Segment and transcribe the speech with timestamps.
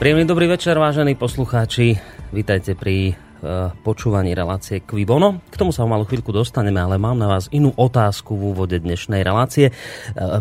[0.00, 2.00] Príjemný dobrý večer, vážení poslucháči.
[2.32, 5.44] Vítajte pri uh, počúvaní relácie Quibono.
[5.52, 8.80] K tomu sa o malú chvíľku dostaneme, ale mám na vás inú otázku v úvode
[8.80, 9.76] dnešnej relácie.
[10.16, 10.40] Uh,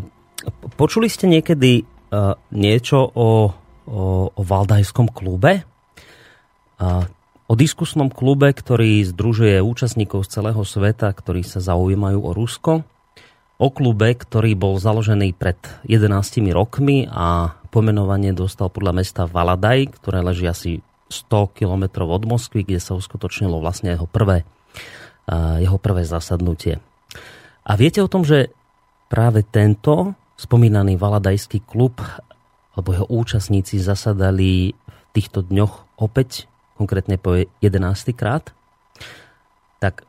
[0.80, 3.32] počuli ste niekedy uh, niečo o, o,
[4.32, 5.68] o Valdajskom klube?
[7.52, 12.88] O diskusnom klube, ktorý združuje účastníkov z celého sveta, ktorí sa zaujímajú o Rusko.
[13.60, 20.26] O klube, ktorý bol založený pred 11 rokmi a pomenovanie dostal podľa mesta Valadaj, ktoré
[20.26, 20.72] leží asi
[21.10, 24.46] 100 km od Moskvy, kde sa uskutočnilo vlastne jeho prvé,
[25.58, 26.78] jeho prvé zasadnutie.
[27.66, 28.54] A viete o tom, že
[29.10, 31.98] práve tento spomínaný Valadajský klub
[32.78, 36.46] alebo jeho účastníci zasadali v týchto dňoch opäť,
[36.78, 37.60] konkrétne po 11.
[38.16, 38.54] krát,
[39.84, 40.06] tak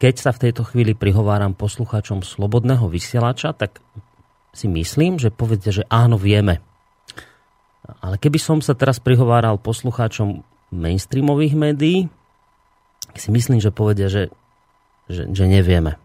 [0.00, 3.80] keď sa v tejto chvíli prihováram poslucháčom Slobodného vysielača, tak
[4.50, 6.60] si myslím, že povedia, že áno, vieme.
[7.84, 11.98] Ale keby som sa teraz prihováral poslucháčom mainstreamových médií,
[13.16, 14.30] si myslím, že povedia, že,
[15.10, 15.98] že, že nevieme.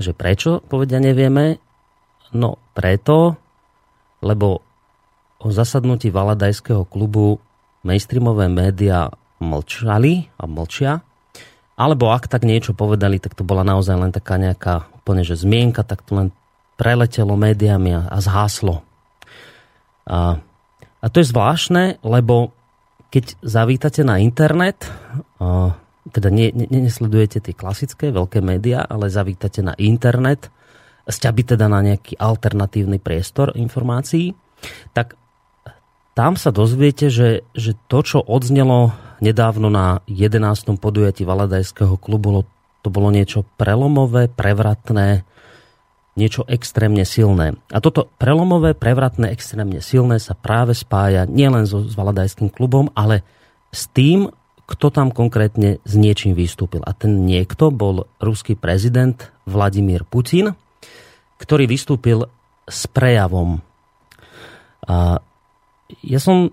[0.00, 1.60] Že prečo povedia nevieme?
[2.32, 3.36] No preto,
[4.24, 4.64] lebo
[5.42, 7.42] o zasadnutí Valadajského klubu
[7.84, 9.10] mainstreamové médiá
[9.42, 11.02] mlčali a mlčia,
[11.74, 15.82] alebo ak tak niečo povedali, tak to bola naozaj len taká nejaká úplne, že zmienka,
[15.82, 16.28] tak to len
[16.78, 18.86] preletelo médiami a, a zháslo.
[20.06, 20.38] A
[21.02, 22.54] a to je zvláštne, lebo
[23.10, 24.86] keď zavítate na internet,
[26.08, 30.48] teda nie, nie, nesledujete tie klasické veľké médiá, ale zavítate na internet,
[31.04, 34.32] sťabi teda na nejaký alternatívny priestor informácií,
[34.94, 35.18] tak
[36.14, 40.78] tam sa dozviete, že, že to, čo odznelo nedávno na 11.
[40.78, 42.46] podujatí Valadajského klubu,
[42.82, 45.24] to bolo niečo prelomové, prevratné,
[46.12, 47.56] niečo extrémne silné.
[47.72, 53.24] A toto prelomové, prevratné, extrémne silné sa práve spája nielen so, Valadajským klubom, ale
[53.72, 54.28] s tým,
[54.68, 56.84] kto tam konkrétne s niečím vystúpil.
[56.84, 59.16] A ten niekto bol ruský prezident
[59.48, 60.52] Vladimír Putin,
[61.40, 62.28] ktorý vystúpil
[62.68, 63.64] s prejavom.
[64.84, 65.18] A
[66.04, 66.52] ja som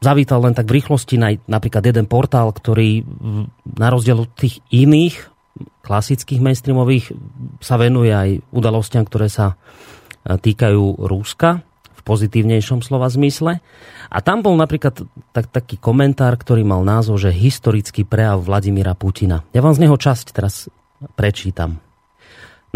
[0.00, 3.04] zavítal len tak v rýchlosti na napríklad jeden portál, ktorý
[3.64, 5.35] na rozdiel od tých iných
[5.86, 7.14] klasických mainstreamových
[7.62, 11.62] sa venuje aj udalostiam, ktoré sa e, týkajú Rúska
[11.96, 13.62] v pozitívnejšom slova zmysle.
[14.10, 19.42] A tam bol napríklad tak, taký komentár, ktorý mal názov, že historický prejav Vladimíra Putina.
[19.54, 20.70] Ja vám z neho časť teraz
[21.14, 21.82] prečítam.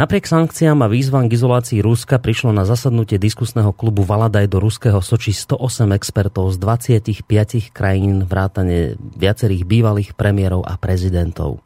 [0.00, 4.96] Napriek sankciám a výzvam k izolácii Ruska prišlo na zasadnutie diskusného klubu Valadaj do ruského
[5.04, 11.60] Soči 108 expertov z 25 krajín vrátane viacerých bývalých premiérov a prezidentov.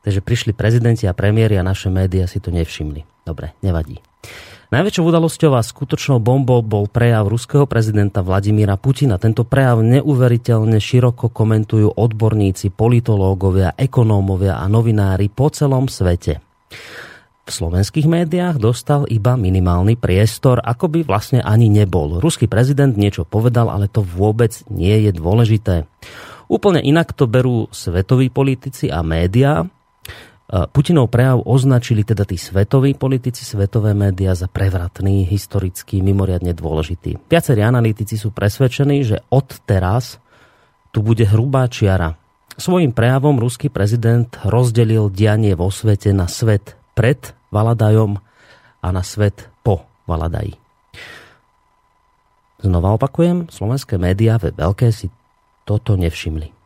[0.00, 3.04] Takže prišli prezidenti a premiéry a naše médiá si to nevšimli.
[3.24, 4.00] Dobre, nevadí.
[4.70, 9.18] Najväčšou udalosťou a skutočnou bombou bol prejav ruského prezidenta Vladimíra Putina.
[9.18, 16.38] Tento prejav neuveriteľne široko komentujú odborníci, politológovia, ekonómovia a novinári po celom svete.
[17.42, 22.22] V slovenských médiách dostal iba minimálny priestor, ako by vlastne ani nebol.
[22.22, 25.90] Ruský prezident niečo povedal, ale to vôbec nie je dôležité.
[26.46, 29.66] Úplne inak to berú svetoví politici a médiá,
[30.50, 37.22] Putinov prejav označili teda tí svetoví politici, svetové médiá za prevratný, historický, mimoriadne dôležitý.
[37.30, 40.18] Viacerí analytici sú presvedčení, že od teraz
[40.90, 42.18] tu bude hrubá čiara.
[42.58, 48.18] Svojím prejavom ruský prezident rozdelil dianie vo svete na svet pred Valadajom
[48.82, 50.58] a na svet po Valadaji.
[52.60, 55.14] Znova opakujem, slovenské médiá ve veľké si
[55.62, 56.59] toto nevšimli.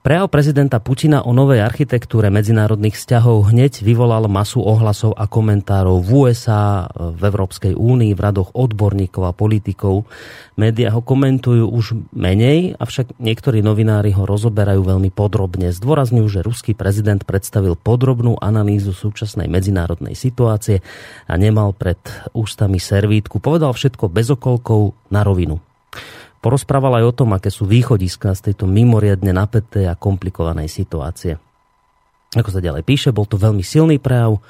[0.00, 6.08] Prejav prezidenta Putina o novej architektúre medzinárodných vzťahov hneď vyvolal masu ohlasov a komentárov v
[6.24, 10.08] USA, v Európskej únii, v radoch odborníkov a politikov.
[10.56, 15.68] Média ho komentujú už menej, avšak niektorí novinári ho rozoberajú veľmi podrobne.
[15.68, 20.80] Zdôrazňujú, že ruský prezident predstavil podrobnú analýzu súčasnej medzinárodnej situácie
[21.28, 22.00] a nemal pred
[22.32, 23.36] ústami servítku.
[23.36, 25.60] Povedal všetko bez okolkov na rovinu.
[26.40, 31.36] Porozprával aj o tom, aké sú východiska z tejto mimoriadne napätej a komplikovanej situácie.
[32.32, 34.40] Ako sa ďalej píše, bol to veľmi silný prejav.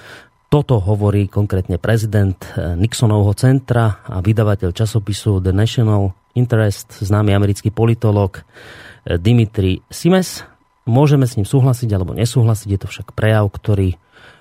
[0.50, 7.74] Toto hovorí konkrétne prezident eh, Nixonovho centra a vydavateľ časopisu The National Interest, známy americký
[7.74, 10.46] politolog eh, Dimitri Simes.
[10.86, 13.98] Môžeme s ním súhlasiť alebo nesúhlasiť, je to však prejav, ktorý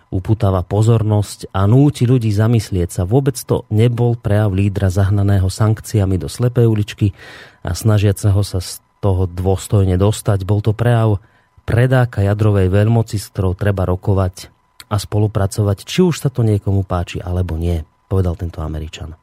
[0.10, 3.04] uputáva pozornosť a núti ľudí zamyslieť sa.
[3.06, 7.14] Vôbec to nebol prejav lídra zahnaného sankciami do slepej uličky
[7.62, 10.50] a snažiaceho sa z toho dôstojne dostať.
[10.50, 11.22] Bol to prejav
[11.64, 14.50] predáka jadrovej veľmoci, s ktorou treba rokovať
[14.90, 19.14] a spolupracovať, či už sa to niekomu páči alebo nie, povedal tento Američan.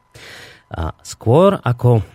[0.71, 2.07] A skôr ako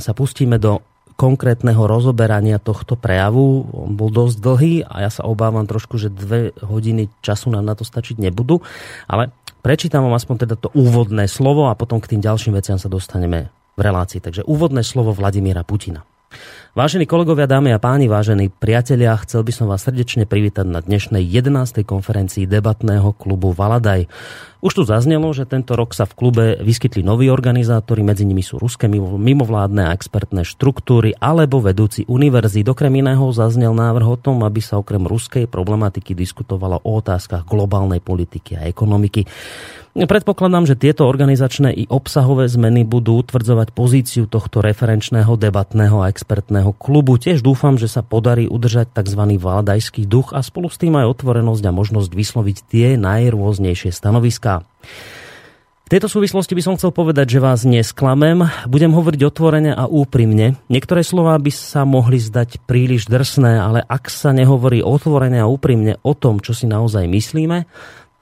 [0.00, 0.80] sa pustíme do
[1.20, 3.68] konkrétneho rozoberania tohto prejavu.
[3.76, 7.76] On bol dosť dlhý a ja sa obávam trošku, že dve hodiny času nám na
[7.76, 8.64] to stačiť nebudú,
[9.04, 9.28] ale
[9.60, 13.52] prečítam vám aspoň teda to úvodné slovo a potom k tým ďalším veciam sa dostaneme
[13.76, 14.24] v relácii.
[14.24, 16.08] Takže úvodné slovo Vladimíra Putina.
[16.70, 21.18] Vážení kolegovia, dámy a páni, vážení priatelia, chcel by som vás srdečne privítať na dnešnej
[21.18, 21.82] 11.
[21.82, 24.06] konferencii debatného klubu Valadaj.
[24.62, 28.54] Už tu zaznelo, že tento rok sa v klube vyskytli noví organizátori, medzi nimi sú
[28.62, 32.70] ruské mimovládne a expertné štruktúry alebo vedúci univerzít.
[32.70, 37.98] Okrem iného zaznel návrh o tom, aby sa okrem ruskej problematiky diskutovalo o otázkach globálnej
[37.98, 39.26] politiky a ekonomiky.
[39.90, 46.70] Predpokladám, že tieto organizačné i obsahové zmeny budú utvrdzovať pozíciu tohto referenčného debatného a expertného
[46.78, 47.18] klubu.
[47.18, 49.22] Tiež dúfam, že sa podarí udržať tzv.
[49.34, 54.62] vládajský duch a spolu s tým aj otvorenosť a možnosť vysloviť tie najrôznejšie stanoviská.
[55.90, 58.46] Tejto súvislosti by som chcel povedať, že vás nesklamem.
[58.70, 60.54] Budem hovoriť otvorene a úprimne.
[60.70, 65.98] Niektoré slová by sa mohli zdať príliš drsné, ale ak sa nehovorí otvorene a úprimne
[66.06, 67.66] o tom, čo si naozaj myslíme,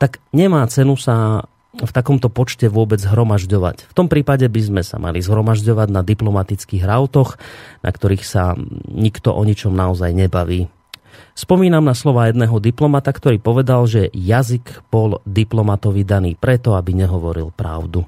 [0.01, 1.45] tak nemá cenu sa
[1.77, 3.93] v takomto počte vôbec zhromažďovať.
[3.93, 7.37] V tom prípade by sme sa mali zhromažďovať na diplomatických rautoch,
[7.85, 8.57] na ktorých sa
[8.89, 10.73] nikto o ničom naozaj nebaví.
[11.37, 17.55] Spomínam na slova jedného diplomata, ktorý povedal, že jazyk bol diplomatovi daný preto, aby nehovoril
[17.55, 18.03] pravdu.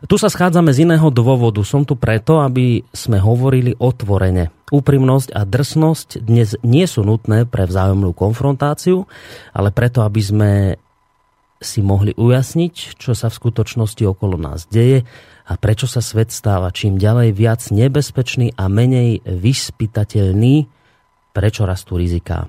[0.00, 1.60] Tu sa schádzame z iného dôvodu.
[1.60, 4.48] Som tu preto, aby sme hovorili otvorene.
[4.72, 9.04] Úprimnosť a drsnosť dnes nie sú nutné pre vzájomnú konfrontáciu,
[9.52, 10.50] ale preto, aby sme
[11.60, 15.04] si mohli ujasniť, čo sa v skutočnosti okolo nás deje
[15.44, 20.64] a prečo sa svet stáva čím ďalej viac nebezpečný a menej vyspytateľný,
[21.36, 22.48] prečo rastú riziká.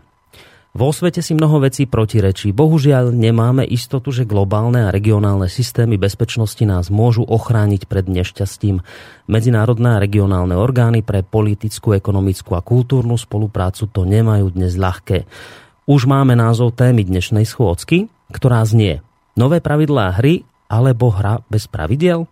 [0.72, 2.56] Vo svete si mnoho vecí protirečí.
[2.56, 8.80] Bohužiaľ nemáme istotu, že globálne a regionálne systémy bezpečnosti nás môžu ochrániť pred nešťastím.
[9.28, 15.28] Medzinárodné a regionálne orgány pre politickú, ekonomickú a kultúrnu spoluprácu to nemajú dnes ľahké.
[15.92, 22.28] Už máme názov témy dnešnej schôdzky, ktorá znie Nové pravidlá hry alebo hra bez pravidiel?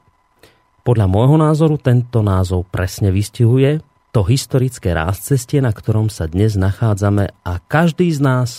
[0.84, 3.80] Podľa môjho názoru tento názov presne vystihuje
[4.12, 8.50] to historické cestie, na ktorom sa dnes nachádzame a každý z nás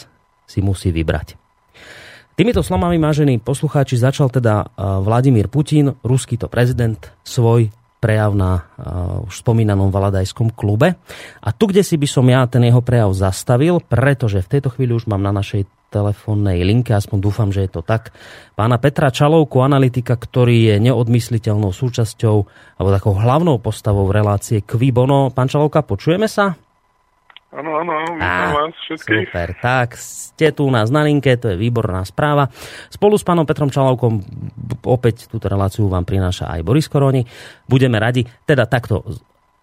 [0.46, 1.34] si musí vybrať.
[2.38, 4.72] Týmito slovami, vážení poslucháči, začal teda
[5.04, 7.68] Vladimír Putin, ruský to prezident, svoj
[8.00, 10.96] prejav na uh, už spomínanom Valadajskom klube.
[11.44, 14.96] A tu, kde si by som ja ten jeho prejav zastavil, pretože v tejto chvíli
[14.96, 18.14] už mám na našej telefónnej linke, aspoň dúfam, že je to tak,
[18.54, 22.36] pána Petra Čalovku, analytika, ktorý je neodmysliteľnou súčasťou
[22.78, 25.34] alebo takou hlavnou postavou relácie Kvibono.
[25.34, 26.54] Pán Čalovka, počujeme sa?
[27.50, 29.26] Áno, áno, vítam vás všetkých.
[29.26, 32.46] Super, tak ste tu u nás na linke, to je výborná správa.
[32.86, 34.22] Spolu s pánom Petrom Čalovkom
[34.86, 37.26] opäť túto reláciu vám prináša aj Boris Koroni.
[37.66, 39.02] Budeme radi, teda takto,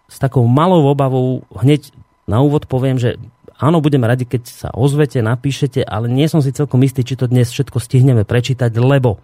[0.04, 1.88] s takou malou obavou hneď
[2.28, 3.16] na úvod poviem, že
[3.58, 7.26] áno, budeme radi, keď sa ozvete, napíšete, ale nie som si celkom istý, či to
[7.26, 9.18] dnes všetko stihneme prečítať, lebo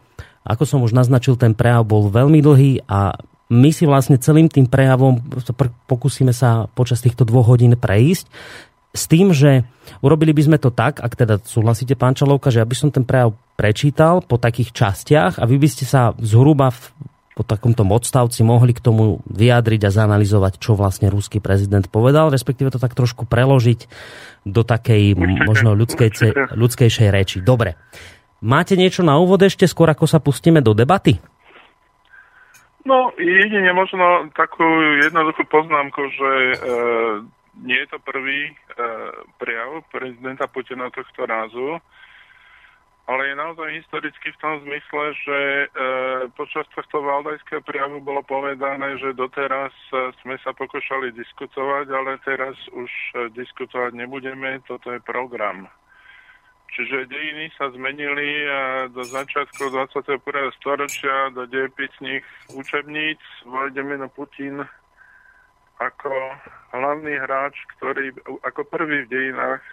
[0.45, 3.17] ako som už naznačil, ten prejav bol veľmi dlhý a
[3.49, 5.21] my si vlastne celým tým prejavom
[5.89, 8.27] pokúsime sa počas týchto dvoch hodín prejsť
[8.95, 9.67] s tým, že
[10.01, 13.35] urobili by sme to tak, ak teda súhlasíte, pán Čalovka, že aby som ten prejav
[13.59, 16.81] prečítal po takých častiach a vy by ste sa zhruba v,
[17.35, 22.71] po takomto odstavci mohli k tomu vyjadriť a zanalizovať, čo vlastne ruský prezident povedal, respektíve
[22.71, 23.91] to tak trošku preložiť
[24.47, 26.11] do takej možno ľudskej,
[26.55, 27.43] ľudskejšej reči.
[27.43, 27.75] Dobre.
[28.39, 31.19] Máte niečo na úvod ešte, skôr ako sa pustíme do debaty?
[32.85, 34.65] No, jedine možno takú
[35.01, 36.57] jednoduchú poznámku, že e,
[37.65, 38.55] nie je to prvý e,
[39.41, 41.81] prejav prezidenta Putina tohto rázu,
[43.05, 45.67] ale je naozaj historicky v tom zmysle, že e,
[46.33, 52.57] počas tohto valdajského prejavu bolo povedané, že doteraz e, sme sa pokúšali diskutovať, ale teraz
[52.73, 55.69] už e, diskutovať nebudeme, toto je program.
[56.75, 60.19] Čiže dejiny sa zmenili a do začiatku 21.
[60.59, 62.25] storočia do dejepisných
[62.57, 64.65] učebníc Vladimír Putin
[65.83, 66.11] ako
[66.71, 69.65] hlavný hráč, ktorý ako prvý v dejinách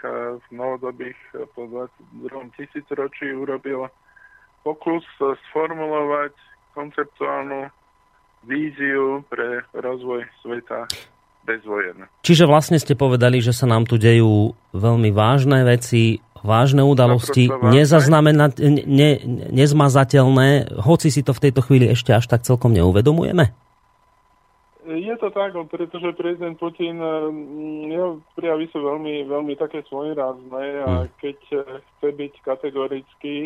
[0.41, 1.17] v novodobých
[1.53, 2.57] po 22.
[2.57, 3.89] tisícročí urobil
[4.65, 5.05] pokus
[5.49, 6.33] sformulovať
[6.77, 7.69] konceptuálnu
[8.45, 10.89] víziu pre rozvoj sveta
[11.45, 12.05] bez vojen.
[12.21, 18.61] Čiže vlastne ste povedali, že sa nám tu dejú veľmi vážne veci, vážne udalosti, nezaznamenať,
[18.85, 19.11] ne,
[19.53, 23.53] nezmazateľné, hoci si to v tejto chvíli ešte až tak celkom neuvedomujeme?
[24.97, 30.91] Je to tak, pretože prezident Putin, mm, jeho prijavy sú veľmi, veľmi také svojrázne a
[31.05, 31.09] hm.
[31.21, 33.37] keď eh, chce byť kategorický,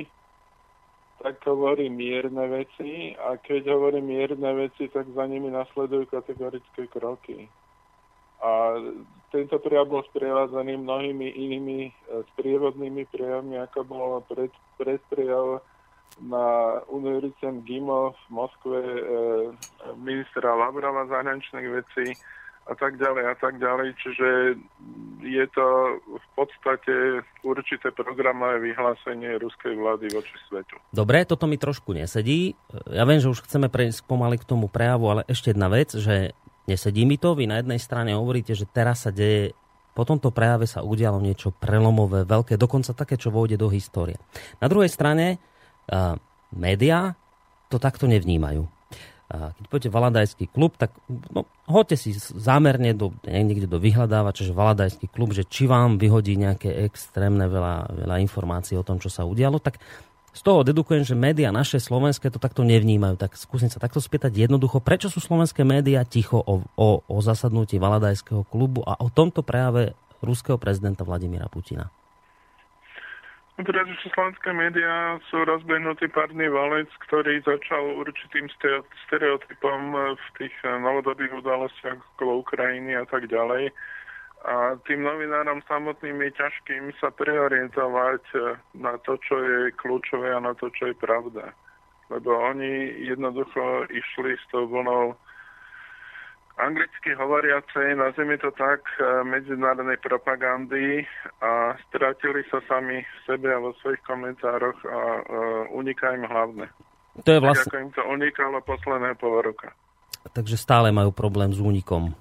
[1.26, 7.50] tak hovorí mierne veci a keď hovorí mierne veci, tak za nimi nasledujú kategorické kroky.
[8.44, 8.78] A
[9.32, 11.92] tento prejav bol sprevádzaný mnohými inými e,
[12.36, 15.64] sprievodnými prejavmi, ako bol pred, predprejav
[16.24, 19.02] na Univerzite GIMO v Moskve e,
[20.00, 22.16] ministra Lavrova zahraničných vecí
[22.66, 23.94] a tak ďalej a tak ďalej.
[24.02, 24.28] Čiže
[25.22, 25.68] je to
[26.02, 30.80] v podstate určité programové vyhlásenie ruskej vlády voči svetu.
[30.90, 32.58] Dobre, toto mi trošku nesedí.
[32.90, 36.34] Ja viem, že už chceme prejsť pomaly k tomu prejavu, ale ešte jedna vec, že
[36.66, 37.38] nesedí mi to.
[37.38, 39.54] Vy na jednej strane hovoríte, že teraz sa deje
[39.96, 44.20] po tomto prejave sa udialo niečo prelomové, veľké, dokonca také, čo vôjde do histórie.
[44.60, 45.40] Na druhej strane,
[46.54, 47.14] médiá
[47.70, 48.66] to takto nevnímajú
[49.30, 50.94] keď pôjdete Valadajský klub, tak
[51.34, 56.38] no, hoďte si zámerne do, niekde do vyhľadávača, že Valadajský klub, že či vám vyhodí
[56.38, 59.82] nejaké extrémne veľa, veľa informácií o tom, čo sa udialo, tak
[60.36, 63.16] z toho dedukujem, že médiá naše slovenské to takto nevnímajú.
[63.16, 67.80] Tak skúsim sa takto spýtať jednoducho, prečo sú slovenské médiá ticho o, o, o zasadnutí
[67.80, 71.90] Valadajského klubu a o tomto prejave ruského prezidenta Vladimíra Putina?
[73.56, 78.52] Pretože slovenské médiá sú rozbehnutý párny valec, ktorý začal určitým
[79.08, 83.72] stereotypom v tých novodobých udalostiach okolo Ukrajiny a tak ďalej.
[84.44, 88.22] A tým novinárom samotným je ťažkým sa preorientovať
[88.76, 91.56] na to, čo je kľúčové a na to, čo je pravda.
[92.12, 95.16] Lebo oni jednoducho išli s tou vlnou
[96.58, 101.04] anglicky hovoriacej, nazvime to tak, e, medzinárodnej propagandy
[101.44, 105.22] a stratili sa sami v sebe a vo svojich komentároch a uh,
[105.76, 106.66] uniká im hlavne.
[107.24, 107.70] To je vlastne...
[107.70, 109.76] Ako im to unikalo posledné pol roka.
[110.32, 112.16] Takže stále majú problém s únikom.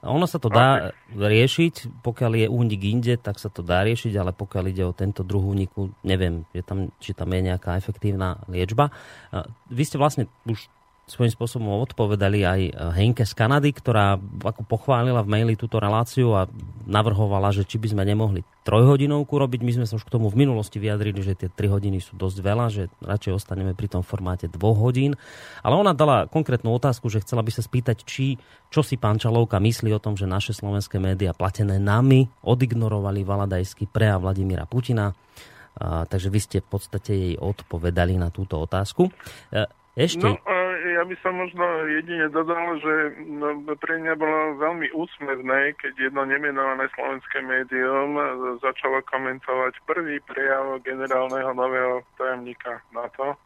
[0.00, 1.28] Ono sa to dá okay.
[1.28, 5.20] riešiť, pokiaľ je únik inde, tak sa to dá riešiť, ale pokiaľ ide o tento
[5.20, 8.88] druh úniku, neviem, je tam, či tam je nejaká efektívna liečba.
[9.68, 10.72] Vy ste vlastne už
[11.10, 12.60] svojím spôsobom odpovedali aj
[12.94, 14.14] Henke z Kanady, ktorá
[14.46, 16.46] ako pochválila v maili túto reláciu a
[16.86, 19.60] navrhovala, že či by sme nemohli trojhodinovku robiť.
[19.66, 22.38] My sme sa už k tomu v minulosti vyjadrili, že tie 3 hodiny sú dosť
[22.38, 25.18] veľa, že radšej ostaneme pri tom formáte 2 hodín.
[25.66, 28.38] Ale ona dala konkrétnu otázku, že chcela by sa spýtať, či,
[28.70, 33.90] čo si pán Čalovka myslí o tom, že naše slovenské médiá platené nami odignorovali valadajský
[33.90, 35.10] prejav Vladimíra Putina.
[35.80, 39.10] A, takže vy ste v podstate jej odpovedali na túto otázku.
[39.50, 39.66] E,
[39.98, 40.22] ešte...
[40.22, 42.94] No, ja by som možno jedine dodal, že
[43.28, 48.16] no, pre mňa bolo veľmi úsmevné, keď jedno nemenované slovenské médium
[48.64, 53.36] začalo komentovať prvý prejav generálneho nového tajomníka NATO,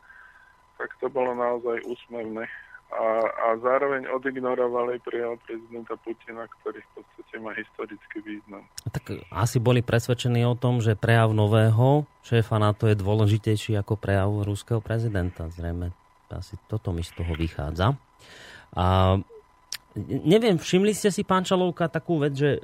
[0.79, 2.47] tak to bolo naozaj úsmevné.
[2.95, 8.63] A, a zároveň odignorovali prejav prezidenta Putina, ktorý v podstate má historický význam.
[8.87, 14.31] Tak asi boli presvedčení o tom, že prejav nového šéfa NATO je dôležitejší ako prejav
[14.47, 15.91] ruského prezidenta, zrejme.
[16.39, 17.95] Asi toto mi z toho vychádza.
[18.75, 19.17] A
[20.03, 22.61] neviem, všimli ste si, pán Čalovka, takú vec, že e,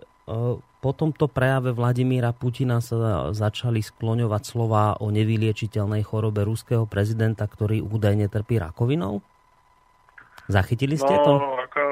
[0.58, 7.84] po tomto prejave Vladimíra Putina sa začali skloňovať slova o nevyliečiteľnej chorobe ruského prezidenta, ktorý
[7.84, 9.22] údajne trpí rakovinou?
[10.50, 11.32] Zachytili ste no, to?
[11.70, 11.82] Ako,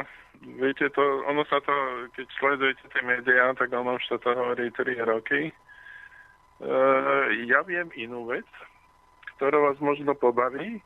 [0.58, 1.74] viete, to, ono sa to,
[2.18, 5.40] keď sledujete tie médiá, tak ono už sa to hovorí 3 roky.
[5.46, 5.52] E,
[7.46, 8.48] ja viem inú vec,
[9.38, 10.82] ktorá vás možno pobaví.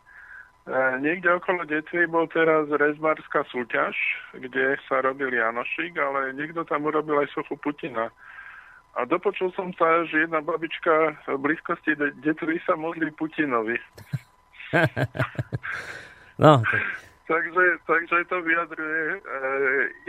[0.63, 3.99] E, niekde okolo Detvy bol teraz rezbárska súťaž,
[4.39, 8.15] kde sa robil Janošik, ale niekto tam urobil aj sochu Putina.
[8.93, 13.81] A dopočul som sa, že jedna babička v blízkosti Detvy sa modlí Putinovi.
[16.43, 16.63] no,
[17.33, 19.19] takže, takže to vyjadruje e,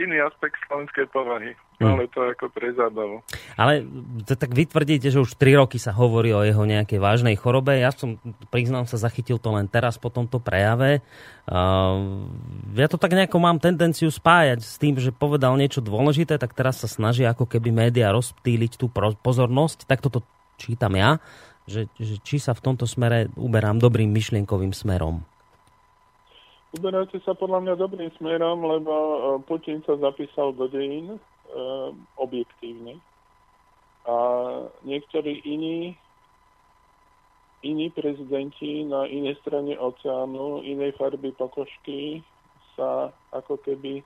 [0.04, 1.56] iný aspekt slovenskej povahy.
[1.80, 1.96] Hmm.
[1.96, 3.24] Ale to ako pre zábavu.
[3.58, 3.82] Ale
[4.22, 7.80] to, tak vy tvrdíte, že už 3 roky sa hovorí o jeho nejakej vážnej chorobe.
[7.82, 8.20] Ja som,
[8.52, 11.02] priznám sa, zachytil to len teraz po tomto prejave.
[11.50, 12.30] Uh,
[12.78, 16.78] ja to tak nejako mám tendenciu spájať s tým, že povedal niečo dôležité, tak teraz
[16.78, 18.86] sa snaží ako keby média rozptýliť tú
[19.18, 19.90] pozornosť.
[19.90, 20.22] Tak toto
[20.62, 21.18] čítam ja,
[21.66, 25.26] že, že či sa v tomto smere uberám dobrým myšlienkovým smerom.
[26.74, 31.18] Uberáte sa podľa mňa dobrým smerom, lebo e, Putin sa zapísal do dejín e,
[32.18, 32.98] objektívne.
[34.10, 34.16] A
[34.82, 35.94] niektorí iní,
[37.62, 42.26] iní prezidenti na inej strane oceánu, inej farby pokožky
[42.74, 44.02] sa ako keby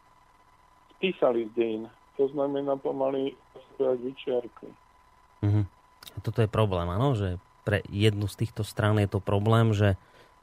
[1.00, 1.84] spísali z dejín.
[2.20, 3.32] To znamená pomaly
[3.80, 4.68] vyčiarky.
[5.40, 5.64] Mm-hmm.
[6.20, 7.16] Toto je problém, áno?
[7.16, 9.96] Že pre jednu z týchto strán je to problém, že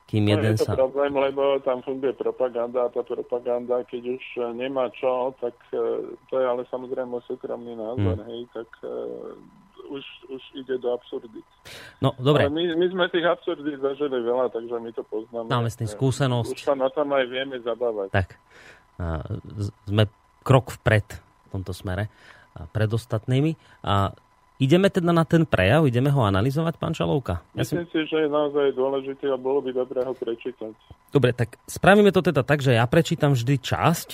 [0.06, 0.78] kým no, jeden je to sa...
[0.78, 6.06] problém, lebo tam funguje propaganda a tá propaganda, keď už e, nemá čo, tak uh,
[6.30, 8.28] to je ale samozrejme súkromný názor, hmm.
[8.30, 9.34] hej, tak uh,
[9.90, 11.46] už, už ide do absurdit.
[12.02, 12.46] No, dobre.
[12.46, 15.50] Ale my, my sme tých absurdít zažili veľa, takže my to poznáme.
[15.50, 16.54] Máme s tým skúsenosť.
[16.54, 18.10] Už sa na tom aj vieme zabávať.
[18.10, 18.38] Tak.
[19.86, 20.10] Sme
[20.42, 22.12] krok vpred tomto smere
[22.76, 23.56] pred ostatnými.
[23.88, 24.12] A
[24.60, 27.44] ideme teda na ten prejav, ideme ho analyzovať, pán Čalovka?
[27.56, 30.72] Ja Myslím si, že je naozaj dôležitý a bolo by dobré ho prečítať.
[31.12, 34.10] Dobre, tak spravíme to teda tak, že ja prečítam vždy časť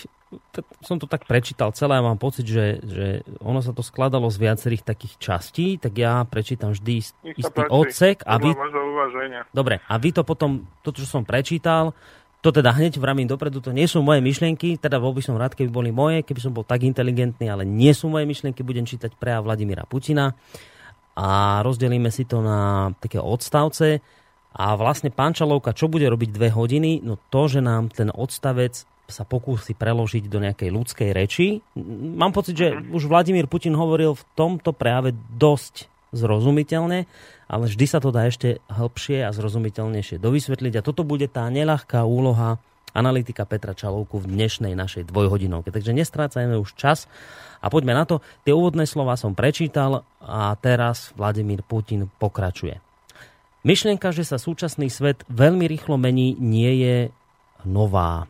[0.80, 3.08] som to tak prečítal celé a mám pocit, že, že
[3.44, 6.94] ono sa to skladalo z viacerých takých častí, tak ja prečítam vždy
[7.36, 8.24] istý odsek.
[8.24, 8.56] A vy...
[9.52, 11.92] Dobre, a vy to potom, to, čo som prečítal,
[12.42, 15.54] to teda hneď vravím dopredu, to nie sú moje myšlienky, teda bol by som rád,
[15.54, 19.14] keby boli moje, keby som bol tak inteligentný, ale nie sú moje myšlienky, budem čítať
[19.14, 20.34] prejav Vladimíra Putina
[21.14, 24.02] a rozdelíme si to na také odstavce.
[24.52, 27.00] A vlastne pán Čalovka, čo bude robiť dve hodiny?
[27.06, 31.60] No to, že nám ten odstavec sa pokúsi preložiť do nejakej ľudskej reči.
[32.16, 32.96] Mám pocit, že uh-huh.
[32.96, 37.08] už Vladimír Putin hovoril v tomto prejave dosť zrozumiteľne,
[37.48, 40.74] ale vždy sa to dá ešte hĺbšie a zrozumiteľnejšie dovysvetliť.
[40.80, 42.60] A toto bude tá neľahká úloha
[42.92, 45.72] analytika Petra Čalovku v dnešnej našej dvojhodinovke.
[45.72, 47.08] Takže nestrácajme už čas
[47.64, 48.20] a poďme na to.
[48.44, 52.84] Tie úvodné slova som prečítal a teraz Vladimír Putin pokračuje.
[53.62, 56.98] Myšlienka, že sa súčasný svet veľmi rýchlo mení, nie je
[57.64, 58.26] nová.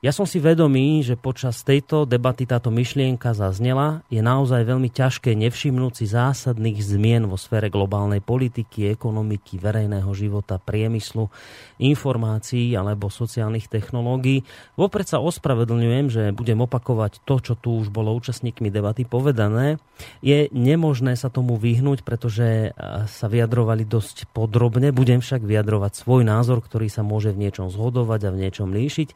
[0.00, 4.00] Ja som si vedomý, že počas tejto debaty táto myšlienka zaznela.
[4.08, 10.56] Je naozaj veľmi ťažké nevšimnúť si zásadných zmien vo sfére globálnej politiky, ekonomiky, verejného života,
[10.56, 11.28] priemyslu,
[11.76, 14.48] informácií alebo sociálnych technológií.
[14.80, 19.76] Vopred sa ospravedlňujem, že budem opakovať to, čo tu už bolo účastníkmi debaty povedané.
[20.24, 22.72] Je nemožné sa tomu vyhnúť, pretože
[23.04, 24.96] sa vyjadrovali dosť podrobne.
[24.96, 29.08] Budem však vyjadrovať svoj názor, ktorý sa môže v niečom zhodovať a v niečom líšiť.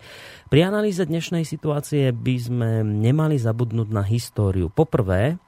[0.52, 4.66] Pri analýze dnešnej situácie by sme nemali zabudnúť na históriu.
[4.74, 5.38] Poprvé,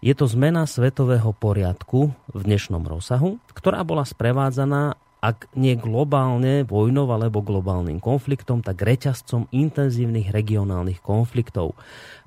[0.00, 7.04] je to zmena svetového poriadku v dnešnom rozsahu, ktorá bola sprevádzaná ak nie globálne vojnou
[7.12, 11.76] alebo globálnym konfliktom, tak reťazcom intenzívnych regionálnych konfliktov.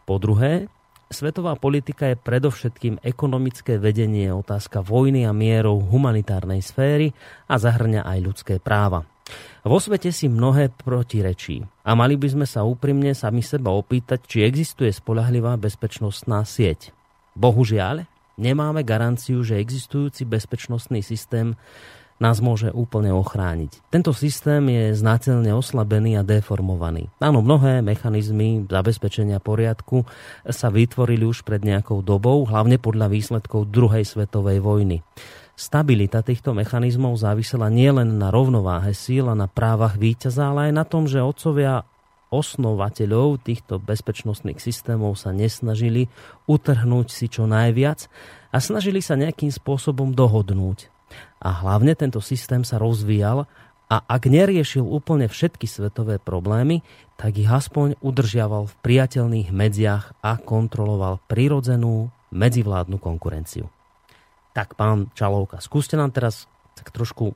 [0.06, 0.70] Po druhé,
[1.10, 7.10] svetová politika je predovšetkým ekonomické vedenie, otázka vojny a mierov humanitárnej sféry
[7.50, 9.08] a zahrňa aj ľudské práva.
[9.68, 14.48] Vo svete si mnohé protirečí a mali by sme sa úprimne sami seba opýtať, či
[14.48, 16.96] existuje spolahlivá bezpečnostná sieť.
[17.36, 18.08] Bohužiaľ,
[18.40, 21.60] nemáme garanciu, že existujúci bezpečnostný systém
[22.20, 23.80] nás môže úplne ochrániť.
[23.88, 27.08] Tento systém je znáteľne oslabený a deformovaný.
[27.24, 30.04] Áno, mnohé mechanizmy zabezpečenia poriadku
[30.52, 35.00] sa vytvorili už pred nejakou dobou, hlavne podľa výsledkov druhej svetovej vojny.
[35.60, 40.86] Stabilita týchto mechanizmov závisela nielen na rovnováhe síl a na právach víťaza, ale aj na
[40.88, 41.84] tom, že otcovia
[42.32, 46.08] osnovateľov týchto bezpečnostných systémov sa nesnažili
[46.48, 48.08] utrhnúť si čo najviac
[48.56, 50.88] a snažili sa nejakým spôsobom dohodnúť.
[51.44, 53.44] A hlavne tento systém sa rozvíjal
[53.92, 56.88] a ak neriešil úplne všetky svetové problémy,
[57.20, 63.68] tak ich aspoň udržiaval v priateľných medziach a kontroloval prirodzenú medzivládnu konkurenciu.
[64.60, 66.44] Tak pán Čalovka, skúste nám teraz
[66.76, 67.36] tak trošku e,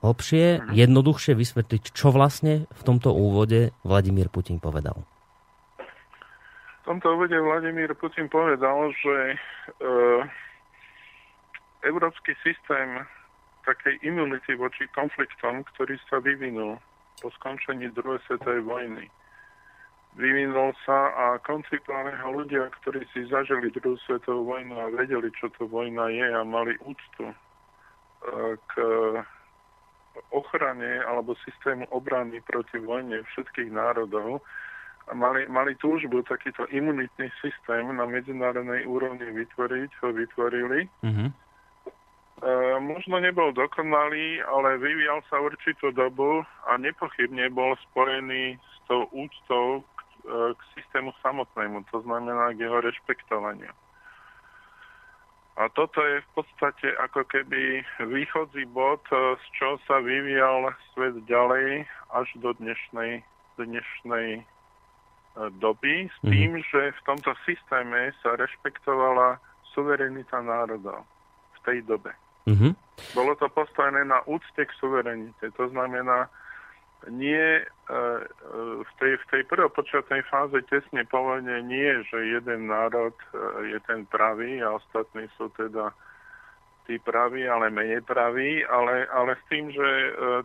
[0.00, 0.72] hlbšie, mhm.
[0.72, 5.04] jednoduchšie vysvetliť, čo vlastne v tomto úvode Vladimír Putin povedal.
[6.80, 9.36] V tomto úvode Vladimír Putin povedal, že e,
[11.84, 13.04] európsky systém
[13.68, 16.80] takej imunity voči konfliktom, ktorý sa vyvinul
[17.20, 19.04] po skončení druhej svetovej vojny,
[20.14, 25.50] vyvinul sa a koncipovali ho ľudia, ktorí si zažili druhú svetovú vojnu a vedeli, čo
[25.58, 27.36] to vojna je a mali úctu e,
[28.54, 28.72] k
[30.30, 34.38] ochrane alebo systému obrany proti vojne všetkých národov
[35.10, 40.88] a mali, mali túžbu takýto imunitný systém na medzinárodnej úrovni vytvoriť, ho vytvorili.
[41.02, 41.28] Mm-hmm.
[41.28, 49.10] E, možno nebol dokonalý, ale vyvíjal sa určitú dobu a nepochybne bol spojený s tou
[49.12, 49.82] úctou
[50.28, 53.72] k systému samotnému, to znamená k jeho rešpektovaniu.
[55.54, 61.86] A toto je v podstate ako keby východzí bod, z čo sa vyvíjal svet ďalej
[62.10, 63.22] až do dnešnej,
[63.54, 64.42] dnešnej e,
[65.62, 66.30] doby s mhm.
[66.32, 66.64] tým, mm.
[66.74, 69.38] že v tomto systéme sa rešpektovala
[69.78, 71.06] suverenita národov
[71.54, 72.14] v tej dobe.
[72.46, 72.72] Mm-hmm.
[73.16, 75.50] Bolo to postavené na úcte k suverenite.
[75.58, 76.30] To znamená,
[77.10, 77.98] nie e, e,
[78.80, 83.26] v tej, v tej prvopočiatnej fáze tesne po vojne nie, že jeden národ e,
[83.76, 85.92] je ten pravý a ostatní sú teda
[86.84, 89.88] tí praví, ale menej praví, ale, ale s tým, že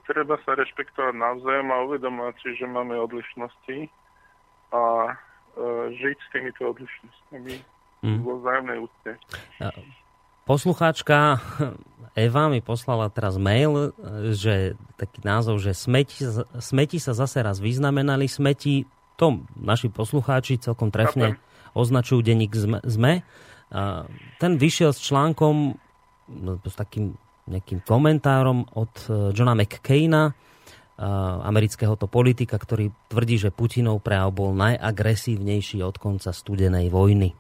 [0.08, 3.92] treba sa rešpektovať navzájom a uvedomať si, že máme odlišnosti
[4.72, 4.84] a
[5.92, 7.56] žiť s týmito odlišnosťami
[8.08, 8.20] mm.
[8.24, 9.12] vo vzájomnej úcte.
[10.48, 11.44] Poslucháčka
[12.20, 13.96] Eva mi poslala teraz mail,
[14.36, 16.28] že taký názov, že smeti,
[16.60, 18.28] smeti sa zase raz vyznamenali.
[18.28, 18.84] Smeti,
[19.16, 21.40] to naši poslucháči celkom trefne
[21.80, 22.52] označujú denník
[22.84, 23.24] ZME.
[24.42, 25.80] Ten vyšiel s článkom,
[26.44, 27.16] no, s takým
[27.50, 30.38] nejakým komentárom od e, Johna McCaina,
[31.48, 37.32] amerického to politika, ktorý tvrdí, že Putinov prejav bol najagresívnejší od konca studenej vojny.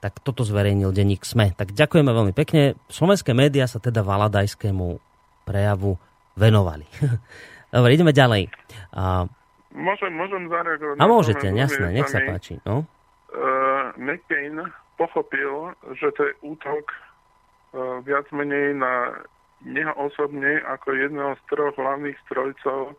[0.00, 1.56] Tak toto zverejnil denník SME.
[1.56, 2.76] Tak ďakujeme veľmi pekne.
[2.92, 5.00] Slovenské médiá sa teda Valadajskému
[5.48, 5.96] prejavu
[6.36, 6.84] venovali.
[7.74, 8.52] Dobre, ideme ďalej.
[8.94, 9.26] A...
[9.72, 10.96] Môžem, môžem zareagovať.
[11.00, 12.60] A môžete, jasné, nech sa páči.
[12.64, 12.88] No?
[13.32, 14.56] Uh, McCain
[14.96, 16.84] pochopil, že to je útok
[17.76, 19.20] uh, viac menej na
[19.64, 22.96] neho osobne ako jedného z troch hlavných strojcov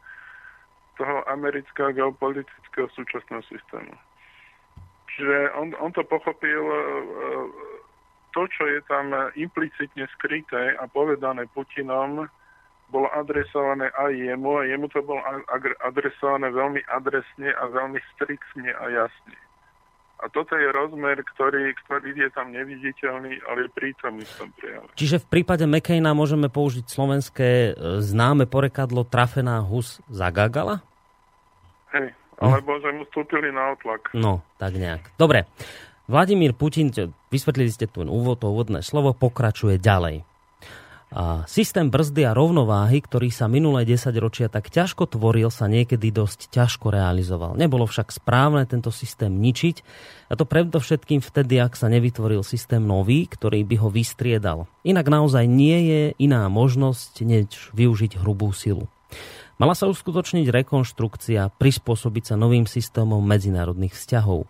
[0.98, 3.94] toho amerického geopolitického súčasného systému.
[5.16, 6.80] Čiže on, on to pochopil, e,
[8.36, 12.28] to, čo je tam implicitne skryté a povedané Putinom,
[12.88, 15.20] bolo adresované aj jemu a jemu to bolo
[15.84, 19.36] adresované veľmi adresne a veľmi striktne a jasne.
[20.18, 24.90] A toto je rozmer, ktorý, ktorý je tam neviditeľný, ale je prítomný v tom prejave.
[24.98, 30.82] Čiže v prípade McCaina môžeme použiť slovenské e, známe porekadlo trafená hus zagagala?
[31.94, 32.80] Hej, alebo hm?
[32.82, 34.14] že mu vstúpili na otlak.
[34.14, 35.02] No, tak nejak.
[35.18, 35.50] Dobre.
[36.08, 36.88] Vladimír Putin,
[37.28, 40.24] vysvetlili ste tu úvod, to úvodné slovo, pokračuje ďalej.
[41.08, 46.12] A systém brzdy a rovnováhy, ktorý sa minulé 10 ročia tak ťažko tvoril, sa niekedy
[46.12, 47.56] dosť ťažko realizoval.
[47.56, 49.76] Nebolo však správne tento systém ničiť,
[50.28, 54.68] a to predovšetkým vtedy, ak sa nevytvoril systém nový, ktorý by ho vystriedal.
[54.84, 58.92] Inak naozaj nie je iná možnosť, než využiť hrubú silu.
[59.58, 64.46] Mala sa uskutočniť rekonštrukcia, prispôsobiť sa novým systémom medzinárodných vzťahov.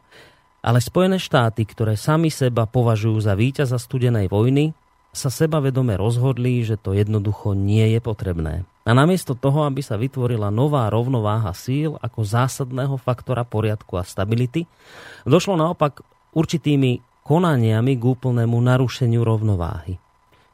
[0.60, 4.76] Ale Spojené štáty, ktoré sami seba považujú za víťaza studenej vojny,
[5.16, 8.68] sa sebavedome rozhodli, že to jednoducho nie je potrebné.
[8.88, 14.68] A namiesto toho, aby sa vytvorila nová rovnováha síl ako zásadného faktora poriadku a stability,
[15.24, 16.04] došlo naopak
[16.36, 20.00] určitými konaniami k úplnému narušeniu rovnováhy.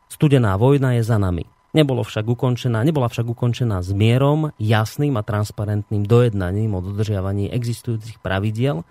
[0.09, 1.52] Studená vojna je za nami.
[1.73, 8.21] Nebolo však ukončená, nebola však ukončená s mierom, jasným a transparentným dojednaním o dodržiavaní existujúcich
[8.21, 8.85] pravidiel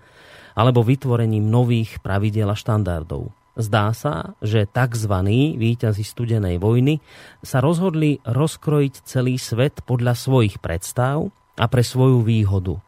[0.59, 3.31] alebo vytvorením nových pravidiel a štandardov.
[3.55, 5.15] Zdá sa, že tzv.
[5.55, 6.99] víťazi studenej vojny
[7.45, 12.81] sa rozhodli rozkrojiť celý svet podľa svojich predstav a pre svoju výhodu.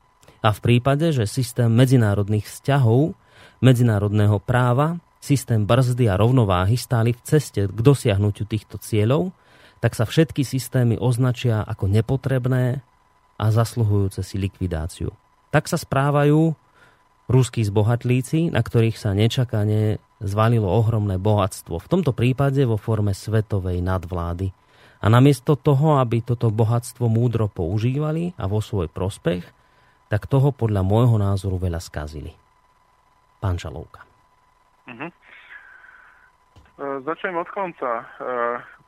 [0.43, 3.15] A v prípade, že systém medzinárodných vzťahov,
[3.63, 9.33] medzinárodného práva, systém brzdy a rovnováhy stáli v ceste k dosiahnutiu týchto cieľov,
[9.85, 12.81] tak sa všetky systémy označia ako nepotrebné
[13.37, 15.13] a zasluhujúce si likvidáciu.
[15.53, 16.57] Tak sa správajú
[17.29, 23.85] ruskí zbohatlíci, na ktorých sa nečakane zvalilo ohromné bohatstvo, v tomto prípade vo forme svetovej
[23.85, 24.57] nadvlády.
[25.05, 29.45] A namiesto toho, aby toto bohatstvo múdro používali a vo svoj prospech,
[30.09, 32.33] tak toho podľa môjho názoru veľa skazili.
[33.37, 34.01] Pán Žalovka.
[34.89, 35.13] Uh-huh.
[36.75, 38.01] E, začnem od konca.
[38.01, 38.05] E,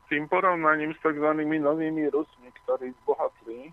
[0.08, 1.28] tým porovnaním s tzv.
[1.36, 3.72] novými Rusmi, ktorí zbohatli, e,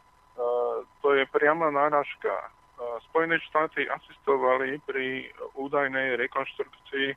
[1.01, 2.51] to je priama náražka.
[2.83, 7.15] Spojené štáty asistovali pri údajnej rekonštrukcii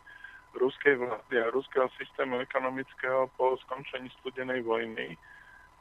[0.57, 5.17] ruskej vlády a ruského systému ekonomického po skončení studenej vojny.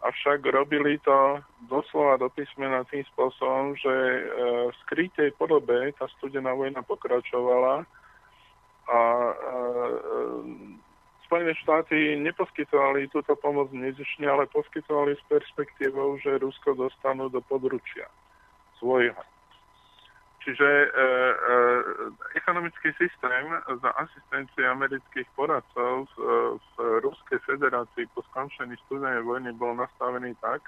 [0.04, 1.40] Avšak robili to
[1.72, 4.22] doslova do písmena tým spôsobom, že e,
[4.70, 7.88] v skrytej podobe tá studená vojna pokračovala
[8.86, 9.34] a e,
[11.26, 18.06] Spojené štáty neposkytovali túto pomoc nezišne, ale poskytovali s perspektívou, že Rusko dostanú do područia
[18.78, 19.18] svojho.
[20.46, 21.10] Čiže e, e,
[22.38, 23.50] ekonomický systém
[23.82, 26.16] za asistencie amerických poradcov v,
[26.62, 30.62] v Ruskej federácii po skončení studenej vojny bol nastavený tak,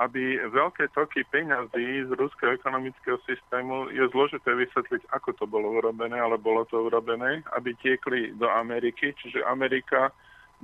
[0.00, 6.16] aby veľké toky peňazí z ruského ekonomického systému je zložité vysvetliť, ako to bolo urobené,
[6.16, 10.08] ale bolo to urobené, aby tiekli do Ameriky, čiže Amerika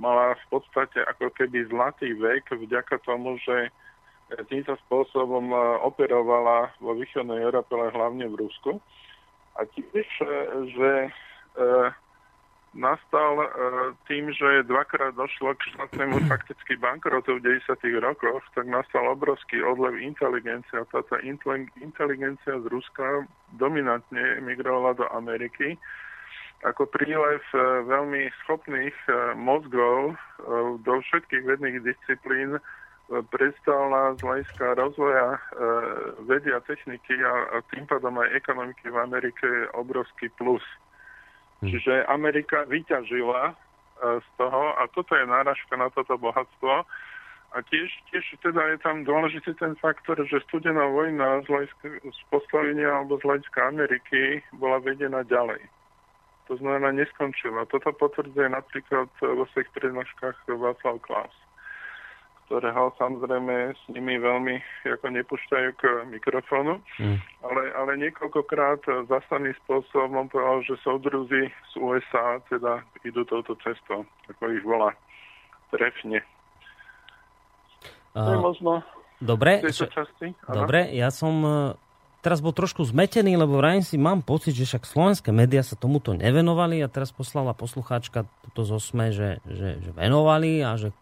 [0.01, 3.69] mala v podstate ako keby zlatý vek vďaka tomu, že
[4.49, 8.71] týmto spôsobom e, operovala vo východnej Európe, ale hlavne v Rusku.
[9.55, 10.27] A tiež, e,
[10.75, 11.11] že e,
[12.77, 13.47] nastal e,
[14.05, 17.73] tým, že dvakrát došlo k štátnemu fakticky bankrotu v 90.
[17.99, 21.17] rokoch, tak nastal obrovský odlev inteligencie a táto
[21.81, 23.25] inteligencia z Ruska
[23.57, 25.75] dominantne emigrovala do Ameriky
[26.65, 30.17] ako prílev e, veľmi schopných e, mozgov
[30.81, 32.57] do všetkých vedných disciplín
[33.07, 35.39] predstavila z hľadiska rozvoja e,
[36.27, 40.63] vedy a techniky a, tým pádom aj ekonomiky v Amerike obrovský plus.
[41.61, 41.69] Hmm.
[41.73, 43.53] Čiže Amerika vyťažila e,
[44.21, 46.85] z toho a toto je náražka na toto bohatstvo.
[47.55, 52.21] A tiež, tiež teda je tam dôležitý ten faktor, že studená vojna z, hľadiska, z
[52.27, 55.63] postavenia alebo z hľadiska Ameriky bola vedená ďalej.
[56.51, 57.67] To znamená, neskončila.
[57.71, 61.46] Toto potvrdzuje napríklad vo svojich prednáškach Václav Klaus
[62.47, 64.55] ktorého samozrejme s nimi veľmi
[64.87, 67.17] ako nepúšťajú k mikrofónu, mm.
[67.43, 74.43] ale, ale niekoľkokrát zastaný spôsobom povedal, že soudruzi z USA teda idú touto cestou, ako
[74.55, 74.95] ich volá
[75.75, 76.23] trefne.
[78.15, 78.81] To je možno
[79.17, 80.37] Dobre, že, časti.
[80.45, 81.49] dobre, ja som e,
[82.21, 86.13] teraz bol trošku zmetený, lebo vrajím si, mám pocit, že však slovenské médiá sa tomuto
[86.13, 90.93] nevenovali a teraz poslala poslucháčka toto zo SME, že, že, že venovali a že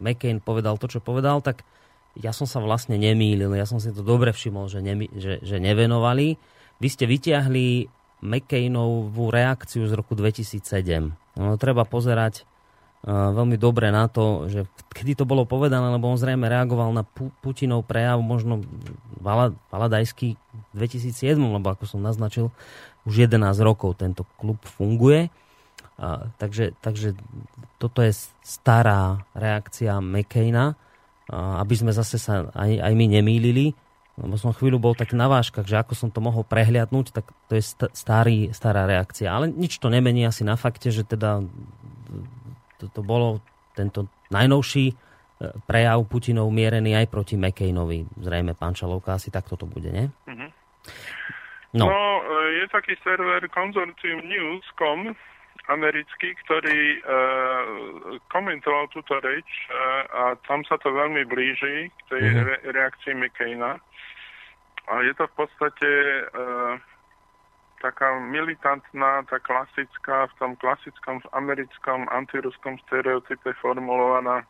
[0.00, 1.64] McCain povedal to, čo povedal, tak
[2.16, 3.52] ja som sa vlastne nemýlil.
[3.56, 6.40] Ja som si to dobre všimol, že, nemy, že, že nevenovali.
[6.80, 7.88] Vy ste vytiahli
[8.24, 11.12] McCainovú reakciu z roku 2007.
[11.36, 12.48] No, treba pozerať
[13.04, 14.64] uh, veľmi dobre na to, že
[14.96, 18.64] kedy to bolo povedané, lebo on zrejme reagoval na Pu- Putinov prejav možno
[19.68, 20.40] Valadajský
[20.72, 22.48] v 2007, lebo ako som naznačil,
[23.04, 25.28] už 11 rokov tento klub funguje.
[25.96, 27.16] A, takže, takže
[27.80, 28.12] toto je
[28.44, 30.76] stará reakcia McCaina,
[31.32, 33.72] a, aby sme zase sa aj, aj my nemýlili,
[34.16, 37.60] lebo som chvíľu bol tak na váškach, že ako som to mohol prehliadnúť, tak to
[37.60, 39.28] je starý, stará reakcia.
[39.28, 41.44] Ale nič to nemení asi na fakte, že teda
[42.80, 43.44] to, to bolo
[43.76, 44.94] tento najnovší e,
[45.68, 48.08] prejav Putinov mierený aj proti McCainovi.
[48.16, 50.08] Zrejme pán Čalovka asi takto to bude, nie?
[50.24, 50.50] Mm-hmm.
[51.76, 51.92] No.
[51.92, 55.12] no, e, je taký server Consortium News.com,
[55.66, 57.00] americký, ktorý e,
[58.30, 59.74] komentoval túto reč e,
[60.14, 62.46] a tam sa to veľmi blíži k tej mm-hmm.
[62.46, 63.70] re, reakcii McCaina.
[64.86, 66.22] A je to v podstate e,
[67.82, 74.46] taká militantná, tá klasická, v tom klasickom americkom antiruskom stereotype formulovaná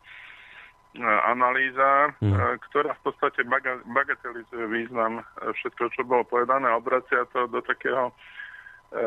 [1.05, 2.33] analýza, mm.
[2.33, 2.37] e,
[2.69, 8.09] ktorá v podstate baga, bagatelizuje význam všetko, čo bolo povedané a obracia to do takého
[8.09, 9.03] e,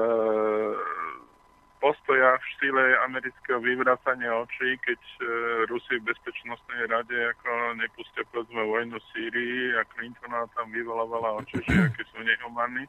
[1.80, 5.20] postoja v štýle amerického vyvracania očí, keď e,
[5.66, 11.58] Rusi v Bezpečnostnej rade ako nepustia povedzme vojnu v Sýrii a Clintona tam vyvolávala oči,
[11.64, 12.84] že aké sú nehumanní.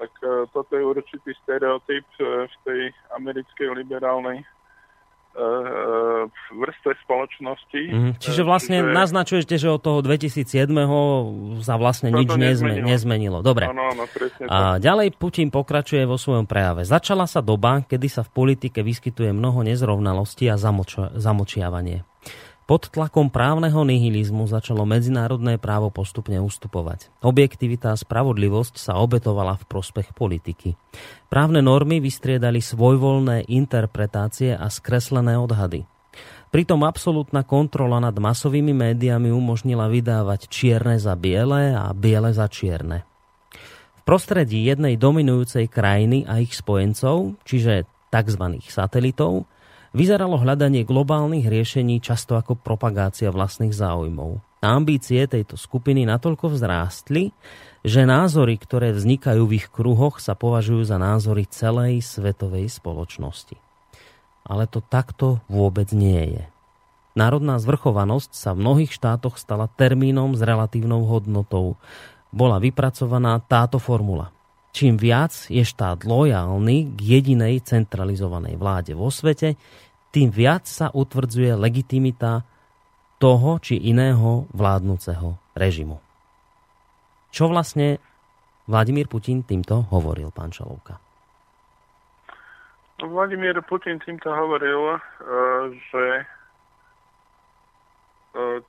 [0.00, 4.40] Tak e, toto je určitý stereotyp e, v tej americkej liberálnej
[6.52, 7.82] vrstve spoločnosti.
[7.88, 8.92] Mm, čiže vlastne čiže...
[8.92, 10.68] naznačujete, že od toho 2007.
[11.64, 12.86] sa vlastne nič nezmenilo.
[12.86, 13.38] nezmenilo.
[13.40, 13.72] Dobre.
[13.72, 14.04] Ano, ano,
[14.52, 16.84] A ďalej Putin pokračuje vo svojom prejave.
[16.84, 22.04] Začala sa doba, kedy sa v politike vyskytuje mnoho nezrovnalostí a zamoč- zamočiavanie.
[22.62, 27.10] Pod tlakom právneho nihilizmu začalo medzinárodné právo postupne ustupovať.
[27.18, 30.78] Objektivita a spravodlivosť sa obetovala v prospech politiky.
[31.26, 35.82] Právne normy vystriedali svojvoľné interpretácie a skreslené odhady.
[36.54, 43.02] Pritom absolútna kontrola nad masovými médiami umožnila vydávať čierne za biele a biele za čierne.
[43.98, 48.44] V prostredí jednej dominujúcej krajiny a ich spojencov, čiže tzv.
[48.68, 49.48] satelitov,
[49.92, 54.40] vyzeralo hľadanie globálnych riešení často ako propagácia vlastných záujmov.
[54.62, 57.34] Ambície tejto skupiny natoľko vzrástli,
[57.82, 63.58] že názory, ktoré vznikajú v ich kruhoch, sa považujú za názory celej svetovej spoločnosti.
[64.46, 66.44] Ale to takto vôbec nie je.
[67.12, 71.76] Národná zvrchovanosť sa v mnohých štátoch stala termínom s relatívnou hodnotou.
[72.32, 74.32] Bola vypracovaná táto formula.
[74.72, 79.60] Čím viac je štát lojálny k jedinej centralizovanej vláde vo svete,
[80.08, 82.40] tým viac sa utvrdzuje legitimita
[83.20, 86.00] toho či iného vládnúceho režimu.
[87.28, 88.00] Čo vlastne
[88.64, 90.96] Vladimír Putin týmto hovoril, pán Čalovka?
[93.02, 94.98] Vladimír Putin týmto hovoril, e,
[95.90, 96.24] že e,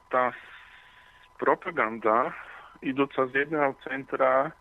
[0.09, 0.33] tá
[1.37, 2.33] propaganda
[2.81, 4.51] idúca z jedného centra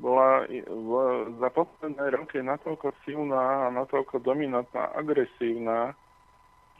[0.00, 0.48] bola
[1.40, 5.92] za posledné roky natoľko silná a natoľko dominantná, agresívna,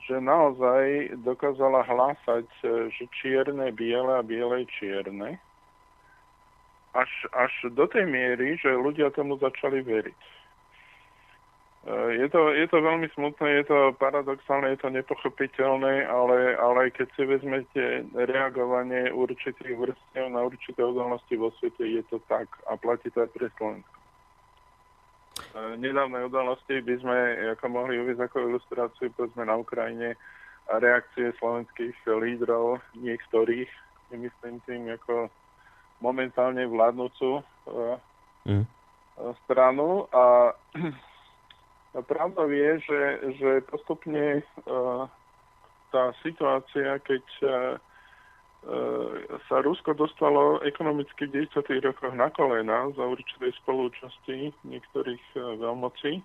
[0.09, 5.38] že naozaj dokázala hlásať, e, že čierne biele a biele čierne.
[6.92, 10.18] Až, až do tej miery, že ľudia tomu začali veriť.
[11.83, 17.11] Je to, je to veľmi smutné, je to paradoxálne, je to nepochopiteľné, ale, ale keď
[17.18, 23.11] si vezmete reagovanie určitých vrstiev na určité udalosti vo svete, je to tak a platí
[23.11, 23.99] to aj pre Slovensko.
[25.83, 27.18] Nedávne udalosti by sme
[27.59, 30.14] ako mohli uvieť ako ilustráciu povedzme na Ukrajine
[30.71, 33.66] a reakcie slovenských lídrov, niektorých,
[34.14, 35.27] nemyslím tým ako
[35.99, 37.42] momentálne vládnúcu
[38.47, 38.64] mm.
[39.42, 40.55] stranu a
[41.92, 43.02] Pravda je, že,
[43.37, 45.05] že postupne uh,
[45.92, 47.50] tá situácia, keď uh,
[49.50, 51.85] sa Rusko dostalo ekonomicky v 90.
[51.85, 56.24] rokoch na kolena za určitej spolúčasti niektorých uh, veľmocí,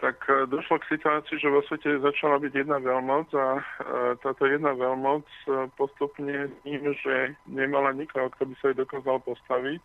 [0.00, 3.62] tak e, došlo k situácii, že vo svete začala byť jedna veľmoc a e,
[4.20, 9.82] táto jedna veľmoc e, postupne tým, že nemala nikoho, kto by sa jej dokázal postaviť,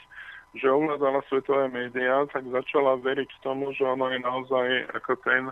[0.56, 4.68] že ovládala svetové médiá, tak začala veriť tomu, že ono je naozaj
[5.00, 5.44] ako ten,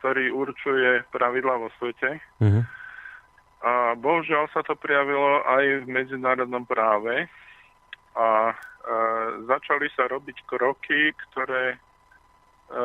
[0.00, 2.20] ktorý určuje pravidla vo svete.
[2.40, 2.64] Mm-hmm.
[3.64, 7.26] A bohužiaľ sa to prijavilo aj v medzinárodnom práve
[8.12, 8.54] a e,
[9.48, 11.80] začali sa robiť kroky, ktoré
[12.66, 12.78] E,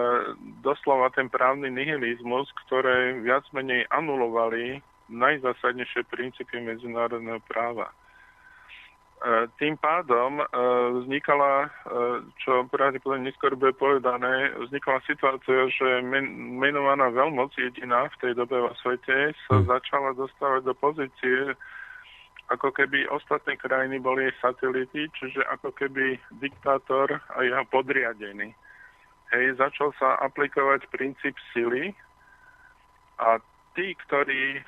[0.61, 4.77] doslova ten právny nihilizmus, ktoré viac menej anulovali
[5.09, 7.89] najzásadnejšie princípy medzinárodného práva.
[9.21, 10.45] E, tým pádom e,
[11.01, 11.69] vznikala,
[12.41, 16.01] čo pravdepodobne neskôr bude povedané, vznikala situácia, že
[16.57, 19.65] menovaná veľmoc jediná v tej dobe vo svete sa hm.
[19.69, 21.53] začala dostávať do pozície,
[22.49, 28.51] ako keby ostatné krajiny boli jej satelity, čiže ako keby diktátor a jeho podriadený
[29.31, 31.95] hej, začal sa aplikovať princíp sily
[33.19, 33.39] a
[33.75, 34.59] tí, ktorí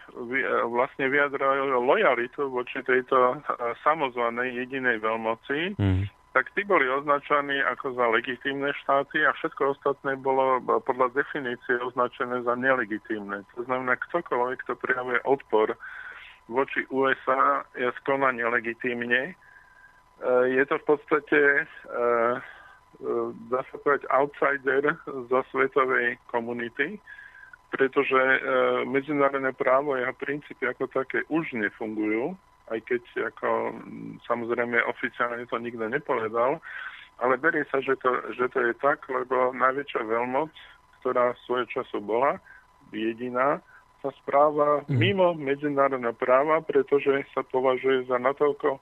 [0.67, 3.37] vlastne vyjadrajú lojalitu voči tejto e,
[3.83, 6.03] samozvanej jedinej veľmoci, mm.
[6.31, 12.43] tak tí boli označení ako za legitímne štáty a všetko ostatné bolo podľa definície označené
[12.47, 13.43] za nelegitímne.
[13.59, 15.75] To znamená, ktokoľvek, kto prijavuje odpor
[16.47, 19.31] voči USA, je skona nelegitímne.
[19.31, 19.33] E,
[20.51, 21.63] je to v podstate e,
[23.01, 27.01] E, dá sa povedať, outsider zo svetovej komunity,
[27.73, 28.39] pretože e,
[28.85, 32.37] medzinárodné právo a jeho princípy ako také už nefungujú,
[32.69, 33.73] aj keď ako,
[34.29, 36.61] samozrejme oficiálne to nikto nepovedal,
[37.17, 40.53] ale berie sa, že to, že to je tak, lebo najväčšia veľmoc,
[41.01, 42.37] ktorá svojho času bola,
[42.93, 43.57] jediná,
[44.05, 44.93] sa správa mm.
[44.93, 48.77] mimo medzinárodného práva, pretože sa považuje za natoľko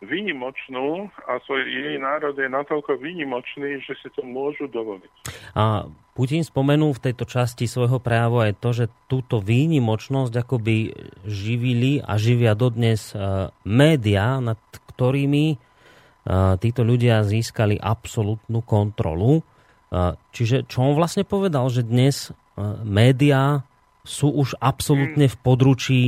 [0.00, 5.12] výnimočnú a svoj jej národ je natoľko výnimočný, že si to môžu dovoliť.
[5.56, 5.84] A
[6.20, 10.92] Putin spomenul v tejto časti svojho práva aj to, že túto výnimočnosť akoby
[11.24, 14.60] živili a živia dodnes uh, médiá, nad
[14.92, 19.40] ktorými uh, títo ľudia získali absolútnu kontrolu.
[19.88, 22.36] Uh, čiže čo on vlastne povedal, že dnes
[22.84, 23.64] médiá
[24.04, 26.02] sú už absolútne v područí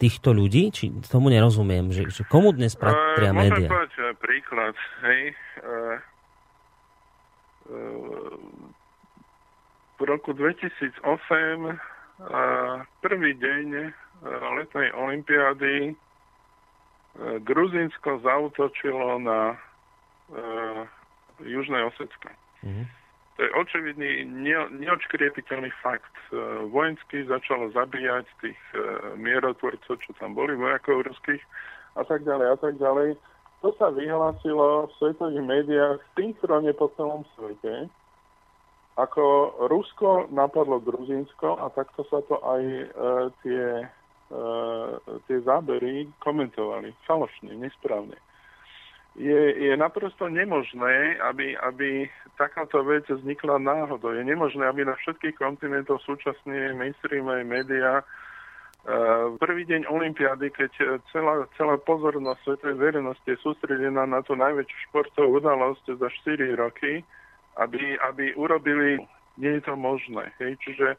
[0.00, 0.72] týchto ľudí?
[0.72, 3.68] Či tomu nerozumiem, že, že komu dnes patria médiá?
[3.68, 4.74] Môžem povedať príklad.
[5.04, 5.20] Hej.
[5.60, 5.96] Uh,
[7.68, 8.75] uh,
[9.96, 11.76] v roku 2008 uh,
[13.00, 13.90] prvý deň uh,
[14.60, 19.56] letnej olympiády uh, Gruzinsko zautočilo na
[21.38, 22.34] Južné Osecko.
[22.66, 22.82] Uh-huh.
[23.36, 26.16] To je očividný, ne, neočkriepiteľný fakt.
[26.32, 26.40] E,
[26.72, 28.80] vojensky začalo zabíjať tých e,
[29.20, 31.44] mierotvorcov, čo tam boli, vojakov ruských
[32.00, 33.20] a tak ďalej a tak ďalej.
[33.60, 37.92] To sa vyhlásilo v svetových médiách synchrone po celom svete,
[38.96, 39.24] ako
[39.68, 42.84] Rusko napadlo Gruzínsko a takto sa to aj e,
[43.44, 43.64] tie,
[44.32, 44.38] e,
[45.28, 46.96] tie zábery komentovali.
[47.04, 48.16] Falošne, nesprávne
[49.16, 52.04] je, je naprosto nemožné, aby, aby
[52.36, 54.12] takáto vec vznikla náhodou.
[54.12, 58.04] Je nemožné, aby na všetkých kontinentoch súčasne mainstreamové médiá
[58.86, 64.78] Uh, prvý deň Olympiády, keď celá, celá pozornosť svetovej verejnosti je sústredená na tú najväčšiu
[64.86, 67.02] športovú udalosť za 4 roky,
[67.56, 69.00] aby, aby urobili,
[69.40, 70.32] nie je to možné.
[70.40, 70.56] Hej?
[70.64, 70.96] Čiže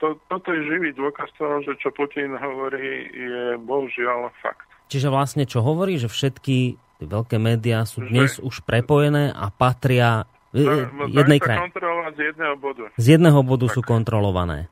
[0.00, 4.68] to, toto je živý dôkaz toho, že čo Putin hovorí, je bohužiaľ fakt.
[4.92, 10.86] Čiže vlastne čo hovorí, že všetky veľké médiá sú dnes už prepojené a patria no,
[10.92, 11.72] no, jednej krajine.
[12.14, 12.84] z jedného bodu.
[12.94, 13.74] Z jedného bodu tak.
[13.74, 14.68] sú kontrolované.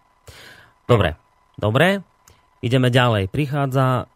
[0.86, 1.16] Dobre,
[1.56, 2.04] dobre.
[2.62, 3.26] Ideme ďalej.
[3.32, 4.06] Prichádza,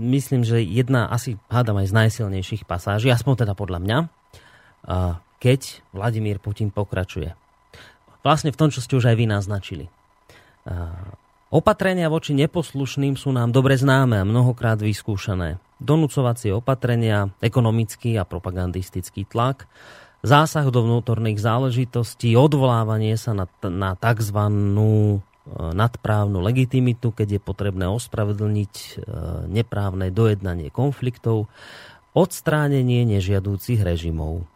[0.00, 3.98] myslím, že jedna, asi hádam aj z najsilnejších pasáží, aspoň teda podľa mňa,
[5.42, 7.36] keď Vladimír Putin pokračuje.
[8.24, 9.86] Vlastne v tom, čo ste už aj vy naznačili.
[11.46, 19.28] Opatrenia voči neposlušným sú nám dobre známe a mnohokrát vyskúšané donúcovacie opatrenia, ekonomický a propagandistický
[19.28, 19.68] tlak,
[20.24, 24.40] zásah do vnútorných záležitostí, odvolávanie sa na, na tzv.
[24.40, 24.48] E,
[25.52, 28.88] nadprávnu legitimitu, keď je potrebné ospravedlniť e,
[29.52, 31.52] neprávne dojednanie konfliktov,
[32.16, 34.48] odstránenie nežiadúcich režimov.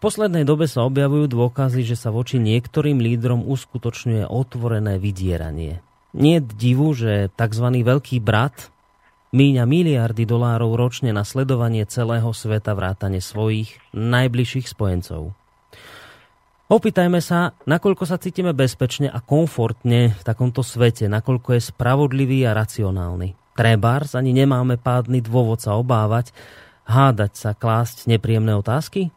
[0.00, 5.84] Poslednej dobe sa objavujú dôkazy, že sa voči niektorým lídrom uskutočňuje otvorené vydieranie.
[6.16, 7.66] Nie divu, že tzv.
[7.84, 8.72] veľký brat
[9.36, 15.36] míňa miliardy dolárov ročne na sledovanie celého sveta vrátane svojich najbližších spojencov.
[16.72, 22.56] Opýtajme sa, nakoľko sa cítime bezpečne a komfortne v takomto svete, nakoľko je spravodlivý a
[22.56, 23.36] racionálny.
[23.52, 26.32] Trebárs ani nemáme pádny dôvod sa obávať,
[26.88, 29.12] hádať sa, klásť nepríjemné otázky?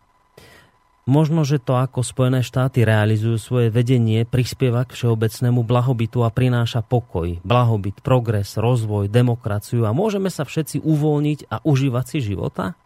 [1.03, 6.79] Možno, že to, ako Spojené štáty realizujú svoje vedenie, prispieva k všeobecnému blahobytu a prináša
[6.79, 12.79] pokoj, blahobyt, progres, rozvoj, demokraciu a môžeme sa všetci uvoľniť a užívať si života?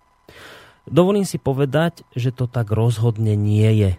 [0.90, 3.92] Dovolím si povedať, že to tak rozhodne nie je.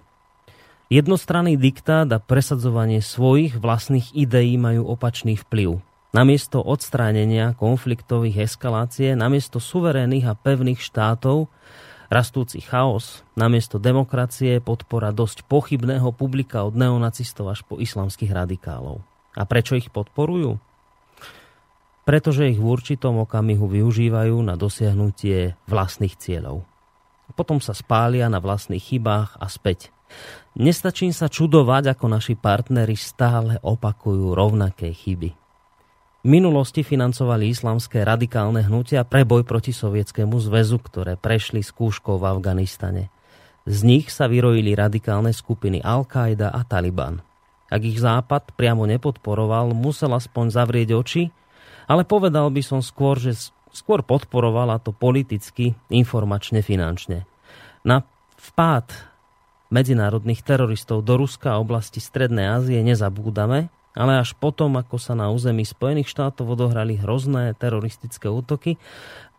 [0.91, 5.79] Jednostranný diktát a presadzovanie svojich vlastných ideí majú opačný vplyv.
[6.11, 11.53] Namiesto odstránenia konfliktových eskalácie, namiesto suverénnych a pevných štátov
[12.09, 19.05] Rastúci chaos, namiesto demokracie podpora dosť pochybného publika od neonacistov až po islamských radikálov.
[19.37, 20.57] A prečo ich podporujú?
[22.09, 26.65] Pretože ich v určitom okamihu využívajú na dosiahnutie vlastných cieľov.
[27.37, 29.93] Potom sa spália na vlastných chybách a späť.
[30.57, 35.48] Nestačím sa čudovať, ako naši partnery stále opakujú rovnaké chyby
[36.27, 43.05] minulosti financovali islamské radikálne hnutia pre boj proti Sovietskému zväzu, ktoré prešli skúškou v Afganistane.
[43.69, 47.21] Z nich sa vyrojili radikálne skupiny Al-Qaida a Taliban.
[47.69, 51.23] Ak ich Západ priamo nepodporoval, musel aspoň zavrieť oči,
[51.85, 57.29] ale povedal by som skôr, že skôr podporovala to politicky, informačne, finančne.
[57.85, 58.09] Na
[58.41, 58.89] vpád
[59.69, 65.31] medzinárodných teroristov do Ruska a oblasti Strednej Ázie nezabúdame, ale až potom, ako sa na
[65.33, 68.77] území Spojených štátov odohrali hrozné teroristické útoky,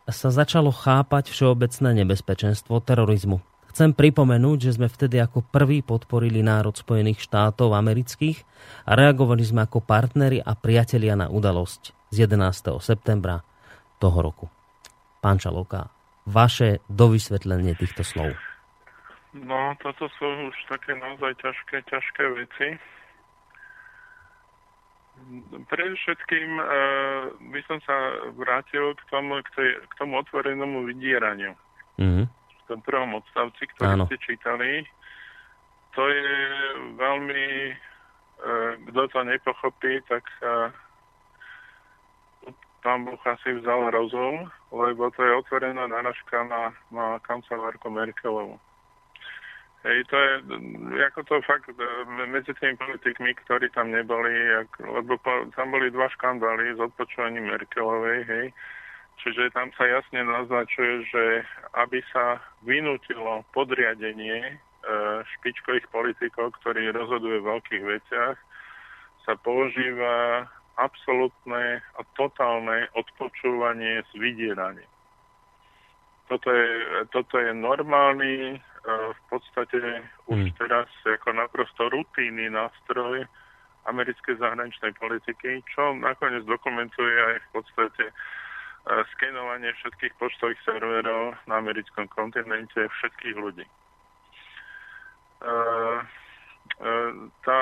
[0.10, 3.42] sa začalo chápať všeobecné nebezpečenstvo terorizmu.
[3.70, 8.42] Chcem pripomenúť, že sme vtedy ako prvý podporili národ Spojených štátov amerických
[8.90, 12.82] a reagovali sme ako partneri a priatelia na udalosť z 11.
[12.82, 13.46] septembra
[14.02, 14.46] toho roku.
[15.22, 15.94] Pán Čalovka,
[16.26, 18.34] vaše dovysvetlenie týchto slov.
[19.38, 22.68] No, toto sú už také naozaj ťažké, ťažké veci.
[25.70, 26.68] Predovšetkým uh,
[27.54, 27.96] by som sa
[28.34, 31.54] vrátil k tomu, k, tej, k tomu otvorenému vydieraniu.
[32.02, 32.26] Mm-hmm.
[32.30, 34.06] V tom prvom odstavci, ktorý Áno.
[34.10, 34.86] ste čítali,
[35.98, 36.34] to je
[36.98, 37.48] veľmi,
[38.44, 40.70] uh, kto to nepochopí, tak uh,
[42.82, 48.60] pán Boh asi vzal rozum, lebo to je otvorená naražka na, na kancelárku Merkelovu.
[49.80, 50.32] Hej, to je,
[51.08, 51.80] ako to fakt e,
[52.28, 54.36] medzi tými politikmi, ktorí tam neboli,
[54.84, 55.16] lebo
[55.56, 58.46] tam boli dva škandály s odpočúvaním Merkelovej, hej,
[59.24, 61.24] čiže tam sa jasne naznačuje, že
[61.80, 64.56] aby sa vynútilo podriadenie e,
[65.24, 68.36] špičkových politikov, ktorí rozhodujú v veľkých veciach,
[69.24, 70.44] sa používa
[70.76, 74.92] absolútne a totálne odpočúvanie s vydieraním.
[76.28, 76.68] Toto je,
[77.16, 80.56] toto je normálny v podstate už hmm.
[80.56, 83.28] teraz ako naprosto rutíny nástroj
[83.88, 88.14] americkej zahraničnej politiky, čo nakoniec dokumentuje aj v podstate e,
[89.16, 93.66] skenovanie všetkých poštových serverov na americkom kontinente všetkých ľudí.
[93.66, 93.72] E,
[96.78, 96.94] e,
[97.42, 97.62] tá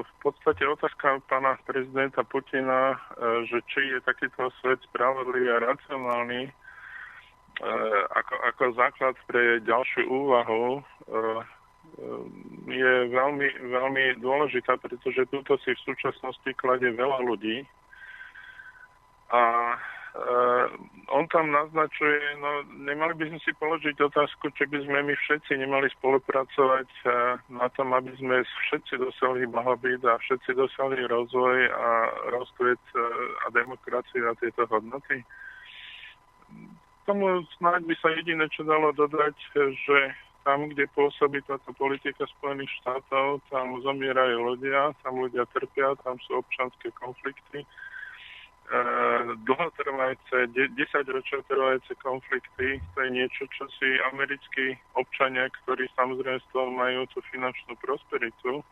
[0.00, 2.98] v podstate otázka pána prezidenta Putina,
[3.46, 6.50] že či je takýto svet spravodlivý a racionálny,
[7.60, 11.40] ako, ako základ pre ďalšiu úvahu eh,
[12.70, 17.66] je veľmi, veľmi dôležitá, pretože túto si v súčasnosti kladie veľa ľudí.
[19.30, 19.42] A
[21.14, 25.54] on tam naznačuje, no nemali by sme si položiť otázku, či by sme my všetci
[25.54, 26.88] nemali spolupracovať
[27.46, 31.90] na tom, aby sme všetci dosiahli blahobyt a všetci dosiahli rozvoj a
[32.34, 32.82] rozkvet
[33.46, 35.22] a demokraciu a tieto hodnoty
[37.10, 39.34] tomu snáď by sa jediné, čo dalo dodať,
[39.82, 39.98] že
[40.46, 46.38] tam, kde pôsobí táto politika Spojených štátov, tam zomierajú ľudia, tam ľudia trpia, tam sú
[46.38, 47.66] občanské konflikty.
[47.66, 47.66] E,
[49.42, 56.38] dlhotrvajúce, de, 10 ročia trvajúce konflikty, to je niečo, čo si americkí občania, ktorí samozrejme
[56.38, 58.64] z toho majú tú finančnú prosperitu, e,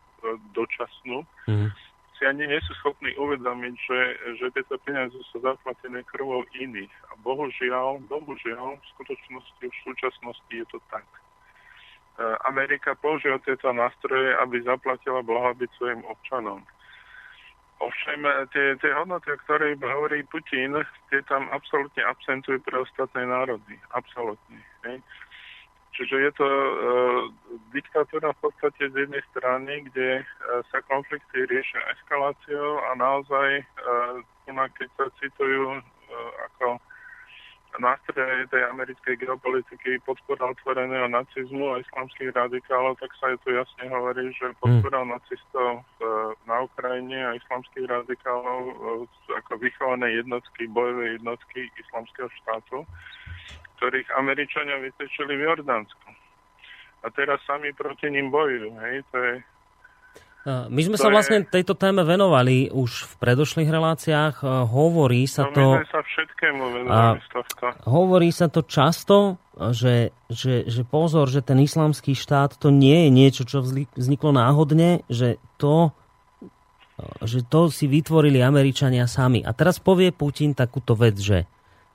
[0.55, 1.88] dočasnú, mm
[2.19, 3.99] si ani nie sú schopní uvedomiť, že,
[4.43, 6.91] že tieto peniaze sú zaplatené krvou iných.
[7.09, 11.07] A bohužiaľ, bohužiaľ, v skutočnosti, v súčasnosti je to tak.
[11.07, 11.19] E,
[12.43, 16.59] Amerika používa tieto nástroje, aby zaplatila blahobyt svojim občanom.
[17.79, 20.75] Ovšem, tie, tie hodnoty, o ktorých hovorí Putin,
[21.07, 23.79] tie tam absolútne absentujú pre ostatné národy.
[23.95, 24.59] Absolútne.
[25.99, 26.71] Čiže je to e,
[27.75, 30.25] diktatúra v podstate z jednej strany, kde e,
[30.71, 33.63] sa konflikty riešia eskaláciou a naozaj, e,
[34.47, 35.81] keď sa citujú e,
[36.47, 36.79] ako
[37.77, 43.85] nástroje tej americkej geopolitiky podpora otvoreného nacizmu a islamských radikálov, tak sa je tu jasne
[43.91, 45.11] hovorí, že podpora hmm.
[45.13, 45.81] nacistov e,
[46.49, 48.73] na Ukrajine a islamských radikálov e,
[49.37, 52.87] ako vychované jednotky, bojové jednotky islamského štátu
[53.79, 56.11] ktorých Američania vytečili v Jordánsku.
[56.99, 58.75] a teraz sami proti ním bojujú.
[58.75, 58.95] Hej?
[59.11, 59.33] To je,
[60.49, 61.51] my sme to sa vlastne je...
[61.51, 64.35] tejto téme venovali už v predošlých reláciách.
[64.71, 65.63] Hovorí sa no, to...
[65.77, 67.65] My sme sa všetkému venovali tohto.
[67.85, 69.39] Hovorí sa to často,
[69.75, 73.63] že, že, že pozor, že ten islamský štát to nie je niečo, čo
[73.95, 75.91] vzniklo náhodne, že to,
[77.23, 79.43] že to si vytvorili Američania sami.
[79.43, 81.47] A teraz povie Putin takúto vec, že,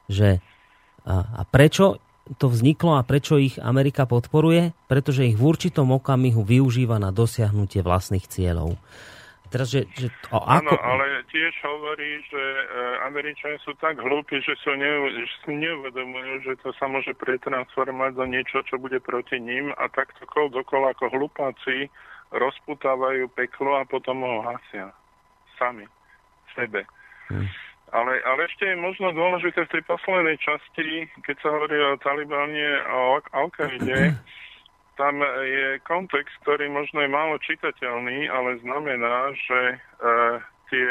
[0.09, 0.45] že
[1.05, 2.01] a, a prečo
[2.41, 4.73] to vzniklo a prečo ich Amerika podporuje?
[4.89, 8.81] Pretože ich v určitom okamihu využíva na dosiahnutie vlastných cieľov.
[9.53, 10.51] Teraz, že, že, o, ako...
[10.51, 12.63] Áno, ale tiež hovorí, že e,
[13.07, 14.91] Američania sú tak hlúpi, že, ne,
[15.23, 20.27] si neuvedomujú, že to sa môže pretransformovať do niečo, čo bude proti ním a takto
[20.27, 21.87] kol dokola ako hlupáci
[22.35, 24.91] rozputávajú peklo a potom ho hasia.
[25.55, 25.87] Sami.
[26.59, 26.83] Sebe.
[27.31, 27.47] Hmm.
[27.95, 32.83] Ale, ale ešte je možno dôležité v tej poslednej časti, keď sa hovorí o Talibane
[32.91, 34.19] a o Al-Qaide,
[35.01, 39.77] tam je kontext, ktorý možno je málo čitateľný, ale znamená, že e,
[40.75, 40.91] tie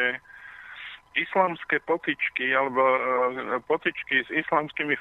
[1.20, 3.00] islamské potičky alebo e,
[3.68, 4.96] potičky s islamskými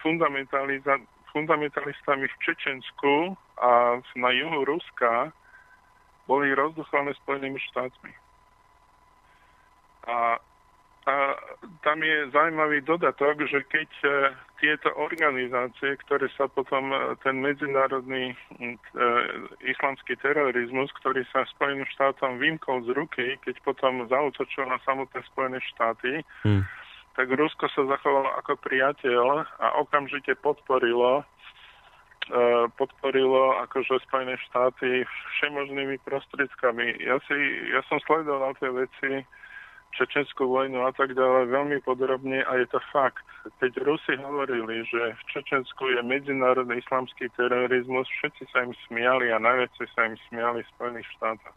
[1.30, 5.30] fundamentalistami v Čečensku a na juhu Ruska
[6.26, 8.12] boli rozduchované Spojenými štátmi.
[10.10, 10.42] A
[11.02, 11.34] a
[11.82, 14.08] tam je zaujímavý dodatok, že keď e,
[14.62, 18.36] tieto organizácie, ktoré sa potom, e, ten medzinárodný e,
[19.66, 25.58] islamský terorizmus, ktorý sa Spojeným štátom vymkol z ruky, keď potom zautočil na samotné Spojené
[25.74, 26.62] štáty, hmm.
[27.18, 31.26] tak Rusko sa zachovalo ako priateľ a okamžite podporilo
[32.30, 37.02] e, podporilo akože Spojené štáty všemožnými prostriedkami.
[37.02, 37.34] Ja, si,
[37.74, 39.26] ja som sledoval tie veci,
[39.92, 43.24] čečenskú vojnu a tak ďalej veľmi podrobne a je to fakt.
[43.60, 49.38] Keď Rusi hovorili, že v Čečensku je medzinárodný islamský terorizmus, všetci sa im smiali a
[49.38, 51.56] najviac sa im smiali v Spojených štátoch.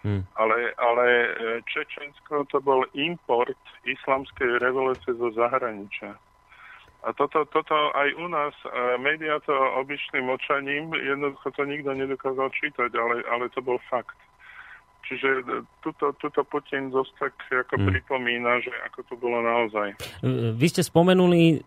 [0.00, 0.24] Hmm.
[0.40, 1.28] Ale, ale e,
[1.68, 6.16] Čečensko to bol import islamskej revolúcie zo zahraničia.
[7.04, 12.48] A toto, toto aj u nás, e, médiá to obyčným očaním, jednoducho to nikto nedokázal
[12.48, 14.16] čítať, ale, ale to bol fakt.
[15.06, 17.34] Čiže e, tuto, tuto Putin dosť tak
[17.68, 17.86] ako hmm.
[17.88, 19.96] pripomína, že ako to bolo naozaj.
[20.56, 21.62] Vy ste spomenuli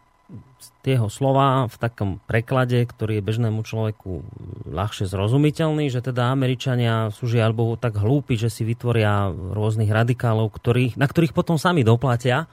[0.84, 4.24] tieho slova v takom preklade, ktorý je bežnému človeku
[4.72, 10.52] ľahšie zrozumiteľný, že teda Američania sú žiaľ Bohu tak hlúpi, že si vytvoria rôznych radikálov,
[10.52, 12.48] ktorých, na ktorých potom sami doplatia.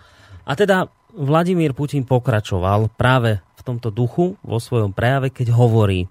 [0.47, 6.07] A teda Vladimír Putin pokračoval práve v tomto duchu vo svojom prejave, keď hovorí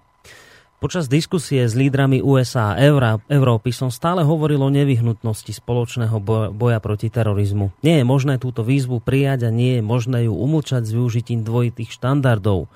[0.80, 2.80] Počas diskusie s lídrami USA a
[3.28, 6.16] Európy som stále hovoril o nevyhnutnosti spoločného
[6.56, 7.68] boja proti terorizmu.
[7.84, 11.92] Nie je možné túto výzvu prijať a nie je možné ju umlčať s využitím dvojitých
[11.92, 12.72] štandardov.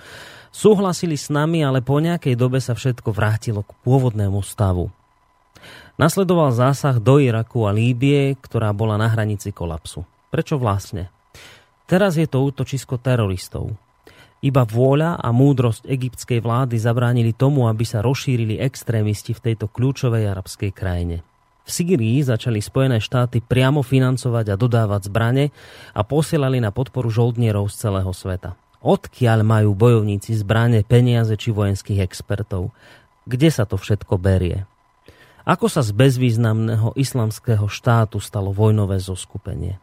[0.52, 4.92] Súhlasili s nami, ale po nejakej dobe sa všetko vrátilo k pôvodnému stavu.
[5.96, 10.04] Nasledoval zásah do Iraku a Líbie, ktorá bola na hranici kolapsu.
[10.28, 11.08] Prečo vlastne?
[11.88, 13.72] Teraz je to útočisko teroristov.
[14.44, 20.28] Iba vôľa a múdrosť egyptskej vlády zabránili tomu, aby sa rozšírili extrémisti v tejto kľúčovej
[20.28, 21.24] arabskej krajine.
[21.64, 25.48] V Sýrii začali Spojené štáty priamo financovať a dodávať zbrane
[25.96, 28.52] a posielali na podporu žoldnierov z celého sveta.
[28.84, 32.76] Odkiaľ majú bojovníci zbrane, peniaze či vojenských expertov?
[33.24, 34.68] Kde sa to všetko berie?
[35.48, 39.80] Ako sa z bezvýznamného islamského štátu stalo vojnové zoskupenie?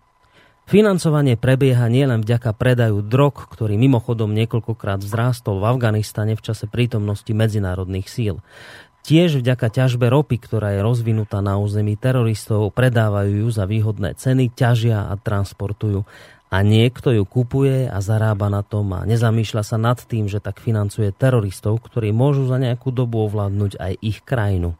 [0.70, 7.28] Financovanie prebieha nielen vďaka predaju drog, ktorý mimochodom niekoľkokrát vzrástol v Afganistane v čase prítomnosti
[7.28, 8.39] medzinárodných síl.
[9.01, 14.53] Tiež vďaka ťažbe ropy, ktorá je rozvinutá na území teroristov, predávajú ju za výhodné ceny,
[14.53, 16.05] ťažia a transportujú.
[16.51, 20.62] A niekto ju kupuje a zarába na tom a nezamýšľa sa nad tým, že tak
[20.62, 24.78] financuje teroristov, ktorí môžu za nejakú dobu ovládnuť aj ich krajinu.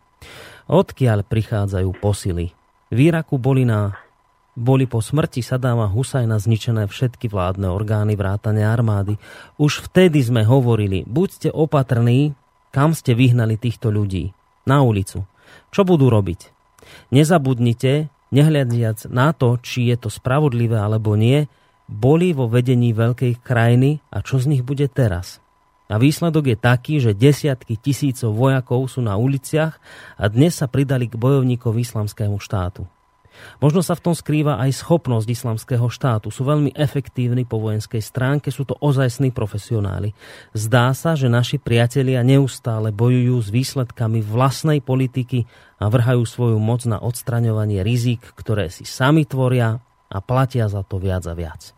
[0.70, 2.54] Odkiaľ prichádzajú posily?
[2.92, 3.96] V Iraku boli na
[4.62, 9.18] boli po smrti Sadáma Husajna zničené všetky vládne orgány vrátane armády.
[9.58, 12.38] Už vtedy sme hovorili, buďte opatrní,
[12.70, 14.38] kam ste vyhnali týchto ľudí.
[14.70, 15.26] Na ulicu.
[15.74, 16.54] Čo budú robiť?
[17.10, 21.50] Nezabudnite, nehľadiac na to, či je to spravodlivé alebo nie,
[21.90, 25.42] boli vo vedení veľkej krajiny a čo z nich bude teraz.
[25.92, 29.76] A výsledok je taký, že desiatky tisícov vojakov sú na uliciach
[30.16, 32.88] a dnes sa pridali k bojovníkov islamskému štátu.
[33.60, 36.34] Možno sa v tom skrýva aj schopnosť islamského štátu.
[36.34, 40.18] Sú veľmi efektívni po vojenskej stránke, sú to ozajstní profesionáli.
[40.52, 45.46] Zdá sa, že naši priatelia neustále bojujú s výsledkami vlastnej politiky
[45.82, 49.82] a vrhajú svoju moc na odstraňovanie rizik, ktoré si sami tvoria
[50.12, 51.72] a platia za to viac a viac.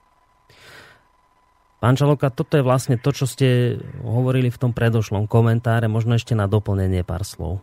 [1.83, 3.75] Pán Čaloka, toto je vlastne to, čo ste
[4.07, 7.59] hovorili v tom predošlom komentáre, možno ešte na doplnenie pár slov.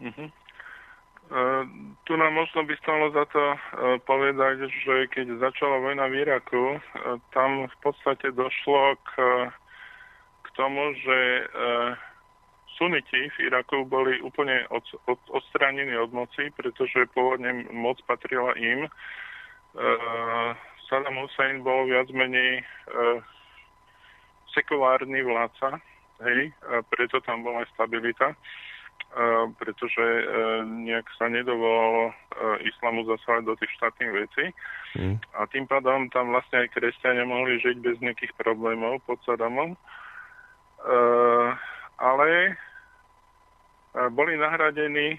[0.00, 0.32] Uh-huh.
[1.28, 1.68] Uh,
[2.08, 3.58] tu nám možno by stalo za to uh,
[4.08, 9.10] povedať, že keď začala vojna v Iraku, uh, tam v podstate došlo k,
[10.40, 11.18] k tomu, že
[12.80, 18.88] suniti v Iraku boli úplne od, od, odstránení od moci, pretože pôvodne moc patrila im.
[20.88, 22.62] Saddam Hussein bol viac menej
[24.54, 25.78] sekulárny vládca,
[26.26, 26.50] hej,
[26.90, 28.34] preto tam bola stabilita,
[29.58, 32.14] pretože uh, nejak sa nedovolalo uh,
[32.62, 34.44] islamu zasahovať do tých štátnych vecí.
[34.94, 35.16] Mm.
[35.34, 39.74] A tým pádom tam vlastne aj kresťania mohli žiť bez nejakých problémov pod Saddamom.
[40.84, 41.56] Uh,
[41.98, 42.54] ale
[44.14, 45.18] boli nahradení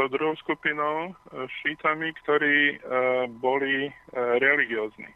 [0.00, 1.12] tou druhou skupinou e,
[1.60, 2.76] šítami, ktorí e,
[3.28, 3.92] boli e,
[4.40, 5.12] religiózni.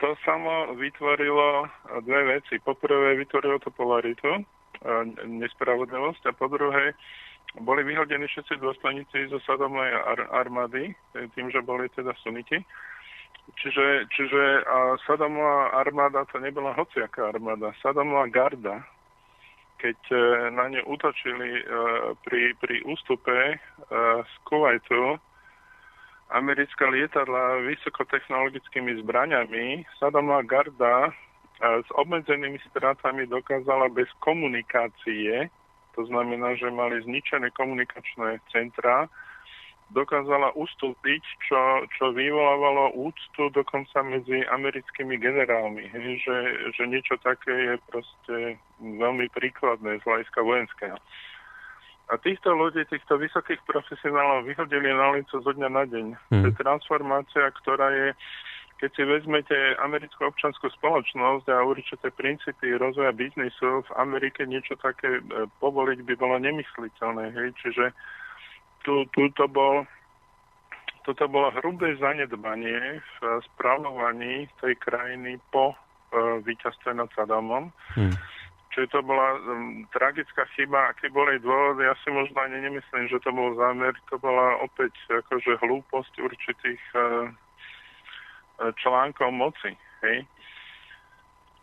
[0.00, 1.68] To samo vytvorilo
[2.00, 2.56] dve veci.
[2.64, 4.40] Poprvé vytvorilo to polaritu,
[5.24, 6.92] nespravodlivosť a po druhé
[7.62, 10.90] boli vyhodení všetci dôstojníci zo Sadomovej ar- armády,
[11.38, 12.58] tým, že boli teda suniti.
[13.60, 14.64] Čiže, čiže
[15.04, 17.76] Sadamová armáda to nebola hociaká armáda.
[17.84, 18.80] Sadamová garda,
[19.84, 20.16] keď e,
[20.56, 21.62] na ne útočili e,
[22.24, 23.56] pri, pri ústupe e,
[24.24, 25.20] z Kuwaitu
[26.32, 31.12] americká lietadla vysokotechnologickými zbraňami, Saddamová garda
[31.60, 35.48] s obmedzenými stratami dokázala bez komunikácie,
[35.94, 39.06] to znamená, že mali zničené komunikačné centra,
[39.94, 45.86] dokázala ustúpiť, čo, čo vyvolávalo úctu dokonca medzi americkými generálmi.
[45.92, 46.36] Hej, že,
[46.74, 48.36] že niečo také je proste
[48.80, 50.98] veľmi príkladné z hľadiska vojenského.
[52.04, 56.06] A týchto ľudí, týchto vysokých profesionálov vyhodili na lico zo dňa na deň.
[56.28, 56.42] Hmm.
[56.42, 58.08] To je transformácia, ktorá je,
[58.82, 65.22] keď si vezmete americkú občanskú spoločnosť a určité princípy rozvoja biznisu, v Amerike niečo také
[65.22, 65.22] e,
[65.62, 67.32] povoliť by bolo nemysliteľné.
[67.32, 67.48] Hej?
[67.62, 67.94] Čiže
[68.84, 69.86] tu, tu to bol,
[71.08, 73.16] toto bolo hrubé zanedbanie v
[73.52, 77.72] správovaní tej krajiny po uh, víťazstve nad Sadamom.
[77.96, 78.12] Hmm.
[78.76, 80.92] Čiže to bola um, tragická chyba.
[80.92, 81.80] Aký bol jej dôvod?
[81.80, 83.96] Ja si možno ani nemyslím, že to bol zámer.
[84.12, 87.32] To bola opäť akože hlúposť určitých uh,
[88.58, 89.72] článkov moci.
[90.04, 90.26] Hej?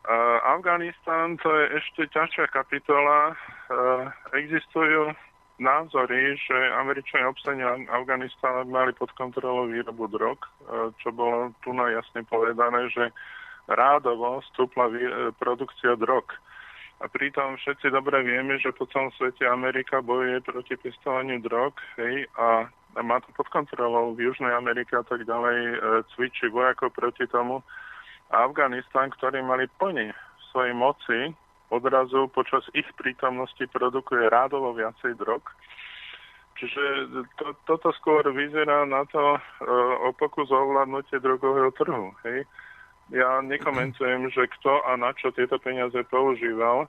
[0.01, 3.37] Uh, Afganistan to je ešte ťažšia kapitola.
[3.69, 5.13] Uh, existujú
[5.61, 10.49] názory, že Američania obsadenia Afganistána mali pod kontrolou výrobu drog, e,
[10.97, 13.13] čo bolo tu na jasne povedané, že
[13.69, 16.25] rádovo stúpla e, produkcia drog.
[17.01, 22.25] A pritom všetci dobre vieme, že po celom svete Amerika bojuje proti pestovaniu drog hej,
[22.37, 22.69] a
[22.99, 25.77] má to pod kontrolou v Južnej Amerike a tak ďalej, e,
[26.15, 27.63] cvičí vojakov proti tomu.
[28.31, 30.11] A Afganistan, ktorí mali plne
[30.51, 31.31] svojej moci
[31.71, 35.39] odrazu počas ich prítomnosti produkuje rádovo viacej drog.
[36.59, 36.83] Čiže
[37.39, 39.39] to, toto skôr vyzerá na to e,
[40.05, 42.11] o pokus o ovládnutie drogového trhu.
[42.27, 42.43] Hej.
[43.11, 46.85] Ja nekomentujem, že kto a na čo tieto peniaze používal,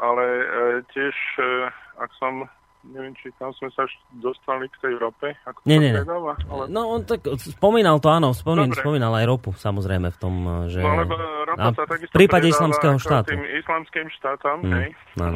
[0.00, 0.46] ale e,
[0.90, 2.48] tiež, e, ak som
[2.82, 3.86] neviem, či tam sme sa
[4.18, 5.30] dostali k tej rope.
[5.46, 5.94] Ako nie, nie.
[5.94, 6.66] Predáva, ale...
[6.66, 10.34] No on tak spomínal to, áno, spomín, spomínal aj ropu, samozrejme v tom,
[10.66, 10.82] že...
[10.82, 11.14] No lebo
[11.46, 13.38] ropa sa takisto v prípade islamského štátu.
[13.38, 14.88] tým islamským štátom, mm, hej,
[15.22, 15.26] no,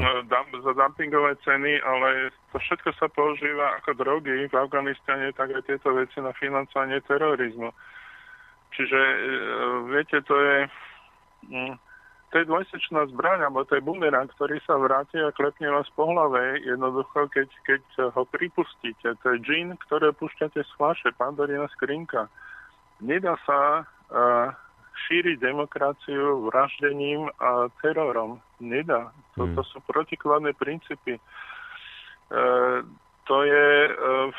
[0.67, 5.95] za dumpingové ceny, ale to všetko sa používa ako drogy v Afganistane, tak aj tieto
[5.95, 7.71] veci na financovanie terorizmu.
[8.75, 9.17] Čiže, e,
[9.95, 10.57] viete, to je...
[11.47, 11.79] Mm,
[12.37, 16.05] to je dvojsečná zbraň, alebo to je bumerang, ktorý sa vráti a klepne vás po
[16.05, 16.61] hlave.
[16.69, 22.29] Jednoducho, keď, keď ho pripustíte, to je džín, ktoré púšťate z flaše, pandorina skrinka.
[23.01, 24.53] Nedá sa uh,
[25.09, 28.37] šíriť demokraciu vraždením a terorom.
[28.61, 29.17] Nedá.
[29.33, 29.71] Toto hmm.
[29.73, 31.17] sú protikladné princípy.
[32.29, 32.85] Uh,
[33.27, 34.31] to je uh,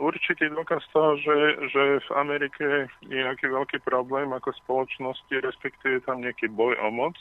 [0.00, 1.36] určitý dôkaz toho, že,
[1.70, 7.16] že v Amerike je nejaký veľký problém ako spoločnosti, respektíve tam nejaký boj o moc.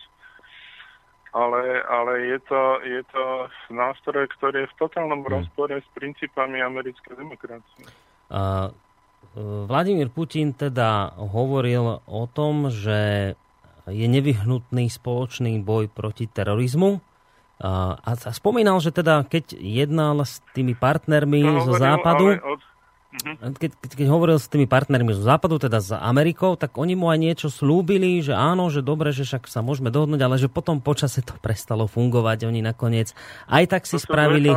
[1.36, 3.26] Ale, ale je, to, je to
[3.76, 5.32] nástroj, ktorý je v totálnom hmm.
[5.36, 7.86] rozpore s princípami americkej demokracie.
[8.32, 8.72] Uh,
[9.68, 13.36] Vladimír Putin teda hovoril o tom, že
[13.86, 17.04] je nevyhnutný spoločný boj proti terorizmu
[17.56, 22.60] a, a spomínal, že teda keď jednal s tými partnermi to zo západu, od...
[22.60, 23.56] uh-huh.
[23.56, 27.08] keď, keď, keď hovoril s tými partnermi zo západu, teda s Amerikou, tak oni mu
[27.08, 30.84] aj niečo slúbili, že áno, že dobre, že však sa môžeme dohodnúť, ale že potom
[30.84, 32.44] počase to prestalo fungovať.
[32.44, 33.16] Oni nakoniec
[33.48, 34.52] aj tak si to spravili...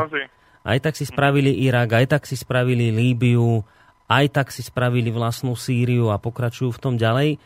[0.68, 3.64] Aj tak si spravili Irak, aj tak si spravili Líbiu
[4.08, 7.36] aj tak si spravili vlastnú Sýriu a pokračujú v tom ďalej.
[7.36, 7.38] E,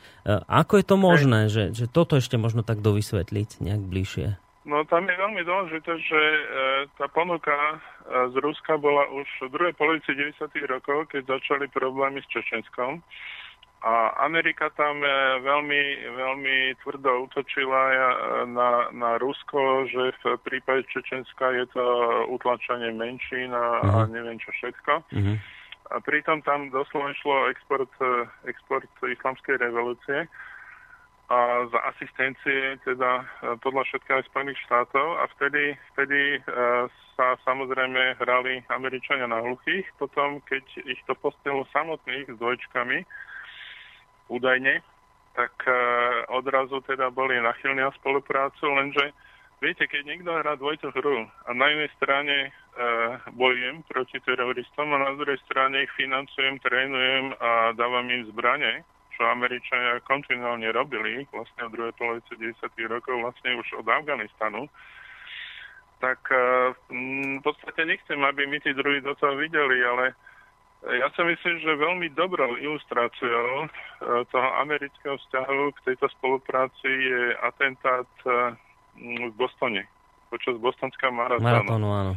[0.46, 4.38] ako je to možné, že, že toto ešte možno tak dovysvetliť nejak bližšie?
[4.62, 6.42] No tam je veľmi dôležité, že e,
[6.94, 7.76] tá ponuka e,
[8.30, 10.38] z Ruska bola už v druhej polovici 90.
[10.70, 13.02] rokov, keď začali problémy s Čečenskom.
[13.82, 15.10] A Amerika tam e,
[15.42, 15.82] veľmi,
[16.14, 17.96] veľmi tvrdo útočila e,
[18.54, 21.82] na, na Rusko, že v prípade Čečenska je to
[22.30, 24.14] utlačanie menšín a, a mhm.
[24.14, 24.92] neviem čo všetko.
[25.02, 25.36] Uh-huh.
[25.90, 30.30] A pritom tam doslova išlo export, e, export islamskej revolúcie
[31.32, 33.24] a za asistencie teda
[33.64, 36.44] podľa všetkého Spojených štátov a vtedy, vtedy
[37.16, 39.88] sa samozrejme hrali Američania na hluchých.
[39.96, 43.08] Potom, keď ich to postihlo samotných s dvojčkami,
[44.28, 44.80] údajne,
[45.32, 45.72] tak e,
[46.28, 49.12] odrazu teda boli nachylní na spoluprácu, lenže
[49.64, 52.50] viete, keď niekto hrá dvojitú hru a na jednej strane e,
[53.32, 58.84] bojujem proti teroristom a na druhej strane ich financujem, trénujem a dávam im zbranie,
[59.22, 62.58] čo Američania kontinuálne robili vlastne v druhej polovici 10.
[62.90, 64.66] rokov, vlastne už od Afganistanu,
[66.02, 70.18] tak e, v podstate nechcem, aby my tí druhí do toho videli, ale
[70.98, 73.66] ja si myslím, že veľmi dobrou ilustráciou e,
[74.26, 78.58] toho amerického vzťahu k tejto spolupráci je atentát e,
[78.98, 79.86] v Bostone,
[80.34, 81.46] počas bostonského maratónu.
[81.46, 82.12] Maratónu, áno.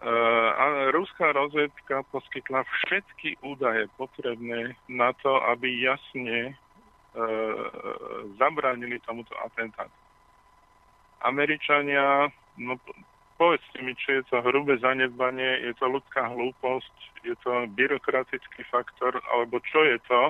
[0.00, 7.68] Uh, ruská rozvedka poskytla všetky údaje potrebné na to, aby jasne uh,
[8.40, 9.92] zabránili tomuto atentátu.
[11.20, 12.80] Američania no,
[13.36, 19.20] povedzte mi, či je to hrubé zanedbanie, je to ľudská hlúposť, je to byrokratický faktor,
[19.32, 20.22] alebo čo je to,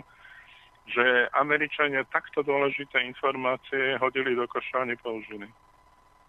[0.90, 1.06] že
[1.38, 5.46] Američania takto dôležité informácie hodili do koša a nepoužili.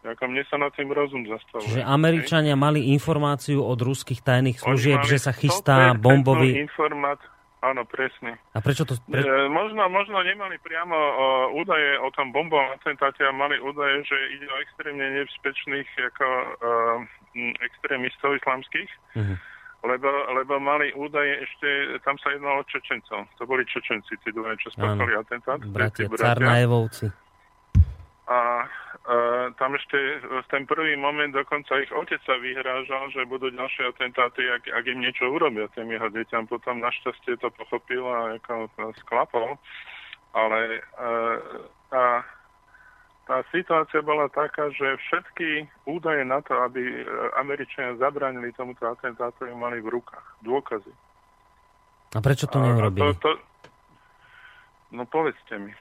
[0.02, 1.78] Ako mne sa na tým rozum zastavuje.
[1.78, 6.58] Čiže Američania mali informáciu od ruských tajných služieb, že sa chystá bombový...
[6.58, 7.22] Informát...
[7.62, 8.42] Áno, presne.
[8.58, 8.98] A prečo to...
[9.06, 9.22] Pre...
[9.22, 11.26] E, možno, možno nemali priamo o,
[11.62, 17.46] údaje o tom bombovom atentáte a mali údaje, že ide o extrémne nebezpečných ako, e,
[17.62, 19.38] extrémistov islamských, uh-huh.
[19.86, 20.10] lebo,
[20.42, 23.30] lebo mali údaje ešte, tam sa jednalo o Čečencov.
[23.38, 25.62] To boli Čečenci, tí dvoje, čo spáchali atentát.
[25.62, 27.14] Bratia, Carnajevovci.
[28.26, 28.66] A
[29.58, 34.46] tam ešte v ten prvý moment dokonca ich otec sa vyhrážal, že budú ďalšie atentáty,
[34.46, 36.46] ak, ak im niečo urobia tým jeho deťam.
[36.46, 38.70] Potom našťastie to pochopil a ako
[39.02, 39.58] sklapol.
[40.38, 41.36] Ale uh,
[41.90, 42.24] tá,
[43.26, 47.04] tá situácia bola taká, že všetky údaje na to, aby
[47.42, 50.46] Američania zabránili tomuto atentátu, mali v rukách.
[50.46, 50.94] Dôkazy.
[52.16, 53.18] A prečo to neurobili?
[53.18, 53.32] To, to,
[54.94, 55.74] no povedzte mi.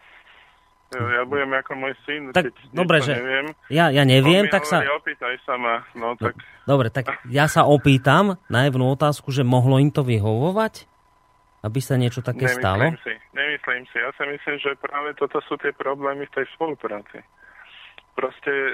[0.90, 3.46] Ja budem ako môj syn, tak, keď dobre, že neviem.
[3.70, 4.82] Ja, ja neviem, tak sa...
[4.82, 5.86] Opýtaj sa ma.
[5.94, 6.34] No, tak...
[6.66, 10.90] Dobre, tak ja sa opýtam na jednu otázku, že mohlo im to vyhovovať?
[11.62, 12.84] Aby sa niečo také nemyslím stalo?
[13.06, 13.96] Si, nemyslím si.
[14.02, 17.22] Ja si myslím, že práve toto sú tie problémy v tej spolupráci.
[18.18, 18.70] Proste e,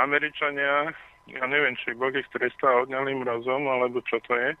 [0.00, 0.96] Američania,
[1.28, 4.56] ja neviem, či Boh ich trestá odňal im rozum, alebo čo to je,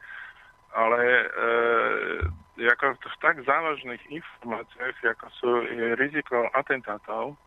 [0.76, 1.26] ale e,
[2.68, 5.50] ako v tak závažných informáciách, ako sú
[5.96, 7.38] riziko atentátov,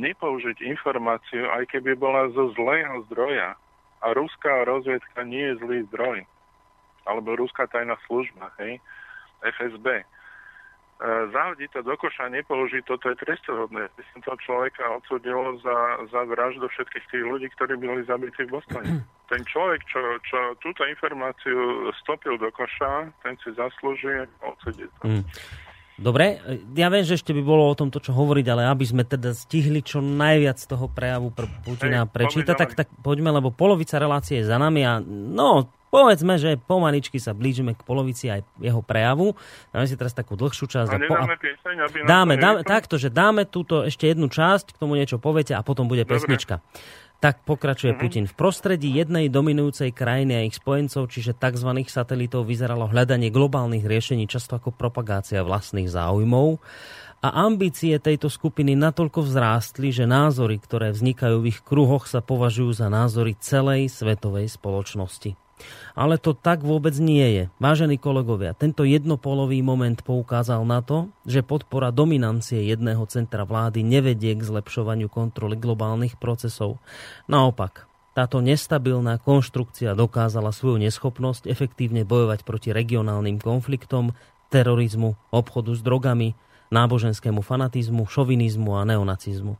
[0.00, 3.54] nepoužiť informáciu, aj keby bola zo zlého zdroja.
[4.04, 6.18] A ruská rozviedka nie je zlý zdroj.
[7.04, 8.80] Alebo ruská tajná služba, hej,
[9.44, 10.04] FSB.
[10.94, 13.90] E, zahodiť to do koša, nepoložiť, toto je trestohodné.
[13.98, 18.54] By som toho človeka odsudil za, za vraždu všetkých tých ľudí, ktorí boli zabití v
[18.54, 19.02] Bostone.
[19.32, 24.92] Ten človek, čo, čo túto informáciu stopil do koša, ten si zaslúži odsúdiť.
[25.00, 25.24] Mm.
[25.96, 26.42] Dobre,
[26.76, 29.80] ja viem, že ešte by bolo o tomto čo hovoriť, ale aby sme teda stihli
[29.80, 34.50] čo najviac toho prejavu pre Putina Hej, prečítať, tak, tak poďme, lebo polovica relácie je
[34.50, 39.38] za nami a no, povedzme, že pomaličky sa blížime k polovici aj jeho prejavu.
[39.70, 40.90] Dáme si teraz takú dlhšiu časť.
[40.90, 44.74] A, a po, a pieseň, aby dáme, dáme, takto, že dáme túto ešte jednu časť,
[44.74, 46.18] k tomu niečo poviete a potom bude Dobre.
[46.18, 46.58] pesnička.
[47.22, 48.02] Tak pokračuje mm-hmm.
[48.02, 48.24] Putin.
[48.26, 51.70] V prostredí jednej dominujúcej krajiny a ich spojencov, čiže tzv.
[51.86, 56.58] satelitov, vyzeralo hľadanie globálnych riešení často ako propagácia vlastných záujmov
[57.24, 62.76] a ambície tejto skupiny natoľko vzrástli, že názory, ktoré vznikajú v ich kruhoch, sa považujú
[62.76, 65.43] za názory celej svetovej spoločnosti.
[65.94, 67.44] Ale to tak vôbec nie je.
[67.62, 74.34] Vážení kolegovia, tento jednopolový moment poukázal na to, že podpora dominancie jedného centra vlády nevedie
[74.34, 76.82] k zlepšovaniu kontroly globálnych procesov.
[77.30, 84.14] Naopak, táto nestabilná konštrukcia dokázala svoju neschopnosť efektívne bojovať proti regionálnym konfliktom,
[84.54, 86.38] terorizmu, obchodu s drogami,
[86.70, 89.58] náboženskému fanatizmu, šovinizmu a neonacizmu.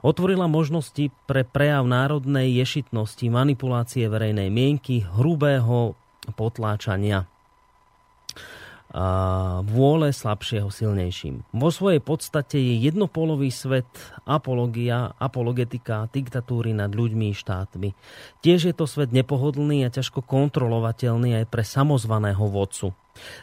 [0.00, 5.98] Otvorila možnosti pre prejav národnej ješitnosti, manipulácie verejnej mienky, hrubého
[6.34, 7.28] potláčania.
[9.62, 11.46] vôle slabšieho silnejším.
[11.54, 13.86] Vo svojej podstate je jednopolový svet
[14.26, 17.94] apologia, apologetika, diktatúry nad ľuďmi i štátmi.
[18.42, 22.90] Tiež je to svet nepohodlný a ťažko kontrolovateľný aj pre samozvaného vodcu.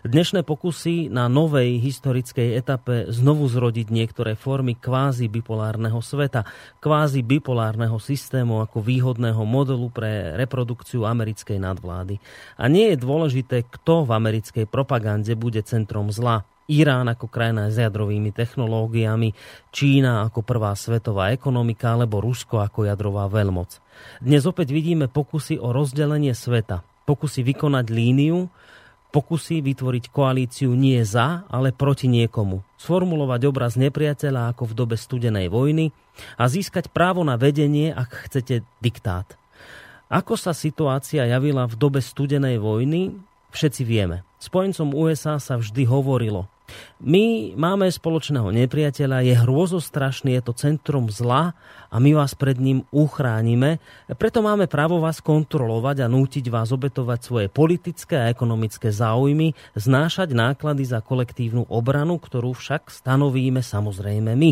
[0.07, 6.47] Dnešné pokusy na novej historickej etape znovu zrodiť niektoré formy kvázi bipolárneho sveta,
[6.79, 12.17] kvázi bipolárneho systému ako výhodného modelu pre reprodukciu americkej nadvlády.
[12.57, 16.47] A nie je dôležité, kto v americkej propagande bude centrom zla.
[16.67, 19.31] Irán ako krajina s jadrovými technológiami,
[19.71, 23.79] Čína ako prvá svetová ekonomika alebo Rusko ako jadrová veľmoc.
[24.19, 28.51] Dnes opäť vidíme pokusy o rozdelenie sveta, pokusy vykonať líniu,
[29.17, 32.61] pokusy vytvoriť koalíciu nie za, ale proti niekomu.
[32.77, 35.89] Sformulovať obraz nepriateľa ako v dobe studenej vojny
[36.37, 39.25] a získať právo na vedenie, ak chcete diktát.
[40.13, 43.17] Ako sa situácia javila v dobe studenej vojny,
[43.49, 44.21] všetci vieme.
[44.37, 46.45] Spojencom USA sa vždy hovorilo,
[46.97, 51.53] my máme spoločného nepriateľa, je hrôzostrašný, je to centrum zla
[51.93, 53.77] a my vás pred ním uchránime.
[54.17, 60.33] Preto máme právo vás kontrolovať a nútiť vás obetovať svoje politické a ekonomické záujmy, znášať
[60.33, 64.51] náklady za kolektívnu obranu, ktorú však stanovíme samozrejme my.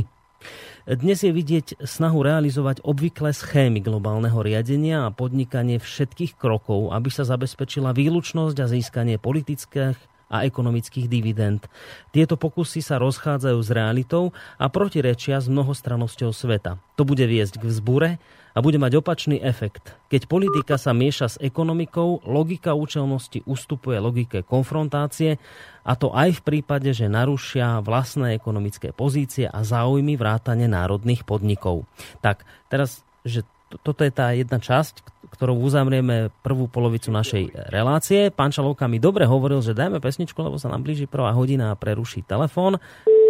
[0.86, 7.26] Dnes je vidieť snahu realizovať obvyklé schémy globálneho riadenia a podnikanie všetkých krokov, aby sa
[7.26, 9.98] zabezpečila výlučnosť a získanie politických
[10.30, 11.70] a ekonomických dividend.
[12.10, 16.82] Tieto pokusy sa rozchádzajú s realitou a protirečia s mnohostranosťou sveta.
[16.98, 18.10] To bude viesť k vzbure
[18.56, 19.94] a bude mať opačný efekt.
[20.08, 25.36] Keď politika sa mieša s ekonomikou, logika účelnosti ustupuje logike konfrontácie
[25.84, 31.84] a to aj v prípade, že narušia vlastné ekonomické pozície a záujmy vrátane národných podnikov.
[32.24, 33.44] Tak, teraz, že
[33.84, 38.32] toto je tá jedna časť, ktorou uzavrieme prvú polovicu našej relácie.
[38.32, 41.80] Pán Čalovka mi dobre hovoril, že dajme pesničku, lebo sa nám blíži prvá hodina a
[41.80, 42.80] preruší telefón.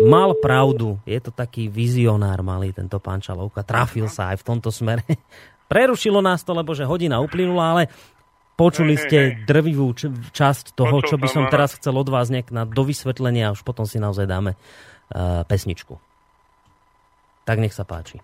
[0.06, 4.70] Mal pravdu, je to taký vizionár malý tento pán Čalovka, trafil sa aj v tomto
[4.70, 5.02] smere.
[5.72, 7.84] Prerušilo nás to, lebo že hodina uplynula, ale
[8.54, 9.98] počuli ste drvivú
[10.30, 13.90] časť toho, čo by som teraz chcel od vás nejak na dovysvetlenie a už potom
[13.90, 15.98] si naozaj dáme uh, pesničku.
[17.50, 18.22] Tak nech sa páči.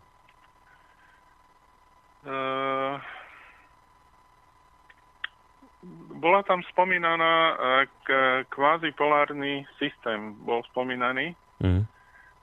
[2.22, 3.02] Uh,
[6.22, 7.58] bola tam spomínaná uh,
[8.54, 11.34] kvázi polárny systém, bol spomínaný.
[11.66, 11.90] Mm.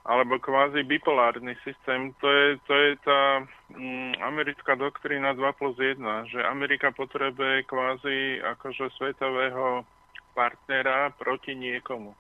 [0.09, 2.17] Alebo kvázi bipolárny systém.
[2.25, 3.45] To je, to je tá
[3.77, 6.01] um, americká doktrína 2 plus 1,
[6.33, 9.85] že Amerika potrebuje kvázi akože svetového
[10.33, 12.17] partnera proti niekomu.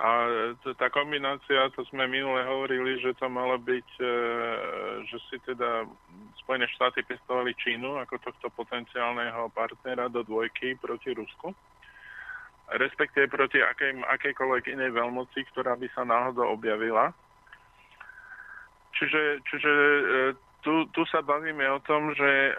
[0.00, 0.08] A
[0.80, 4.14] tá kombinácia, to sme minule hovorili, že to malo byť, e,
[5.04, 5.84] že si teda
[6.40, 11.52] Spojené štáty pestovali Čínu ako tohto potenciálneho partnera do dvojky proti Rusku,
[12.72, 17.12] respektíve proti akej, akejkoľvek inej veľmoci, ktorá by sa náhodou objavila.
[18.96, 20.04] Čiže, čiže e,
[20.64, 22.52] tu, tu sa bavíme o tom, že e,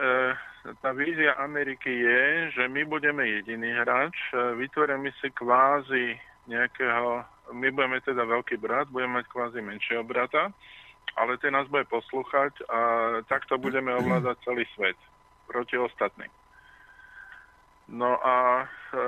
[0.86, 2.22] tá vízia Ameriky je,
[2.62, 7.24] že my budeme jediný hráč, vytvoríme si kvázi nejakého,
[7.56, 10.52] my budeme teda veľký brat, budeme mať kvázi menšieho brata,
[11.16, 12.80] ale ten nás bude poslúchať a
[13.28, 14.98] takto budeme ovládať celý svet
[15.48, 16.32] proti ostatným.
[17.92, 18.66] No a e,
[18.96, 19.00] e,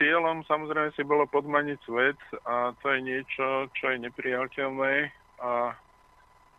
[0.00, 5.12] cieľom samozrejme si bolo podmaniť svet a to je niečo, čo je nepriateľné
[5.44, 5.76] a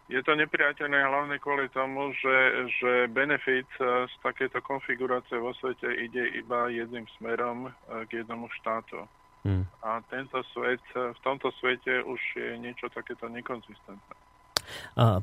[0.05, 2.37] je to nepriateľné hlavne kvôli tomu, že,
[2.77, 7.73] že benefit z takéto konfigurácie vo svete ide iba jedným smerom eh,
[8.05, 9.01] k jednomu štátu.
[9.45, 9.65] Hmm.
[9.85, 14.17] A tento svet, v tomto svete už je niečo takéto nekonzistentné.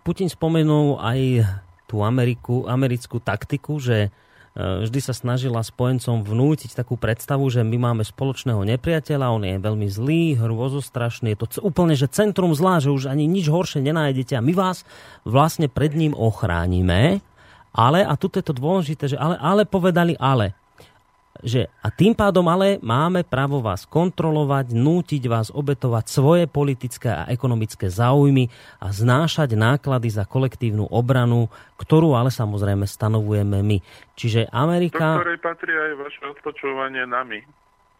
[0.06, 1.42] Putin spomenul aj
[1.90, 4.21] tú Ameriku, americkú taktiku, že Eh,
[4.56, 9.88] vždy sa snažila spojencom vnútiť takú predstavu, že my máme spoločného nepriateľa, on je veľmi
[9.88, 14.44] zlý, hrôzostrašný, je to úplne, že centrum zlá, že už ani nič horšie nenájdete a
[14.44, 14.84] my vás
[15.24, 17.24] vlastne pred ním ochránime,
[17.72, 20.61] ale, a tu je to dôležité, že ale, ale povedali ale
[21.42, 27.28] že a tým pádom ale máme právo vás kontrolovať, nútiť vás obetovať svoje politické a
[27.28, 28.46] ekonomické záujmy
[28.78, 33.78] a znášať náklady za kolektívnu obranu, ktorú ale samozrejme stanovujeme my.
[34.14, 35.18] Čiže Amerika...
[35.18, 37.42] Do ktorej patrí aj vaše odpočúvanie nami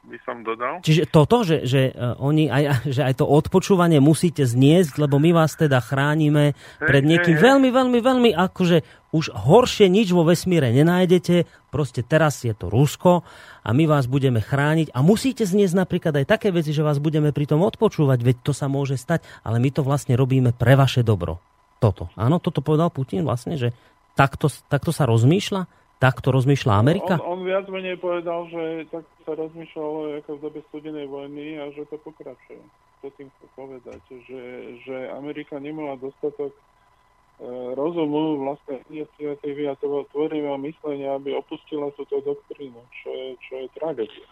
[0.02, 0.82] by som dodal.
[0.82, 2.62] Čiže toto, že, že, uh, oni aj,
[2.94, 7.42] že aj to odpočúvanie musíte zniesť, lebo my vás teda chránime hey, pred niekým hey.
[7.42, 13.22] veľmi, veľmi, veľmi, akože už horšie nič vo vesmíre nenájdete, proste teraz je to Rusko
[13.62, 17.30] a my vás budeme chrániť a musíte zniesť napríklad aj také veci, že vás budeme
[17.30, 21.04] pri tom odpočúvať, veď to sa môže stať, ale my to vlastne robíme pre vaše
[21.04, 21.38] dobro.
[21.78, 22.08] Toto.
[22.16, 23.76] Áno, toto povedal Putin vlastne, že
[24.16, 27.14] takto, takto sa rozmýšľa takto rozmýšľa Amerika?
[27.22, 31.70] On, on viac menej povedal, že tak sa rozmýšľalo ako v dobe studenej vojny a
[31.70, 32.58] že to pokračuje.
[33.06, 34.42] To tým chcem povedať, že,
[34.82, 36.50] že Amerika nemala dostatok
[37.74, 43.66] rozumu vlastne iniciatívy a toho tvorivého myslenia, aby opustila túto doktrínu, čo je, čo je
[43.76, 44.26] tragédia.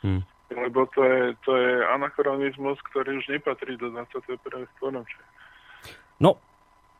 [0.00, 0.22] Hmm.
[0.48, 4.40] Lebo to je, to je anachronizmus, ktorý už nepatrí do 21.
[4.76, 5.24] storočia.
[6.20, 6.40] No,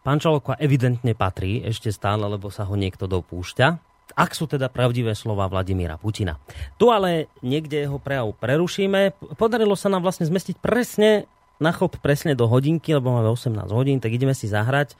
[0.04, 5.16] pán Čalokva evidentne patrí ešte stále, lebo sa ho niekto dopúšťa ak sú teda pravdivé
[5.16, 6.36] slova Vladimíra Putina.
[6.76, 9.16] Tu ale niekde jeho prejav prerušíme.
[9.40, 11.24] Podarilo sa nám vlastne zmestiť presne
[11.56, 14.98] na chop presne do hodinky, lebo máme 18 hodín, tak ideme si zahrať.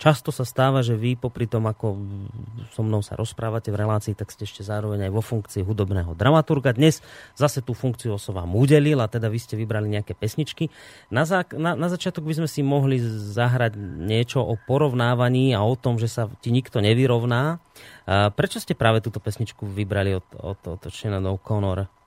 [0.00, 2.00] Často sa stáva, že vy popri tom, ako
[2.72, 6.72] so mnou sa rozprávate v relácii, tak ste ešte zároveň aj vo funkcii hudobného dramaturga.
[6.72, 7.04] Dnes
[7.36, 10.72] zase tú funkciu som vám udelil a teda vy ste vybrali nejaké pesničky.
[11.12, 12.96] Na, zá, na, na začiatok by sme si mohli
[13.36, 17.60] zahrať niečo o porovnávaní a o tom, že sa ti nikto nevyrovná.
[18.08, 22.03] Prečo ste práve túto pesničku vybrali od, od, od Shannon O'Connor?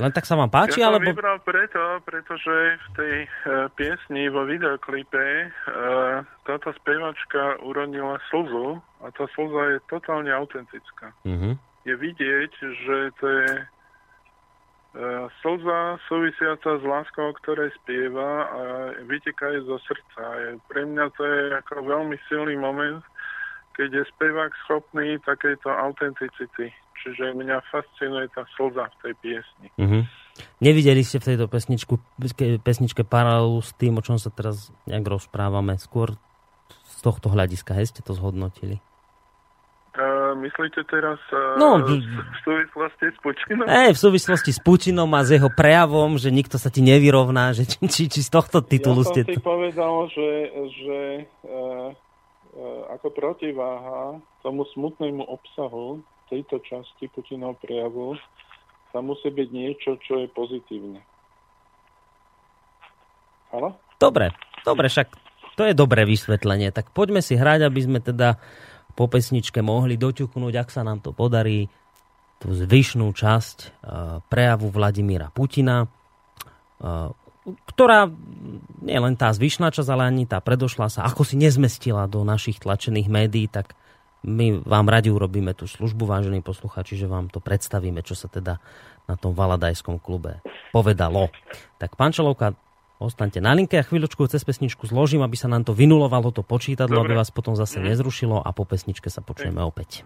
[0.00, 0.80] Len tak sa vám páči?
[0.80, 1.12] Ja som alebo...
[1.12, 9.12] vybral preto, pretože v tej uh, piesni vo videoklipe uh, táto spevačka uronila slzu a
[9.12, 11.12] tá slza je totálne autentická.
[11.28, 11.52] Uh-huh.
[11.84, 18.60] Je vidieť, že to je uh, slza súvisiaca s láskou, ktorej spieva a
[19.04, 20.24] vyteká zo srdca.
[20.40, 23.04] Je, pre mňa to je ako veľmi silný moment,
[23.76, 26.72] keď je spevák schopný takejto autenticity
[27.02, 29.68] čiže mňa fascinuje tá slza v tej piesni.
[29.76, 30.02] Mm-hmm.
[30.60, 31.94] Nevideli ste v tejto pesničku,
[32.64, 36.16] pesničke paralelu s tým, o čom sa teraz nejak rozprávame, skôr
[36.86, 38.80] z tohto hľadiska, hej, ste to zhodnotili?
[39.90, 41.98] Uh, myslíte teraz uh, no, v
[42.46, 43.66] súvislosti s Pučinom?
[43.66, 47.66] Ej, v súvislosti s Pučinom a s jeho prejavom, že nikto sa ti nevyrovná, že
[47.66, 49.20] či, či, či z tohto titulu ja ste...
[49.26, 50.30] Ja som si povedal, že,
[50.70, 50.98] že
[51.42, 55.98] uh, uh, ako protiváha tomu smutnému obsahu
[56.30, 58.14] tejto časti Putinov prejavu
[58.94, 61.02] sa musí byť niečo, čo je pozitívne.
[63.50, 63.74] Halo?
[63.98, 64.30] Dobre,
[64.62, 65.10] dobre, však
[65.58, 66.70] to je dobré vysvetlenie.
[66.70, 68.38] Tak poďme si hrať, aby sme teda
[68.94, 71.66] po pesničke mohli doťuknúť, ak sa nám to podarí,
[72.40, 73.68] tú zvyšnú časť uh,
[74.32, 77.12] prejavu Vladimíra Putina, uh,
[77.68, 78.08] ktorá
[78.80, 82.56] nie len tá zvyšná časť, ale ani tá predošla sa, ako si nezmestila do našich
[82.64, 83.76] tlačených médií, tak
[84.20, 88.60] my vám radi urobíme tú službu, vážení posluchači, že vám to predstavíme, čo sa teda
[89.08, 91.32] na tom Valadajskom klube povedalo.
[91.80, 92.54] Tak pán Čelovka,
[93.00, 97.00] ostaňte na linke a chvíľočku cez pesničku zložím, aby sa nám to vynulovalo to počítadlo,
[97.00, 97.16] Dobre.
[97.16, 97.96] aby vás potom zase mm.
[97.96, 100.04] nezrušilo a po pesničke sa počujeme opäť.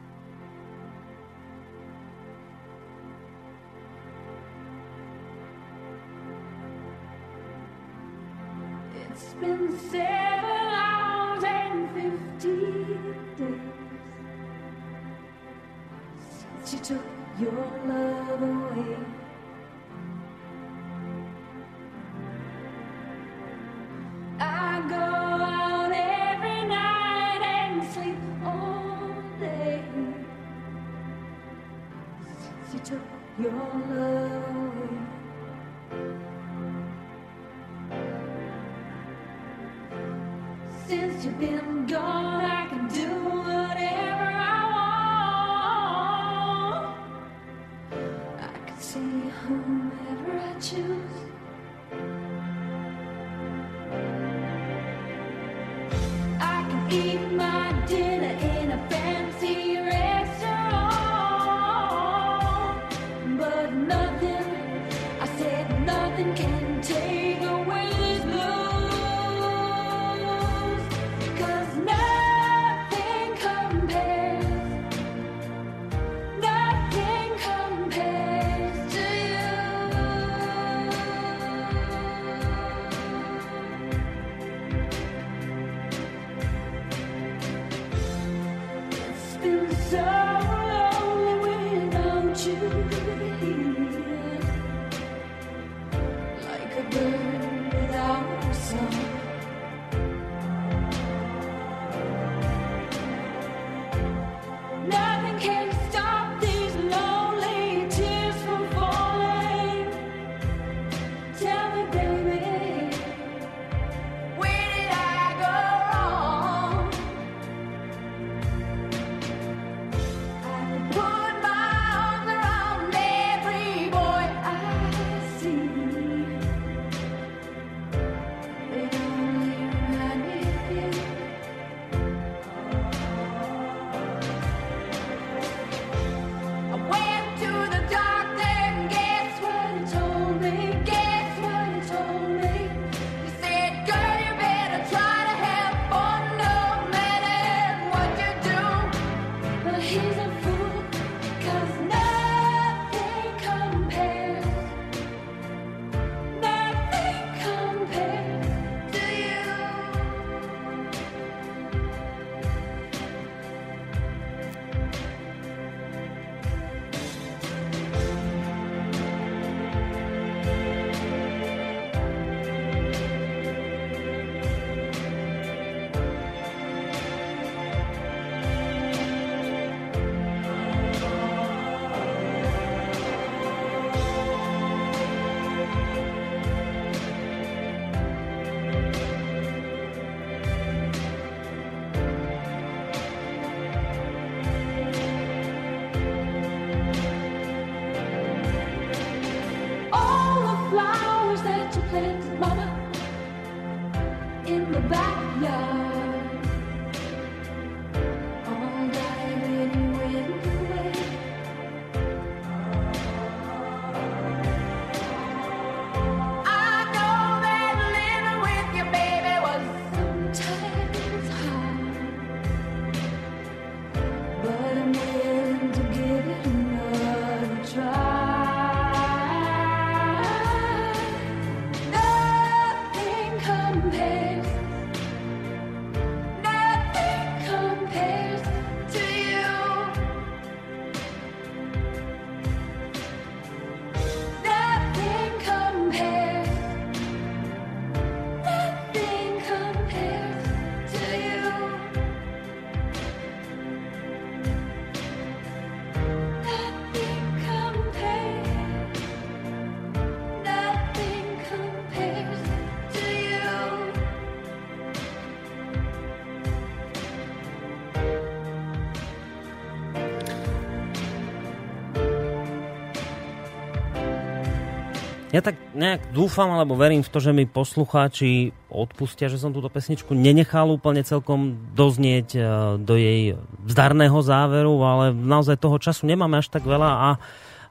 [275.75, 280.71] Nejak dúfam, alebo verím v to, že mi poslucháči odpustia, že som túto pesničku nenechal
[280.71, 282.41] úplne celkom doznieť e,
[282.81, 283.35] do jej
[283.67, 287.11] zdarného záveru, ale naozaj toho času nemáme až tak veľa a,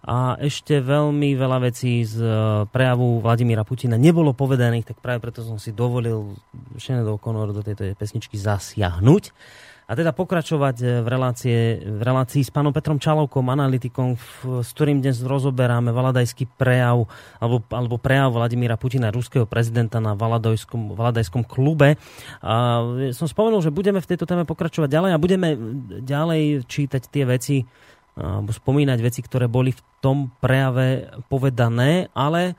[0.04, 2.36] a ešte veľmi veľa vecí z e,
[2.70, 6.36] prejavu Vladimíra Putina nebolo povedaných, tak práve preto som si dovolil
[6.76, 9.24] Šenedo Conor do tejto pesničky zasiahnuť
[9.88, 14.16] a teda pokračovať eh, v, relácie, v relácii s pánom Petrom Čalovkom, analytikom,
[14.64, 17.08] s ktorým dnes rozoberáme valadajský prejav
[17.40, 22.00] alebo, alebo prejav Vladimíra Putina, ruského prezidenta na valadajskom, valadajskom klube.
[22.40, 22.54] A
[23.12, 25.48] som spomenul, že budeme v tejto téme pokračovať ďalej a budeme
[26.04, 27.58] ďalej čítať tie veci
[28.14, 32.54] alebo spomínať veci, ktoré boli v tom prejave povedané, ale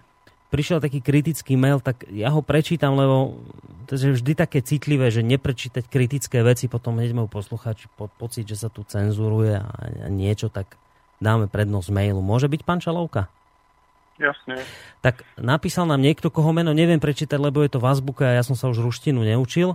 [0.55, 3.43] prišiel taký kritický mail, tak ja ho prečítam, lebo
[3.91, 8.47] to je vždy také citlivé, že neprečítať kritické veci, potom hneď majú poslucháči pod pocit,
[8.47, 9.69] že sa tu cenzuruje a
[10.07, 10.79] niečo, tak
[11.19, 12.23] dáme prednosť mailu.
[12.23, 13.27] Môže byť pán Čalovka?
[14.15, 14.63] Jasne.
[15.03, 18.47] Tak napísal nám niekto, koho meno neviem prečítať, lebo je to v azbuke a ja
[18.47, 19.75] som sa už ruštinu neučil.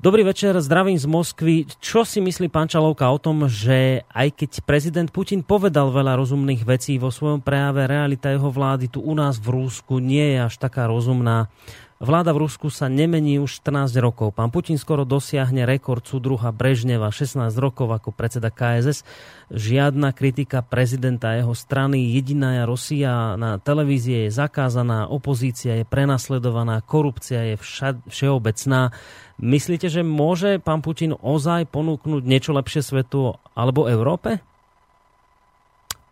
[0.00, 1.68] Dobrý večer, zdravím z Moskvy.
[1.76, 6.64] Čo si myslí pán Čalovka o tom, že aj keď prezident Putin povedal veľa rozumných
[6.64, 10.56] vecí vo svojom prejave, realita jeho vlády tu u nás v Rúsku nie je až
[10.56, 11.52] taká rozumná.
[12.00, 14.32] Vláda v Rusku sa nemení už 14 rokov.
[14.32, 19.04] Pán Putin skoro dosiahne rekord súdruha Brežneva 16 rokov ako predseda KSS.
[19.52, 22.16] Žiadna kritika prezidenta jeho strany.
[22.16, 27.60] Jediná Rosia na televízie je zakázaná, opozícia je prenasledovaná, korupcia je
[28.08, 28.96] všeobecná.
[29.40, 34.44] Myslíte, že môže pán Putin ozaj ponúknuť niečo lepšie svetu alebo Európe?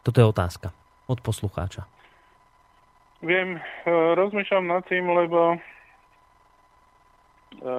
[0.01, 0.73] Toto je otázka
[1.09, 1.85] od poslucháča.
[3.21, 3.61] Viem, e,
[4.17, 5.61] rozmýšľam nad tým, lebo
[7.59, 7.73] E,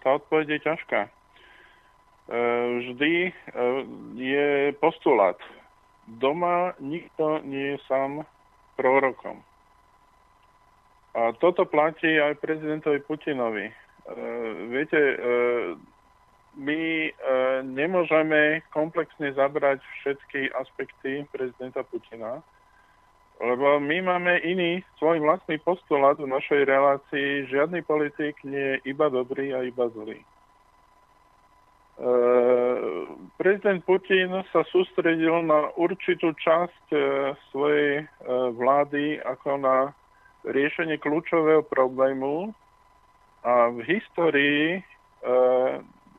[0.00, 1.00] tá odpoveď je ťažká.
[1.06, 1.10] E,
[2.80, 3.12] vždy
[4.16, 5.36] je postulát.
[6.06, 8.22] Doma nikto nie je sám
[8.78, 9.42] prorokom.
[11.16, 13.72] A toto platí aj prezidentovi Putinovi.
[14.70, 15.00] Viete,
[16.54, 17.10] my
[17.66, 22.38] nemôžeme komplexne zabrať všetky aspekty prezidenta Putina,
[23.42, 27.50] lebo my máme iný svoj vlastný postulát v našej relácii.
[27.50, 30.22] Žiadny politik nie je iba dobrý a iba zlý.
[33.36, 36.84] Prezident Putin sa sústredil na určitú časť
[37.52, 38.08] svojej
[38.56, 39.76] vlády ako na
[40.46, 42.54] riešenie kľúčového problému
[43.46, 44.80] a v histórii e,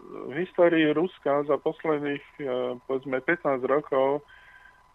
[0.08, 2.44] v histórii Ruska za posledných e,
[2.88, 4.24] povedzme 15 rokov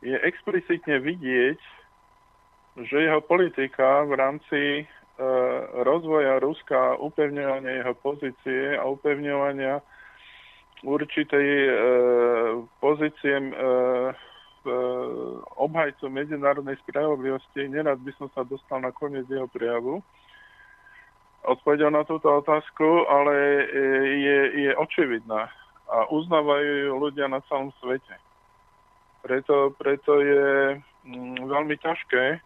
[0.00, 1.60] je explicitne vidieť,
[2.88, 4.84] že jeho politika v rámci e,
[5.84, 9.84] rozvoja Ruska, upevňovania jeho pozície a upevňovania
[10.82, 11.46] určitej
[12.82, 13.38] pozície
[15.54, 17.70] obhajcu medzinárodnej spravodlivosti.
[17.70, 20.02] Nerad by som sa dostal na koniec jeho prejavu.
[21.42, 23.34] Odpovedal na túto otázku, ale
[24.14, 24.38] je,
[24.68, 25.50] je očividná
[25.92, 28.14] a uznávajú ju ľudia na celom svete.
[29.20, 32.42] Preto, preto je mm, veľmi ťažké uh,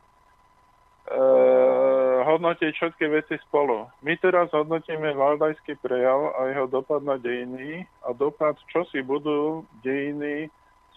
[2.26, 3.86] hodnotiť všetky veci spolu.
[4.02, 9.64] My teraz hodnotíme valdajský prejav a jeho dopad na dejiny a dopad, čo si budú
[9.86, 10.50] dejiny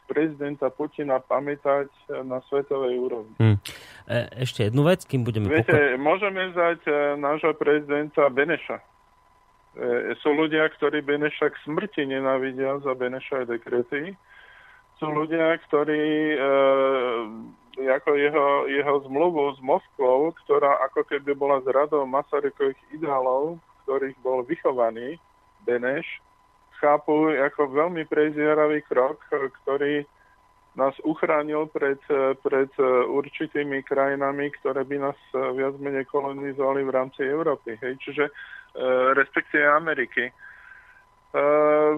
[0.09, 1.93] prezidenta Putina pamätať
[2.25, 3.37] na svetovej úrovni.
[3.37, 3.61] Hmm.
[4.09, 5.45] E, ešte jednu vec, kým budeme...
[5.45, 6.01] Viete, pokoj...
[6.01, 8.81] môžeme vzať uh, nášho prezidenta Beneša.
[8.81, 14.17] E, sú ľudia, ktorí Beneša k smrti nenávidia za Beneša dekrety.
[14.97, 16.37] Sú ľudia, ktorí e,
[17.87, 24.43] ako jeho, jeho zmluvu s Moskvou, ktorá ako keby bola zradou Masarykových ideálov, ktorých bol
[24.43, 25.21] vychovaný
[25.63, 26.03] Beneš,
[26.79, 29.19] chápu ako veľmi prezieravý krok,
[29.63, 30.07] ktorý
[30.79, 31.99] nás uchránil pred,
[32.39, 32.71] pred
[33.11, 37.75] určitými krajinami, ktoré by nás viac menej kolonizovali v rámci Európy.
[37.83, 37.99] Hej?
[37.99, 38.31] Čiže e,
[39.17, 40.31] respektíve Ameriky.
[41.29, 41.93] Uh,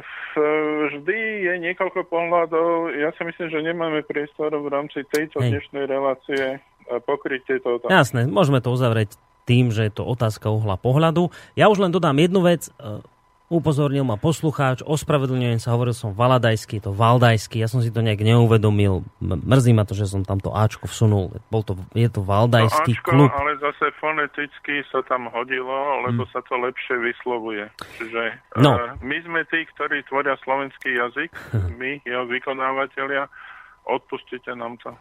[0.91, 2.91] vždy je niekoľko pohľadov.
[2.91, 5.55] Ja si myslím, že nemáme priestor v rámci tejto Hej.
[5.55, 6.59] dnešnej relácie
[7.07, 7.95] pokryť tieto otázky.
[7.95, 9.15] Jasné, môžeme to uzavrieť
[9.47, 11.31] tým, že je to otázka uhla pohľadu.
[11.55, 12.67] Ja už len dodám jednu vec.
[13.51, 18.23] Upozornil ma poslucháč, ospravedlňujem sa, hovoril som valadajský, to valdajský, ja som si to nejak
[18.23, 19.03] neuvedomil.
[19.19, 21.35] Mrzí ma to, že som tam to Ačko vsunul.
[21.51, 23.27] Bol to, je to valdajský to Ačko, klub.
[23.27, 26.31] ale zase foneticky sa tam hodilo, lebo hmm.
[26.31, 27.67] sa to lepšie vyslovuje.
[27.99, 28.79] Čiže no.
[28.79, 31.35] uh, my sme tí, ktorí tvoria slovenský jazyk,
[31.83, 33.27] my, jeho vykonávateľia,
[33.81, 34.93] Odpustite nám to.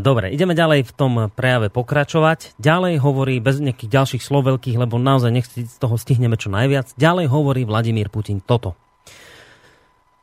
[0.00, 2.56] Dobre, ideme ďalej v tom prejave pokračovať.
[2.56, 6.94] Ďalej hovorí, bez nejakých ďalších slov veľkých, lebo naozaj nech z toho stihneme čo najviac.
[6.96, 8.78] Ďalej hovorí Vladimír Putin toto.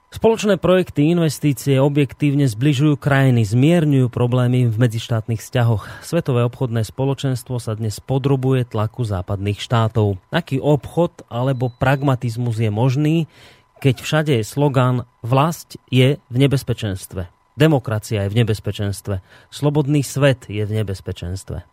[0.09, 6.01] Spoločné projekty investície objektívne zbližujú krajiny, zmierňujú problémy v medzištátnych vzťahoch.
[6.01, 10.17] Svetové obchodné spoločenstvo sa dnes podrobuje tlaku západných štátov.
[10.33, 13.29] Aký obchod alebo pragmatizmus je možný,
[13.85, 17.29] keď všade je slogan vlast je v nebezpečenstve.
[17.59, 19.19] Demokracia je v nebezpečenstve.
[19.51, 21.67] Slobodný svet je v nebezpečenstve.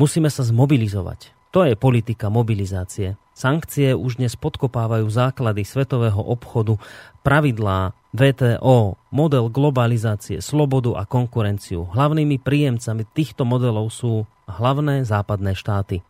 [0.00, 1.52] Musíme sa zmobilizovať.
[1.52, 3.20] To je politika mobilizácie.
[3.36, 6.80] Sankcie už dnes podkopávajú základy svetového obchodu,
[7.20, 11.84] pravidlá VTO, model globalizácie, slobodu a konkurenciu.
[11.92, 16.00] Hlavnými príjemcami týchto modelov sú hlavné západné štáty.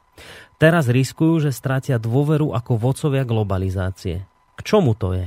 [0.63, 4.23] Teraz riskujú, že stratia dôveru ako vodcovia globalizácie.
[4.55, 5.27] K čomu to je?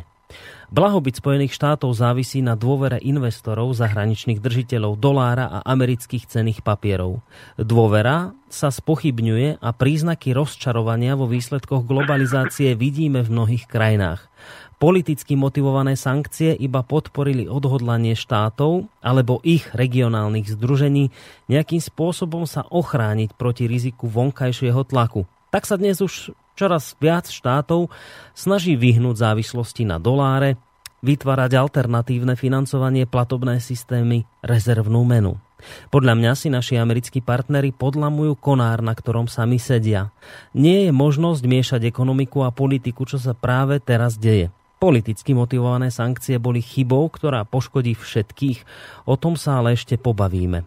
[0.72, 7.20] Blahobyt Spojených štátov závisí na dôvere investorov, zahraničných držiteľov dolára a amerických cených papierov.
[7.60, 14.32] Dôvera sa spochybňuje a príznaky rozčarovania vo výsledkoch globalizácie vidíme v mnohých krajinách.
[14.80, 21.12] Politicky motivované sankcie iba podporili odhodlanie štátov alebo ich regionálnych združení
[21.52, 25.28] nejakým spôsobom sa ochrániť proti riziku vonkajšieho tlaku.
[25.52, 26.32] Tak sa dnes už
[26.62, 27.90] čoraz viac štátov
[28.38, 30.62] snaží vyhnúť závislosti na doláre,
[31.02, 35.42] vytvárať alternatívne financovanie, platobné systémy, rezervnú menu.
[35.90, 40.14] Podľa mňa si naši americkí partnery podlamujú konár, na ktorom sami sedia.
[40.54, 44.54] Nie je možnosť miešať ekonomiku a politiku, čo sa práve teraz deje.
[44.82, 48.66] Politicky motivované sankcie boli chybou, ktorá poškodí všetkých.
[49.06, 50.66] O tom sa ale ešte pobavíme.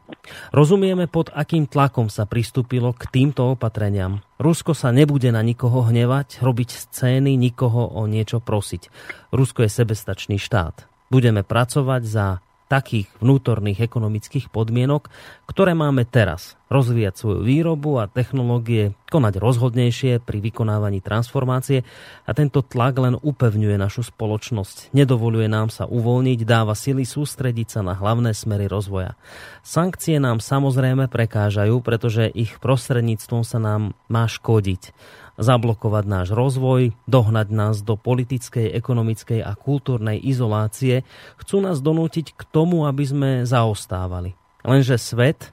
[0.55, 4.23] Rozumieme, pod akým tlakom sa pristúpilo k týmto opatreniam.
[4.39, 8.87] Rusko sa nebude na nikoho hnevať, robiť scény, nikoho o niečo prosiť.
[9.35, 10.87] Rusko je sebestačný štát.
[11.11, 12.39] Budeme pracovať za
[12.75, 15.07] takých vnútorných ekonomických podmienok,
[15.47, 16.59] ktoré máme teraz.
[16.67, 21.87] Rozvíjať svoju výrobu a technológie, konať rozhodnejšie pri vykonávaní transformácie
[22.27, 24.91] a tento tlak len upevňuje našu spoločnosť.
[24.91, 29.15] Nedovoluje nám sa uvoľniť, dáva sily sústrediť sa na hlavné smery rozvoja.
[29.63, 34.91] Sankcie nám samozrejme prekážajú, pretože ich prostredníctvom sa nám má škodiť
[35.35, 41.03] zablokovať náš rozvoj, dohnať nás do politickej, ekonomickej a kultúrnej izolácie,
[41.41, 44.39] chcú nás donútiť k tomu, aby sme zaostávali.
[44.63, 45.51] Lenže svet,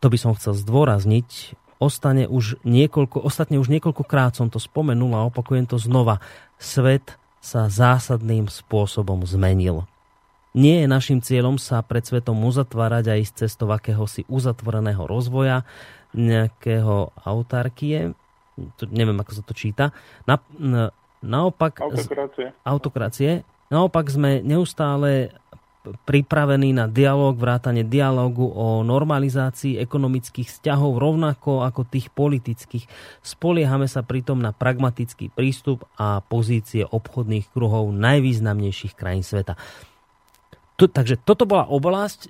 [0.00, 5.28] to by som chcel zdôrazniť, ostane už niekoľko, ostatne už niekoľkokrát som to spomenul a
[5.28, 6.20] opakujem to znova.
[6.60, 9.88] Svet sa zásadným spôsobom zmenil.
[10.50, 15.62] Nie je našim cieľom sa pred svetom uzatvárať a ísť cestou akéhosi uzatvoreného rozvoja,
[16.10, 18.18] nejakého autarkie,
[18.76, 19.84] to, neviem ako sa to číta.
[20.28, 20.92] Na, na,
[21.24, 21.80] naopak...
[21.80, 22.52] Autokracie.
[22.64, 23.30] Autokracie.
[23.70, 25.32] Naopak sme neustále
[25.80, 32.84] pripravení na dialog, vrátane dialogu o normalizácii ekonomických vzťahov rovnako ako tých politických.
[33.24, 39.56] Spoliehame sa pritom na pragmatický prístup a pozície obchodných kruhov najvýznamnejších krajín sveta.
[40.76, 42.28] Tu, takže toto bola oblasť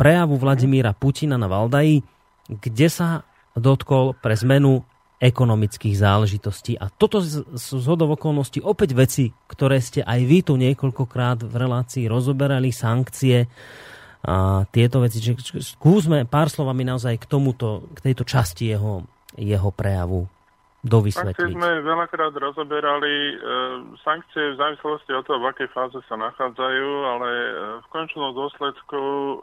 [0.00, 2.00] prejavu Vladimíra Putina na Valdaji,
[2.48, 4.80] kde sa dotkol pre zmenu
[5.22, 6.74] ekonomických záležitostí.
[6.76, 12.10] A toto sú zhodov okolností opäť veci, ktoré ste aj vy tu niekoľkokrát v relácii
[12.10, 13.46] rozoberali, sankcie
[14.24, 15.20] a tieto veci.
[15.20, 19.04] Čiže skúsme pár slovami naozaj k tomuto, k tejto časti jeho,
[19.38, 20.26] jeho prejavu
[20.84, 21.40] dovysvetliť.
[21.40, 23.12] Sankcie sme veľakrát rozoberali.
[23.32, 23.34] E,
[24.04, 27.50] sankcie v závislosti od toho, v akej fáze sa nachádzajú, ale e,
[27.80, 29.34] v končnom dôsledku e,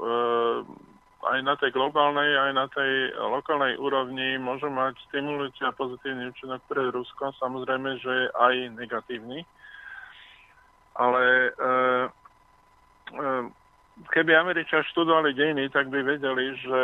[1.22, 6.61] aj na tej globálnej, aj na tej lokálnej úrovni môže mať stimulujúci a pozitívny účinok
[6.65, 7.35] pre Rusko.
[7.38, 9.45] Samozrejme, že aj negatívny.
[10.98, 11.49] Ale e,
[13.15, 13.27] e,
[14.10, 16.81] keby Američania študovali dejiny, tak by vedeli, že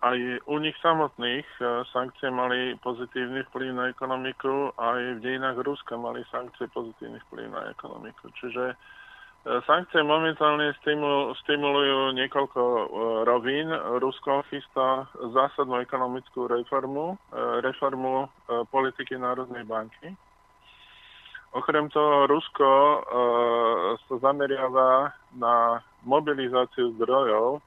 [0.00, 0.16] aj
[0.48, 1.44] u nich samotných
[1.92, 7.62] sankcie mali pozitívny vplyv na ekonomiku, aj v dejinách Ruska mali sankcie pozitívny vplyv na
[7.74, 8.30] ekonomiku.
[8.40, 8.72] Čiže
[9.44, 10.72] Sankcie momentálne
[11.44, 12.84] stimulujú niekoľko e,
[13.28, 13.68] rovín.
[14.00, 15.04] Rusko chystá
[15.36, 18.26] zásadnú ekonomickú reformu, e, reformu e,
[18.72, 20.16] politiky Národnej banky.
[21.54, 22.70] Okrem toho Rusko
[23.94, 27.62] sa zameriava na mobilizáciu zdrojov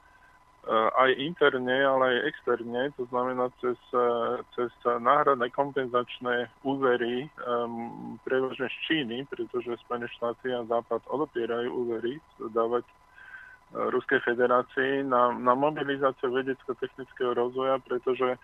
[0.76, 8.68] aj interne, ale aj externe, to znamená cez, eh, cez náhradné kompenzačné úvery um, prevažne
[8.68, 12.20] z Číny, pretože Spojené štáty a Západ odopierajú úvery
[12.52, 18.36] dávať uh, Ruskej federácii na, na mobilizáciu vedecko-technického rozvoja, pretože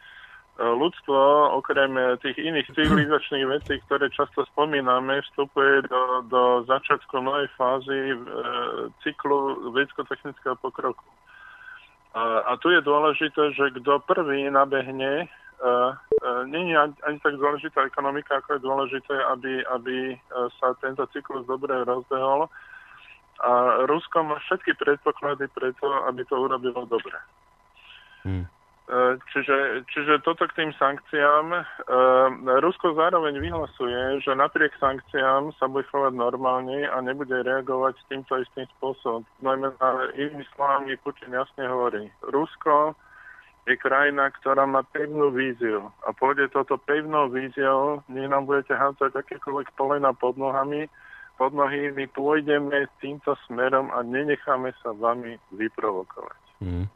[0.54, 1.18] ľudstvo,
[1.58, 8.18] okrem tých iných civilizačných vecí, ktoré často spomíname, vstupuje do, do začiatku novej fázy e,
[9.02, 11.02] cyklu vedecko-technického pokroku.
[12.14, 15.26] A, tu je dôležité, že kto prvý nabehne,
[15.57, 15.98] uh,
[16.45, 21.02] nie je ani, ani tak dôležitá ekonomika, ako je dôležité, aby, aby uh, sa tento
[21.10, 22.45] cyklus dobre rozbehol.
[23.41, 27.18] A Rusko má všetky predpoklady preto, aby to urobilo dobre.
[28.22, 28.45] Hmm.
[28.84, 31.55] E, čiže, čiže toto k tým sankciám.
[31.55, 31.61] E,
[32.60, 38.68] Rusko zároveň vyhlasuje, že napriek sankciám sa bude chovať normálne a nebude reagovať týmto istým
[38.76, 39.23] spôsobom.
[39.39, 39.72] Najmä
[40.19, 42.11] inými slovami Putin jasne hovorí.
[42.27, 42.91] Rusko
[43.72, 49.15] je krajina, ktorá má pevnú víziu a pôjde toto pevnou víziou, nech nám budete hádzať
[49.15, 50.91] akékoľvek polena pod nohami,
[51.39, 56.39] pod nohy, my pôjdeme týmto smerom a nenecháme sa vami vyprovokovať.
[56.60, 56.91] Mm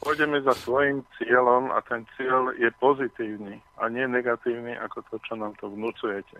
[0.00, 5.34] pôjdeme za svojim cieľom a ten cieľ je pozitívny a nie negatívny ako to, čo
[5.36, 6.38] nám to vnúcujete.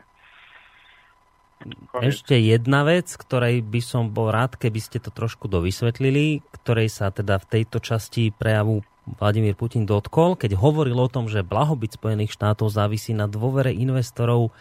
[1.96, 7.08] Ešte jedna vec, ktorej by som bol rád, keby ste to trošku dovysvetlili, ktorej sa
[7.08, 12.34] teda v tejto časti prejavu Vladimír Putin dotkol, keď hovoril o tom, že blahobyt Spojených
[12.34, 14.52] štátov závisí na dôvere investorov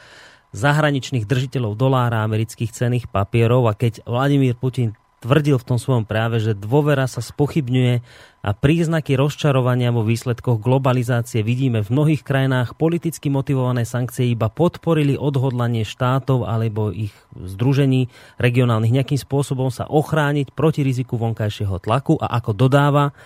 [0.56, 6.42] zahraničných držiteľov dolára amerických cených papierov a keď Vladimír Putin tvrdil v tom svojom práve,
[6.42, 8.04] že dôvera sa spochybňuje
[8.46, 12.78] a príznaky rozčarovania vo výsledkoch globalizácie vidíme v mnohých krajinách.
[12.78, 20.54] Politicky motivované sankcie iba podporili odhodlanie štátov alebo ich združení regionálnych nejakým spôsobom sa ochrániť
[20.54, 23.18] proti riziku vonkajšieho tlaku a ako dodáva,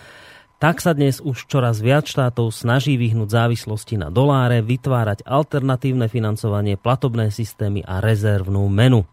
[0.60, 6.76] tak sa dnes už čoraz viac štátov snaží vyhnúť závislosti na doláre, vytvárať alternatívne financovanie,
[6.76, 9.07] platobné systémy a rezervnú menu.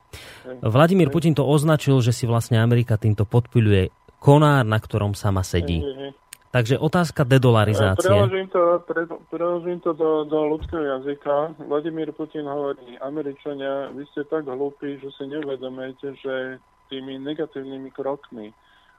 [0.59, 5.86] Vladimír Putin to označil, že si vlastne Amerika týmto podpiluje konár, na ktorom sama sedí.
[6.51, 8.10] Takže otázka dedolarizácie.
[8.10, 11.62] Preložím to, pre, preložím to do, do ľudského jazyka.
[11.68, 16.35] Vladimír Putin hovorí, Američania, vy ste tak hlúpi, že si neuvedomujete, že
[16.89, 18.51] tými negatívnymi krokmi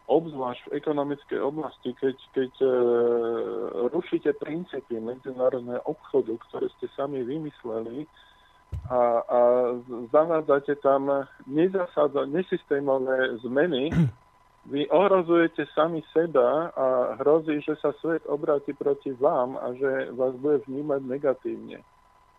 [0.08, 2.70] obzvlášť v ekonomickej oblasti, keď, keď e,
[3.92, 8.08] rušíte princípy medzinárodného obchodu, ktoré ste sami vymysleli
[8.88, 9.40] a, a
[10.12, 13.92] zavádzate tam nezasada, nesystémové zmeny,
[14.72, 20.36] vy ohrozujete sami seba a hrozí, že sa svet obráti proti vám a že vás
[20.40, 21.80] bude vnímať negatívne.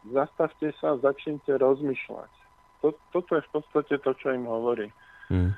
[0.09, 2.33] Zastavte sa, začnite rozmýšľať.
[2.81, 4.89] To, toto je v podstate to, čo im hovorí.
[5.29, 5.53] Hmm.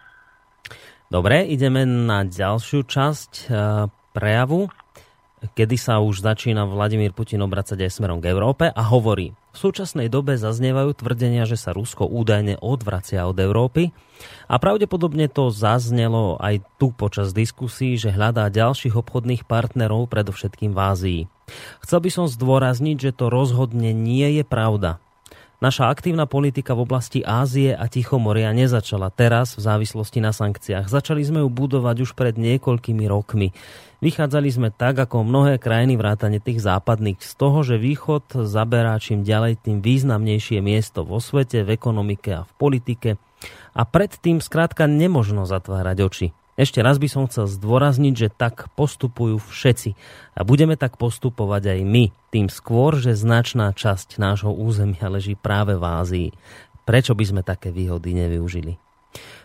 [1.11, 4.70] Dobre, ideme na ďalšiu časť e, prejavu,
[5.59, 10.07] kedy sa už začína Vladimír Putin obracať aj smerom k Európe a hovorí, v súčasnej
[10.07, 13.91] dobe zaznievajú tvrdenia, že sa Rusko údajne odvracia od Európy
[14.47, 20.78] a pravdepodobne to zaznelo aj tu počas diskusí, že hľadá ďalších obchodných partnerov, predovšetkým v
[20.78, 21.20] Ázii.
[21.82, 25.03] Chcel by som zdôrazniť, že to rozhodne nie je pravda.
[25.61, 30.89] Naša aktívna politika v oblasti Ázie a Tichomoria nezačala teraz v závislosti na sankciách.
[30.89, 33.53] Začali sme ju budovať už pred niekoľkými rokmi.
[34.01, 39.20] Vychádzali sme tak, ako mnohé krajiny vrátane tých západných, z toho, že východ zaberá čím
[39.20, 43.11] ďalej tým významnejšie miesto vo svete, v ekonomike a v politike.
[43.77, 46.27] A predtým skrátka nemožno zatvárať oči.
[46.59, 49.94] Ešte raz by som chcel zdôrazniť, že tak postupujú všetci.
[50.35, 52.05] A budeme tak postupovať aj my.
[52.35, 56.28] Tým skôr, že značná časť nášho územia leží práve v Ázii.
[56.85, 58.90] Prečo by sme také výhody nevyužili?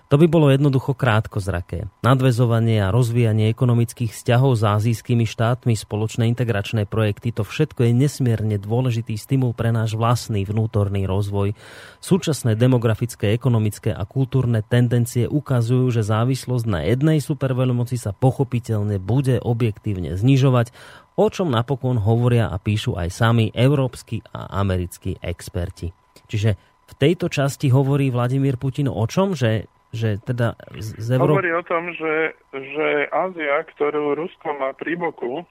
[0.06, 1.90] To by bolo jednoducho krátkozraké.
[2.06, 8.61] Nadvezovanie a rozvíjanie ekonomických vzťahov s azijskými štátmi, spoločné integračné projekty, to všetko je nesmierne
[8.61, 11.57] dôležitý stimul pre náš vlastný vnútorný rozvoj.
[12.06, 19.41] Súčasné demografické, ekonomické a kultúrne tendencie ukazujú, že závislosť na jednej superveľmoci sa pochopiteľne bude
[19.41, 20.69] objektívne znižovať,
[21.18, 25.90] o čom napokon hovoria a píšu aj sami európsky a americkí experti.
[26.30, 29.34] Čiže v tejto časti hovorí Vladimír Putin o čom?
[29.34, 29.65] Že
[29.96, 31.40] že teda z Euró...
[31.40, 35.46] Hovorí o tom, že, že Ázia, ktorú Rusko má pri boku, e,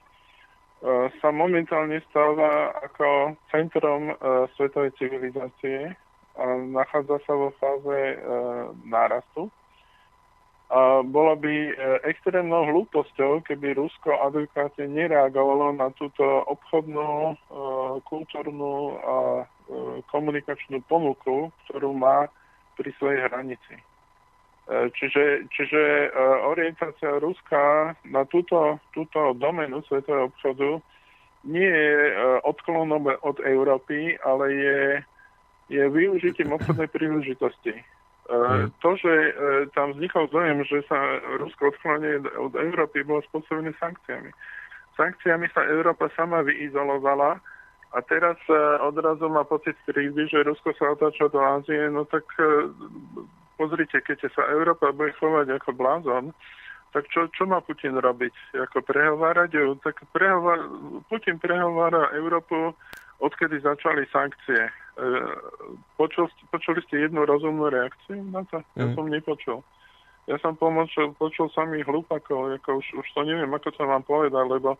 [1.17, 4.15] sa momentálne stáva ako centrom e,
[4.53, 5.97] svetovej civilizácie
[6.37, 8.17] a nachádza sa vo fáze e,
[8.85, 9.49] nárastu.
[10.65, 11.77] A bolo by
[12.09, 17.37] extrémnou hlúposťou, keby Rusko adekvátne nereagovalo na túto obchodnú,
[18.09, 19.45] kultúrnu a
[20.09, 22.25] komunikačnú ponuku, ktorú má
[22.81, 23.77] pri svojej hranici.
[24.65, 30.81] E, čiže, čiže e, orientácia Ruska na túto, túto domenu svetového obchodu
[31.45, 34.81] nie je e, odklonom od Európy, ale je,
[35.69, 37.77] je využitím obchodnej príležitosti.
[38.25, 38.73] Mm.
[38.81, 39.37] To, že
[39.77, 40.97] tam vznikol dojem, že sa
[41.37, 44.33] Rusko odklonuje od Európy, bolo spôsobené sankciami.
[44.97, 47.37] Sankciami sa Európa sama vyizolovala
[47.93, 48.33] a teraz
[48.81, 52.25] odrazu má pocit krízy, že Rusko sa otáča do Ázie, no tak
[53.55, 56.35] pozrite, keď sa Európa bude chovať ako blázon,
[56.95, 58.55] tak čo, čo má Putin robiť?
[58.55, 59.75] Ako prehovárať ju?
[59.83, 60.63] Tak prehovár,
[61.11, 62.71] Putin prehovára Európu,
[63.19, 64.71] odkedy začali sankcie.
[64.95, 65.09] E,
[65.99, 68.63] počul, počuli ste jednu rozumnú reakciu na to?
[68.79, 68.95] Ja mm.
[68.95, 69.59] som nepočul.
[70.31, 74.45] Ja som pomočil, počul samých hlupakov, ako už, už to neviem, ako to mám povedať,
[74.47, 74.79] lebo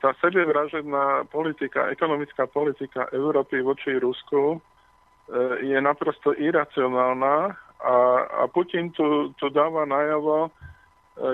[0.00, 7.96] tá sebevražedná politika, ekonomická politika Európy voči Rusku e, je naprosto iracionálna a,
[8.44, 10.50] a Putin tu, tu dáva najavo, e,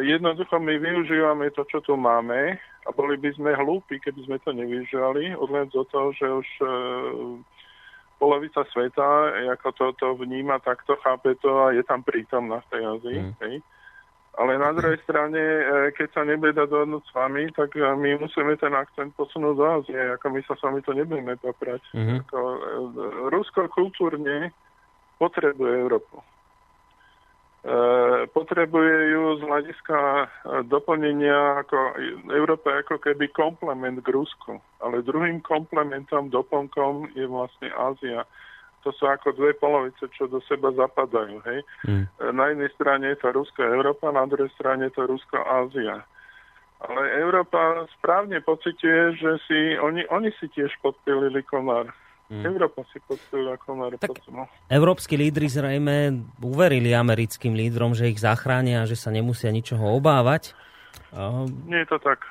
[0.06, 4.54] jednoducho my využívame to, čo tu máme a boli by sme hlúpi, keby sme to
[4.54, 6.66] nevyužívali, odhľad do toho, že už e,
[8.22, 12.82] polovica sveta, ako to, to vníma, takto chápe to a je tam prítomná v tej
[12.86, 13.20] Azii.
[13.20, 13.34] Mm.
[13.42, 13.54] Hej.
[14.36, 15.62] Ale na druhej strane, e,
[15.96, 19.64] keď sa nebude dať dohodnúť s vami, tak e, my musíme ten akcent posunúť do
[19.64, 20.00] Ázie.
[20.20, 21.80] Ako my sa s vami to nebudeme poprať.
[21.96, 22.18] Mm-hmm.
[22.28, 22.38] Ako,
[23.32, 24.52] Rusko kultúrne
[25.16, 26.20] potrebuje Európu.
[27.66, 30.26] E, potrebuje ju z hľadiska e,
[30.70, 31.98] doplnenia ako
[32.30, 34.62] Európa ako keby komplement k Rusku.
[34.78, 38.22] Ale druhým komplementom, doplnkom je vlastne Ázia.
[38.86, 41.42] To sú ako dve polovice, čo do seba zapadajú.
[41.42, 41.66] Hej?
[41.90, 42.06] Mm.
[42.38, 46.06] Na jednej strane je to Rusko Európa, na druhej strane je to Rusko Ázia.
[46.86, 51.90] Ale Európa správne pociťuje, že si, oni, oni si tiež podpilili konár.
[52.26, 52.42] Hmm.
[52.42, 54.18] Európa si postavila konár tak.
[54.66, 60.58] Európsky lídry zrejme uverili americkým lídrom, že ich zachránia a že sa nemusia ničoho obávať.
[61.70, 62.26] Nie je to tak.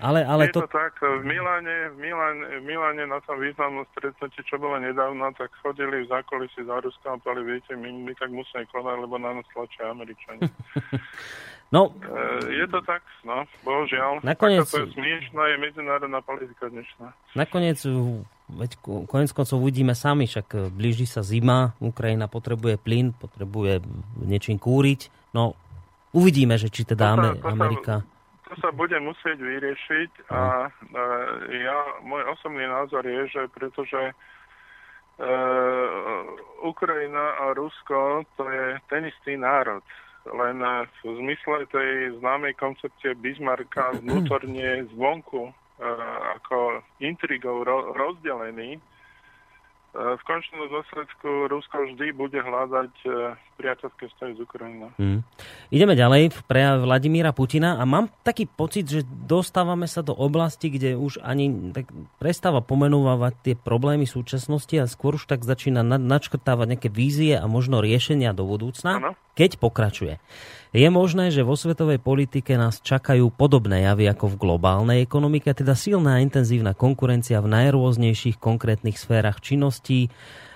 [0.00, 0.60] Ale, ale Nie to...
[0.60, 0.92] je to tak.
[1.00, 6.04] V Miláne, v, Miláne, v Miláne na tom významnom stretnutí, čo bolo nedávno, tak chodili
[6.04, 9.46] v zákulisí za Ruskom a povedali, viete, my, my tak musíme konať, lebo na nás
[9.54, 10.50] tlačia Američania.
[11.70, 14.26] No, e, je to tak, no, bohužiaľ.
[14.26, 14.66] Nakoniec...
[14.66, 17.14] to je smiešná, je medzinárodná politika dnešná.
[17.38, 17.78] Nakoniec
[18.56, 18.70] veď
[19.06, 23.82] konec koncov uvidíme sami, však e, blíži sa zima, Ukrajina potrebuje plyn, potrebuje
[24.26, 25.54] niečím kúriť, no
[26.10, 27.94] uvidíme, že či teda to sa, to Amerika...
[28.50, 31.02] To sa bude musieť vyriešiť a no.
[31.54, 34.14] ja, môj osobný názor je, že pretože uh,
[36.66, 39.86] Ukrajina a Rusko to je ten istý národ
[40.28, 45.54] len v zmysle tej známej koncepcie Bismarcka vnútorne zvonku
[46.36, 47.64] ako intrigou
[47.96, 48.80] rozdelený, e,
[49.96, 53.08] v končnom dôsledku Rusko vždy bude hľadať e,
[53.56, 54.92] priateľské vzťahy z Ukrajinou.
[55.00, 55.24] Hmm.
[55.72, 60.68] Ideme ďalej v prejav Vladimíra Putina a mám taký pocit, že dostávame sa do oblasti,
[60.68, 61.88] kde už ani tak
[62.20, 67.80] prestáva pomenúvať tie problémy súčasnosti a skôr už tak začína načkrtávať nejaké vízie a možno
[67.80, 69.12] riešenia do budúcna, ano.
[69.40, 70.20] Keď pokračuje.
[70.76, 75.72] Je možné, že vo svetovej politike nás čakajú podobné javy ako v globálnej ekonomike, teda
[75.72, 80.12] silná a intenzívna konkurencia v najrôznejších konkrétnych sférach činností,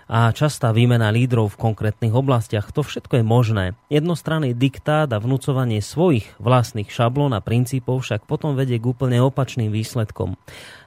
[0.09, 2.71] a častá výmena lídrov v konkrétnych oblastiach.
[2.73, 3.65] To všetko je možné.
[3.89, 9.73] Jednostranný diktát a vnúcovanie svojich vlastných šablón a princípov však potom vedie k úplne opačným
[9.73, 10.37] výsledkom.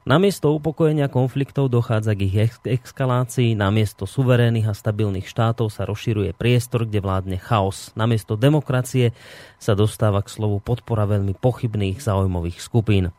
[0.08, 6.88] Namiesto upokojenia konfliktov dochádza k ich exkalácii, namiesto suverénnych a stabilných štátov sa rozširuje priestor,
[6.88, 7.92] kde vládne chaos.
[8.00, 9.12] Namiesto demokracie
[9.60, 13.12] sa dostáva k slovu podpora veľmi pochybných záujmových skupín.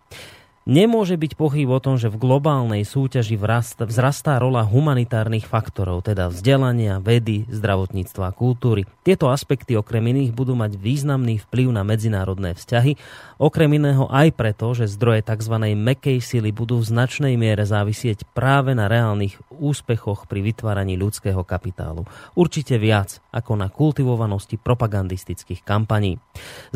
[0.69, 3.41] Nemôže byť pochyb o tom, že v globálnej súťaži
[3.89, 8.85] vzrastá rola humanitárnych faktorov, teda vzdelania, vedy, zdravotníctva a kultúry.
[9.01, 13.01] Tieto aspekty okrem iných budú mať významný vplyv na medzinárodné vzťahy,
[13.41, 15.57] okrem iného aj preto, že zdroje tzv.
[15.73, 22.05] mekej sily budú v značnej miere závisieť práve na reálnych úspechoch pri vytváraní ľudského kapitálu.
[22.37, 26.21] Určite viac ako na kultivovanosti propagandistických kampaní.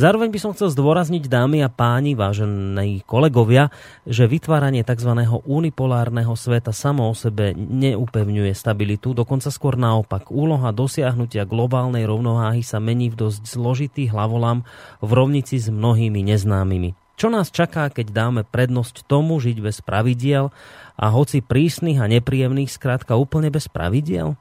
[0.00, 3.68] Zároveň by som chcel zdôrazniť, dámy a páni, vážení kolegovia,
[4.04, 5.14] že vytváranie tzv.
[5.46, 10.28] unipolárneho sveta samo o sebe neupevňuje stabilitu, dokonca skôr naopak.
[10.32, 14.66] Úloha dosiahnutia globálnej rovnováhy sa mení v dosť zložitý hlavolam
[14.98, 16.98] v rovnici s mnohými neznámymi.
[17.16, 20.50] Čo nás čaká, keď dáme prednosť tomu žiť bez pravidiel
[20.98, 24.34] a hoci prísnych a nepríjemných skrátka úplne bez pravidiel?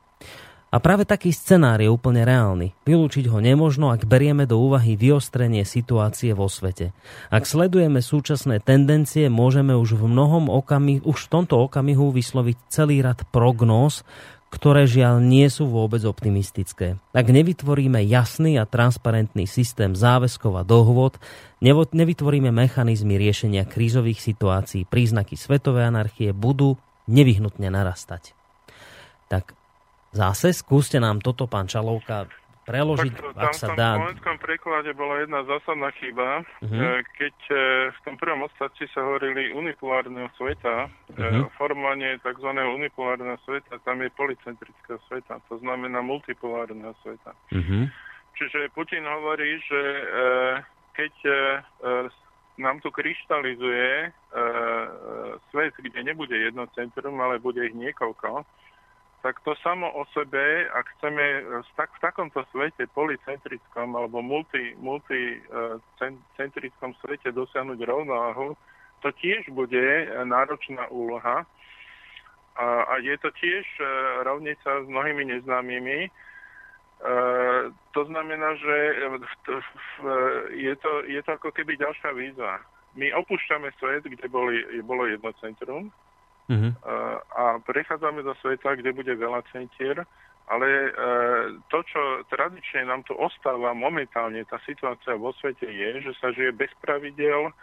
[0.72, 2.72] A práve taký scenár je úplne reálny.
[2.88, 6.96] Vylúčiť ho nemožno, ak berieme do úvahy vyostrenie situácie vo svete.
[7.28, 13.04] Ak sledujeme súčasné tendencie, môžeme už v mnohom okamihu, už v tomto okamihu vysloviť celý
[13.04, 14.08] rad prognóz,
[14.48, 17.00] ktoré žiaľ nie sú vôbec optimistické.
[17.12, 21.20] Ak nevytvoríme jasný a transparentný systém záväzkov a dohôd,
[21.92, 26.80] nevytvoríme mechanizmy riešenia krízových situácií, príznaky svetovej anarchie budú
[27.12, 28.36] nevyhnutne narastať.
[29.32, 29.56] Tak
[30.12, 32.28] Zase skúste nám toto, pán Čalovka,
[32.62, 33.98] preložiť, tak, ak sa dá.
[33.98, 37.02] V slovenskom preklade bola jedna zásadná chyba, uh-huh.
[37.18, 37.56] keď e,
[37.90, 41.50] v tom prvom odstavci sa hovorili unipolárneho sveta, uh-huh.
[41.58, 42.50] formovanie tzv.
[42.54, 47.34] unipolárneho sveta, tam je policentrického sveta, to znamená multipolárneho sveta.
[47.50, 47.90] Uh-huh.
[48.38, 49.82] Čiže Putin hovorí, že
[50.98, 51.14] keď
[52.58, 54.10] nám tu kryštalizuje
[55.54, 58.42] svet, kde nebude jedno centrum, ale bude ich niekoľko,
[59.22, 61.46] tak to samo o sebe, ak chceme
[61.78, 68.58] tak, v takomto svete policentrickom alebo multi, multicentrickom svete dosiahnuť rovnováhu,
[69.06, 71.46] to tiež bude náročná úloha.
[72.58, 73.86] A, a je to tiež e,
[74.28, 76.00] rovnica s mnohými neznámymi.
[76.06, 76.10] E,
[77.96, 78.78] to znamená, že
[80.52, 82.60] je to, je to ako keby ďalšia výzva.
[83.00, 85.96] My opúšťame svet, kde boli, bolo jedno centrum,
[86.52, 86.72] Uh-huh.
[87.32, 90.04] A prechádzame do sveta, kde bude veľa centier,
[90.52, 90.90] ale e,
[91.72, 96.52] to, čo tradične nám tu ostáva momentálne, tá situácia vo svete je, že sa žije
[96.52, 97.54] bez pravidel, e,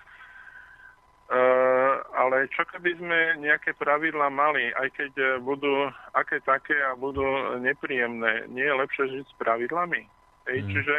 [2.16, 5.12] ale čo keby sme nejaké pravidla mali, aj keď
[5.44, 7.28] budú aké také a budú
[7.60, 10.08] nepríjemné, nie je lepšie žiť s pravidlami?
[10.48, 10.70] Hej, mm.
[10.72, 10.96] Čiže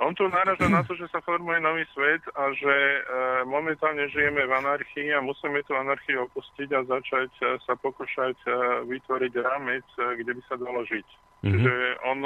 [0.00, 3.00] on tu náraža na to, že sa formuje nový svet a že e,
[3.44, 8.48] momentálne žijeme v anarchii a musíme tú anarchiu opustiť a začať e, sa pokúšať e,
[8.88, 11.04] vytvoriť rámec, e, kde by sa dalo žiť.
[11.04, 11.52] Mm-hmm.
[11.52, 11.72] Čiže
[12.08, 12.18] on,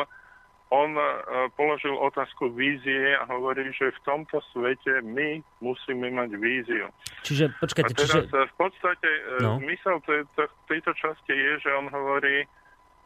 [0.71, 1.07] on e,
[1.59, 6.87] položil otázku vízie a hovorí, že v tomto svete my musíme mať víziu.
[7.27, 8.39] Čiže, počkajte, a teraz čiže...
[8.39, 9.59] v podstate e, no.
[9.59, 10.23] zmysel tej,
[10.71, 12.47] tejto časti je, že on hovorí,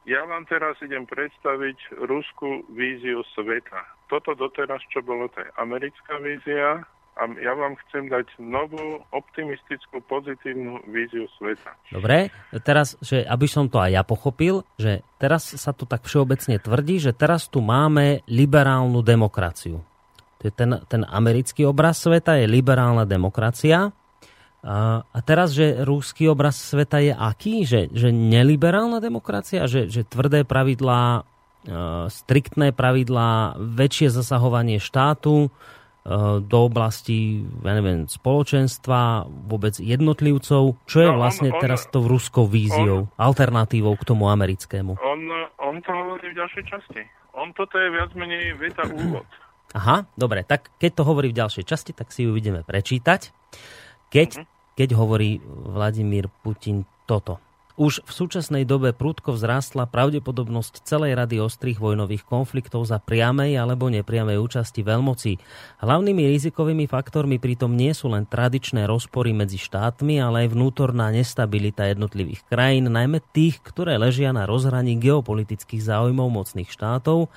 [0.05, 3.98] ja vám teraz idem predstaviť ruskú víziu sveta.
[4.09, 6.83] Toto doteraz, čo bolo, to je americká vízia
[7.19, 11.75] a ja vám chcem dať novú, optimistickú, pozitívnu víziu sveta.
[11.91, 12.31] Dobre,
[12.63, 17.03] teraz, že aby som to aj ja pochopil, že teraz sa to tak všeobecne tvrdí,
[17.03, 19.83] že teraz tu máme liberálnu demokraciu.
[20.39, 23.91] Ten, ten americký obraz sveta, je liberálna demokracia
[24.59, 27.63] a, a teraz, že rúský obraz sveta je aký?
[27.63, 29.71] Že, že neliberálna demokracia?
[29.71, 31.23] Že, že tvrdé pravidlá,
[32.09, 35.49] striktné pravidlá, väčšie zasahovanie štátu e,
[36.39, 40.79] do oblasti, ja neviem, spoločenstva, vôbec jednotlivcov.
[40.87, 44.97] Čo je no, vlastne on, teraz tou ruskou víziou, on, alternatívou k tomu americkému?
[44.97, 45.21] On,
[45.59, 47.03] on to hovorí v ďalšej časti.
[47.35, 49.27] On toto je viac menej veta úvod.
[49.79, 53.35] Aha, dobre, tak keď to hovorí v ďalšej časti, tak si ju ideme prečítať.
[54.09, 54.49] Keď, uh-huh.
[54.73, 57.37] keď hovorí Vladimír Putin toto.
[57.79, 63.87] Už v súčasnej dobe prúdko vzrástla pravdepodobnosť celej rady ostrých vojnových konfliktov za priamej alebo
[63.87, 65.39] nepriamej účasti veľmocí.
[65.79, 71.87] Hlavnými rizikovými faktormi pritom nie sú len tradičné rozpory medzi štátmi, ale aj vnútorná nestabilita
[71.87, 77.31] jednotlivých krajín, najmä tých, ktoré ležia na rozhraní geopolitických záujmov mocných štátov,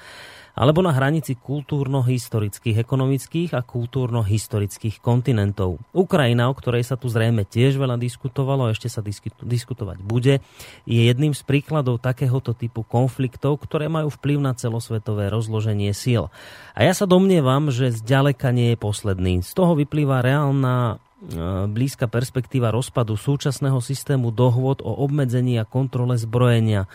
[0.55, 5.79] alebo na hranici kultúrno-historických, ekonomických a kultúrno-historických kontinentov.
[5.95, 8.99] Ukrajina, o ktorej sa tu zrejme tiež veľa diskutovalo a ešte sa
[9.43, 10.43] diskutovať bude,
[10.83, 16.27] je jedným z príkladov takéhoto typu konfliktov, ktoré majú vplyv na celosvetové rozloženie síl.
[16.75, 19.33] A ja sa domnievam, že zďaleka nie je posledný.
[19.43, 26.19] Z toho vyplýva reálna e, blízka perspektíva rozpadu súčasného systému dohôd o obmedzení a kontrole
[26.19, 26.87] zbrojenia,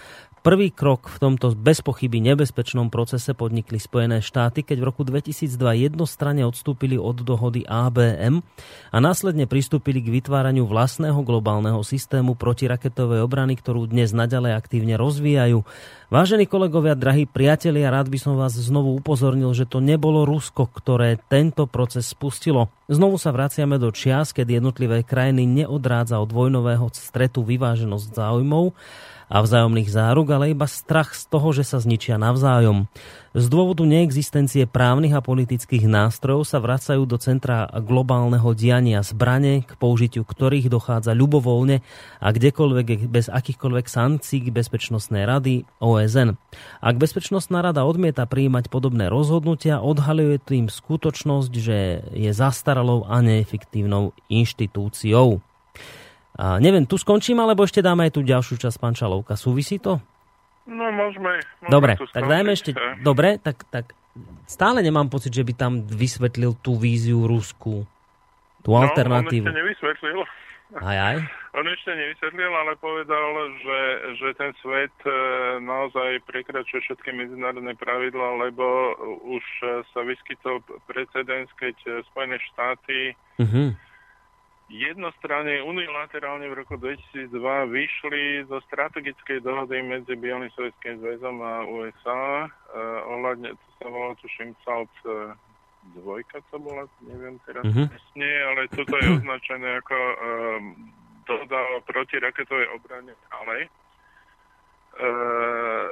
[0.46, 5.50] Prvý krok v tomto bez pochyby nebezpečnom procese podnikli Spojené štáty, keď v roku 2002
[5.90, 8.46] jednostranne odstúpili od dohody ABM
[8.94, 15.66] a následne pristúpili k vytváraniu vlastného globálneho systému protiraketovej obrany, ktorú dnes naďalej aktívne rozvíjajú.
[16.14, 21.18] Vážení kolegovia, drahí priatelia, rád by som vás znovu upozornil, že to nebolo Rusko, ktoré
[21.26, 22.70] tento proces spustilo.
[22.86, 28.78] Znovu sa vraciame do čias, keď jednotlivé krajiny neodrádza od vojnového stretu vyváženosť záujmov
[29.26, 32.86] a vzájomných záruk, ale iba strach z toho, že sa zničia navzájom.
[33.36, 39.76] Z dôvodu neexistencie právnych a politických nástrojov sa vracajú do centra globálneho diania zbrane, k
[39.76, 41.84] použitiu ktorých dochádza ľubovoľne
[42.16, 46.40] a kdekoľvek bez akýchkoľvek sankcií Bezpečnostnej rady OSN.
[46.80, 54.16] Ak Bezpečnostná rada odmieta prijímať podobné rozhodnutia, odhaluje tým skutočnosť, že je zastaralou a neefektívnou
[54.32, 55.44] inštitúciou.
[56.36, 59.40] A neviem, tu skončím, alebo ešte dáme aj tú ďalšiu časť pančalovka.
[59.40, 60.04] Súvisí to?
[60.68, 61.40] No môžeme.
[61.64, 62.70] môžeme dobre, tak dajme ešte...
[63.00, 63.96] Dobre, tak, tak
[64.44, 67.88] stále nemám pocit, že by tam vysvetlil tú víziu Rusku.
[68.60, 69.46] Tú no, alternatívu.
[69.46, 70.18] on ešte nevysvetlil.
[70.82, 71.16] Aj, aj.
[71.56, 73.32] On ešte nevysvetlil, ale povedal,
[73.64, 73.80] že,
[74.20, 75.16] že ten svet e,
[75.64, 78.92] naozaj prekračuje všetky medzinárodné pravidla, lebo
[79.24, 79.40] už
[79.88, 83.72] sa vyskytol precedens, keď Spojené štáty uh-huh
[84.66, 87.30] jednostranne unilaterálne v roku 2002
[87.70, 92.46] vyšli zo strategickej dohody medzi Bielým sovietským zväzom a USA.
[92.46, 95.34] Eh, ohľadne, to sa volá tuším SALT eh,
[95.94, 97.86] dvojka to bola, neviem teraz mm-hmm.
[97.86, 100.16] presne, ale toto je označené ako eh,
[101.26, 103.56] dohoda o protiraketovej obrane, ale
[104.98, 105.86] eh,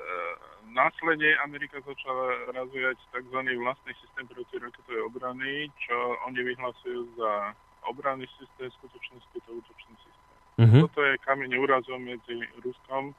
[0.74, 3.38] následne Amerika začala razvíjať tzv.
[3.62, 5.94] vlastný systém protiraketovej obrany, čo
[6.26, 7.54] oni vyhlasujú za
[7.90, 10.36] obranný systém, v skutočnosti to útočný systém.
[10.54, 10.80] Uh-huh.
[10.86, 13.10] Toto je kameň úrazom medzi Ruskom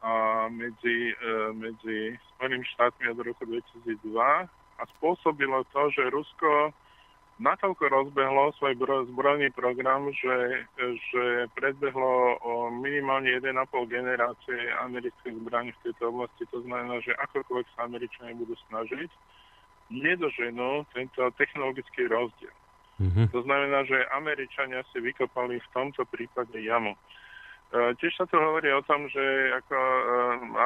[0.00, 4.48] a medzi, e, medzi Spojenými štátmi od roku 2002
[4.78, 6.70] a spôsobilo to, že Rusko
[7.38, 8.74] natoľko rozbehlo svoj
[9.10, 10.66] zbrojný program, že,
[11.10, 13.46] že predbehlo o minimálne 1,5
[13.86, 16.42] generácie amerických zbraní v tejto oblasti.
[16.50, 19.10] To znamená, že akokoľvek sa Američania budú snažiť,
[19.88, 22.52] nedoženú tento technologický rozdiel.
[22.98, 23.26] Mm-hmm.
[23.30, 26.98] To znamená, že Američania si vykopali v tomto prípade jamu.
[27.68, 29.22] E, tiež sa tu hovorí o tom, že
[29.54, 30.02] ako e,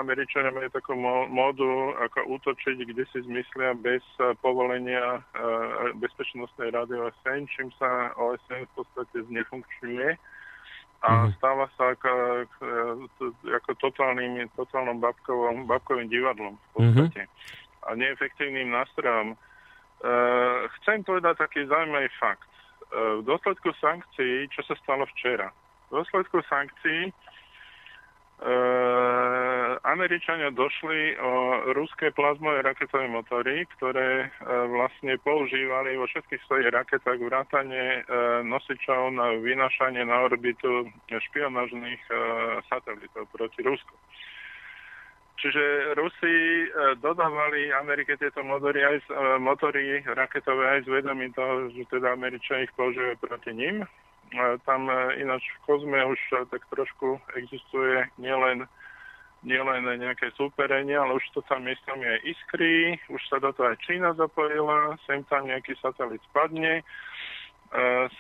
[0.01, 0.97] Američania majú takú
[1.29, 5.21] módu, ako útočiť, kde si zmyslia bez e, povolenia
[5.99, 10.09] Bezpečnostnej rady OSN, čím sa OSN v podstate znefunkčňuje
[11.03, 11.35] a mm-hmm.
[11.43, 12.13] stáva sa ako,
[13.51, 17.27] ako totálnym, totálnym babkovom, babkovým divadlom v podstate.
[17.27, 17.83] Mm-hmm.
[17.83, 19.35] A neefektívnym nástrojom.
[20.03, 22.51] Uh, chcem povedať taký zaujímavý fakt.
[22.91, 25.55] Uh, v dôsledku sankcií, čo sa stalo včera?
[25.95, 27.15] V dôsledku sankcií uh,
[29.87, 38.07] Američania došli o ruské plazmové raketové motory, ktoré vlastne používali vo všetkých svojich raketách vrátane
[38.47, 41.99] nosičov na vynašanie na orbitu špionážnych
[42.71, 43.95] satelitov proti Rusku.
[45.43, 46.67] Čiže Rusi e,
[47.03, 52.71] dodávali Amerike tieto motory, aj, e, motory raketové aj s vedomím toho, že teda Američania
[52.71, 53.83] ich používajú proti ním.
[53.83, 53.87] E,
[54.63, 54.87] tam
[55.19, 58.71] ináč v kozme už tak trošku existuje nielen
[59.43, 63.83] nielen nejaké súperenie, ale už to tam miestami aj iskry, už sa do toho aj
[63.83, 66.87] Čína zapojila, sem tam nejaký satelit spadne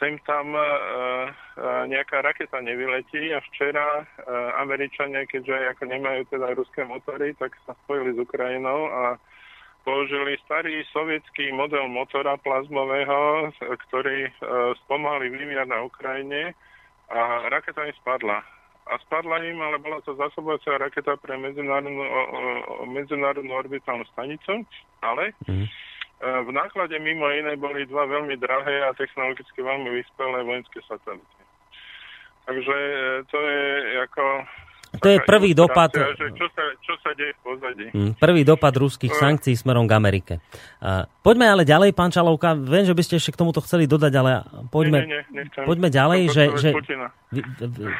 [0.00, 4.08] sem tam eh, eh, nejaká raketa nevyletí a včera
[4.56, 9.02] Američania, keďže ako nemajú teda ruské motory, tak sa spojili s Ukrajinou a
[9.84, 14.30] použili starý sovietský model motora plazmového, ktorý
[14.86, 16.54] spomalý vyvíjať na Ukrajine
[17.10, 18.46] a raketa im spadla.
[18.86, 22.02] A spadla im, ale bola to zásobovacia raketa pre medzinárodnú,
[22.94, 24.62] medzinárodnú orbitálnu stanicu,
[25.02, 25.91] ale mm
[26.22, 31.42] v náklade mimo iné boli dva veľmi drahé a technologicky veľmi vyspelé vojenské satelity.
[32.46, 32.96] Takže e,
[33.26, 33.62] to je
[34.06, 34.46] ako
[35.00, 35.88] to je prvý dopad...
[35.88, 37.86] Čo, sa, čo sa deje v pozadí.
[37.96, 40.34] Mm, prvý dopad ruských sankcií smerom k Amerike.
[41.24, 42.52] Poďme ale ďalej, pán Čalovka.
[42.52, 45.88] Viem, že by ste ešte k tomuto chceli dodať, ale poďme, nie, nie, nie, poďme
[45.88, 46.68] ďalej, že, že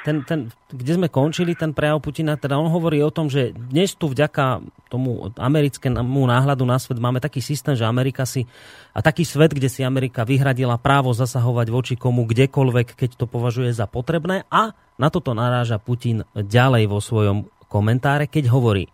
[0.05, 3.97] ten, ten, kde sme končili ten prejav Putina, teda on hovorí o tom, že dnes
[3.97, 4.61] tu vďaka
[4.93, 8.45] tomu americkému náhľadu na svet máme taký systém, že Amerika si
[8.93, 13.73] a taký svet, kde si Amerika vyhradila právo zasahovať voči komu kdekoľvek, keď to považuje
[13.73, 18.87] za potrebné a na toto naráža Putin ďalej vo svojom komentáre, keď hovorí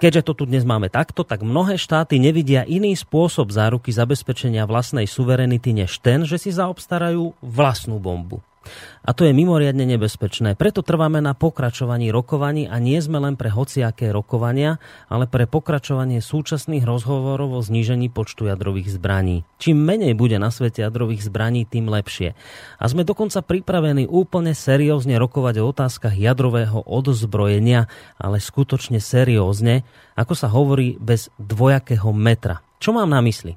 [0.00, 5.04] Keďže to tu dnes máme takto, tak mnohé štáty nevidia iný spôsob záruky zabezpečenia vlastnej
[5.04, 8.40] suverenity než ten, že si zaobstarajú vlastnú bombu.
[9.00, 10.52] A to je mimoriadne nebezpečné.
[10.52, 14.76] Preto trváme na pokračovaní rokovaní a nie sme len pre hociaké rokovania,
[15.08, 19.48] ale pre pokračovanie súčasných rozhovorov o znížení počtu jadrových zbraní.
[19.56, 22.36] Čím menej bude na svete jadrových zbraní, tým lepšie.
[22.76, 27.88] A sme dokonca pripravení úplne seriózne rokovať o otázkach jadrového odzbrojenia,
[28.20, 29.88] ale skutočne seriózne,
[30.20, 32.60] ako sa hovorí, bez dvojakého metra.
[32.76, 33.56] Čo mám na mysli?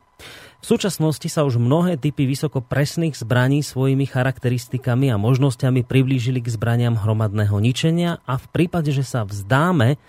[0.64, 6.48] V súčasnosti sa už mnohé typy vysoko presných zbraní svojimi charakteristikami a možnosťami priblížili k
[6.48, 10.00] zbraniam hromadného ničenia a v prípade, že sa vzdáme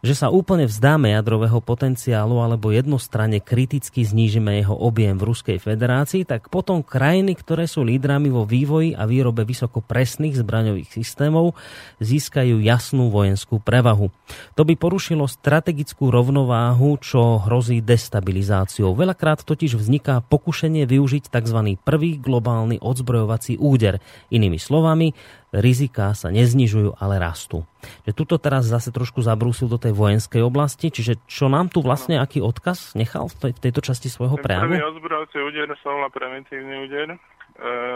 [0.00, 6.24] že sa úplne vzdáme jadrového potenciálu alebo jednostranne kriticky znížime jeho objem v Ruskej federácii,
[6.24, 11.52] tak potom krajiny, ktoré sú lídrami vo vývoji a výrobe vysoko presných zbraňových systémov,
[12.00, 14.08] získajú jasnú vojenskú prevahu.
[14.56, 18.96] To by porušilo strategickú rovnováhu, čo hrozí destabilizáciou.
[18.96, 21.76] Veľakrát totiž vzniká pokušenie využiť tzv.
[21.84, 24.00] prvý globálny odzbrojovací úder.
[24.32, 25.12] Inými slovami,
[25.50, 27.66] rizika sa neznižujú, ale rastú.
[28.06, 32.22] Že tuto teraz zase trošku zabrúsil do tej vojenskej oblasti, čiže čo nám tu vlastne,
[32.22, 34.70] aký odkaz nechal v, tej, v tejto časti svojho prejavu?
[34.70, 37.08] Prvý ozbrojovací úder sa volá preventívny úder.
[37.14, 37.18] E,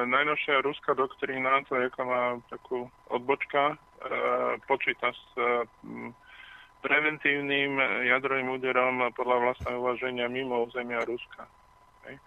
[0.05, 3.76] najnovšia ruská doktrína, to je má takú odbočka, e,
[4.66, 5.64] počíta s e,
[6.85, 7.81] preventívnym
[8.12, 11.48] jadrovým úderom podľa vlastného uvaženia mimo územia Ruska.
[12.05, 12.20] Hej.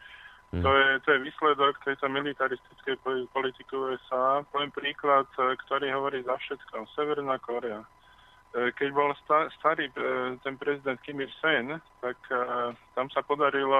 [0.47, 0.63] Hmm.
[0.63, 2.95] To, je, to je výsledok tejto militaristickej
[3.35, 4.47] politiky USA.
[4.47, 6.87] Poviem príklad, e, ktorý hovorí za všetko.
[6.95, 7.83] Severná Korea.
[8.55, 9.11] E, keď bol
[9.59, 9.93] starý e,
[10.39, 12.15] ten prezident Kim Il-sen, tak
[12.95, 13.75] tam sa podarilo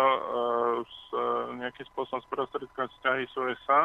[1.55, 3.81] nejakým spôsobom sprostredkovať vzťahy s USA.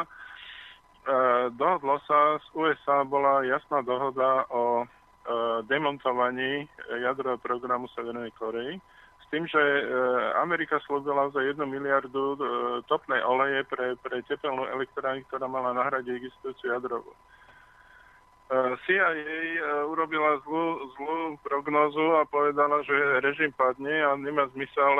[1.55, 4.83] Dohodlo sa, z USA bola jasná dohoda o
[5.71, 6.67] demontovaní
[6.99, 8.79] jadrového programu Severnej Korei
[9.33, 9.83] tým, že e,
[10.45, 12.39] Amerika slúbila za 1 miliardu e,
[12.85, 17.09] topnej oleje pre, pre tepelnú elektrárnu, ktorá mala nahradiť existujúcu jadrovú.
[17.09, 17.17] E,
[18.85, 19.09] CIA
[19.89, 22.93] urobila zlú, zlú prognozu a povedala, že
[23.25, 24.93] režim padne a nemá zmysel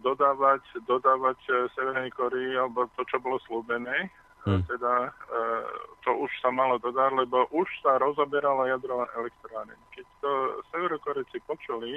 [0.00, 1.36] dodávať, dodávať
[1.76, 4.08] Severnej Korii alebo to, čo bolo slúbené.
[4.44, 4.60] Hmm.
[4.68, 5.08] Teda
[6.04, 9.72] to už sa malo dodať, lebo už sa rozoberala jadrová elektrárne.
[9.96, 10.30] Keď to
[10.68, 11.96] Severokorejci počuli,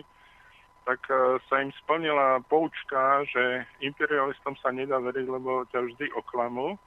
[0.87, 6.79] tak e, sa im splnila poučka, že imperialistom sa nedá veriť, lebo ťa vždy oklamú.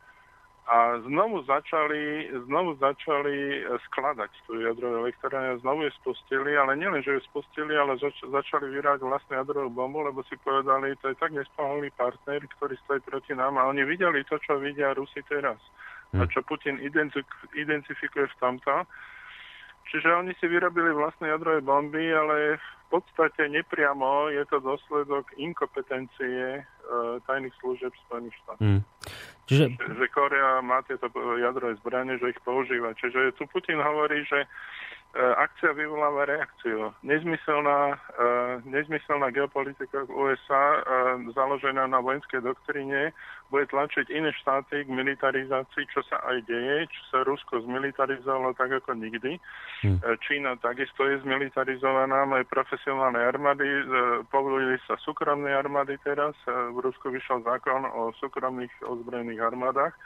[0.70, 7.18] A znovu začali, znovu začali skladať tú jadrovú elektrárne, znovu ju spustili, ale nielen, že
[7.18, 11.34] ju spustili, ale zač- začali vyrať vlastne jadrovú bombu, lebo si povedali, to je tak
[11.34, 15.58] nespoholný partner, ktorý stojí proti nám a oni videli to, čo vidia Rusi teraz.
[16.14, 16.30] A hm.
[16.30, 16.78] čo Putin
[17.58, 18.86] identifikuje v tomto.
[19.88, 26.62] Čiže oni si vyrobili vlastné jadrové bomby, ale podstate nepriamo je to dôsledok inkompetencie e,
[27.24, 28.66] tajných služieb Spojených štátov.
[28.66, 28.82] Hmm.
[29.46, 29.64] Čiže...
[29.78, 31.06] Že, Korea má tieto
[31.38, 32.94] jadrové zbranie, že ich používa.
[32.98, 34.46] Čiže tu Putin hovorí, že
[35.18, 36.94] akcia vyvoláva reakciu.
[37.02, 43.10] Nezmyselná, uh, nezmyselná geopolitika USA uh, e, založená na vojenskej doktríne
[43.50, 48.70] bude tlačiť iné štáty k militarizácii, čo sa aj deje, čo sa Rusko zmilitarizovalo tak
[48.70, 49.42] ako nikdy.
[49.82, 49.98] Hmm.
[50.22, 53.66] Čína takisto je zmilitarizovaná, majú profesionálne armády,
[54.30, 59.98] povolili sa súkromné armády teraz, v Rusku vyšiel zákon o súkromných ozbrojených armádach.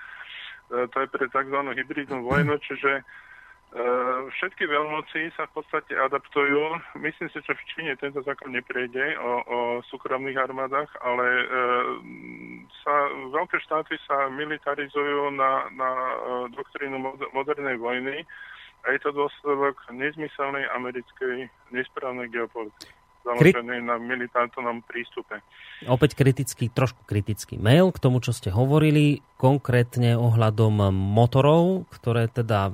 [0.72, 1.58] To je pre tzv.
[1.76, 3.04] hybridnú vojnu, čiže
[4.38, 6.78] všetky veľmoci sa v podstate adaptujú.
[6.94, 9.58] Myslím si, že v Číne tento zákon neprejde o, o
[9.90, 11.46] súkromných armádach, ale e,
[12.86, 12.94] sa,
[13.34, 16.14] veľké štáty sa militarizujú na, na e,
[16.54, 17.02] doktrínu
[17.34, 18.22] modernej vojny
[18.86, 25.40] a je to dôsledok nezmyselnej americkej nesprávnej geopolitiky založený Kri- na militantnom prístupe.
[25.88, 32.70] Opäť kritický, trošku kritický mail k tomu, čo ste hovorili, konkrétne ohľadom motorov, ktoré teda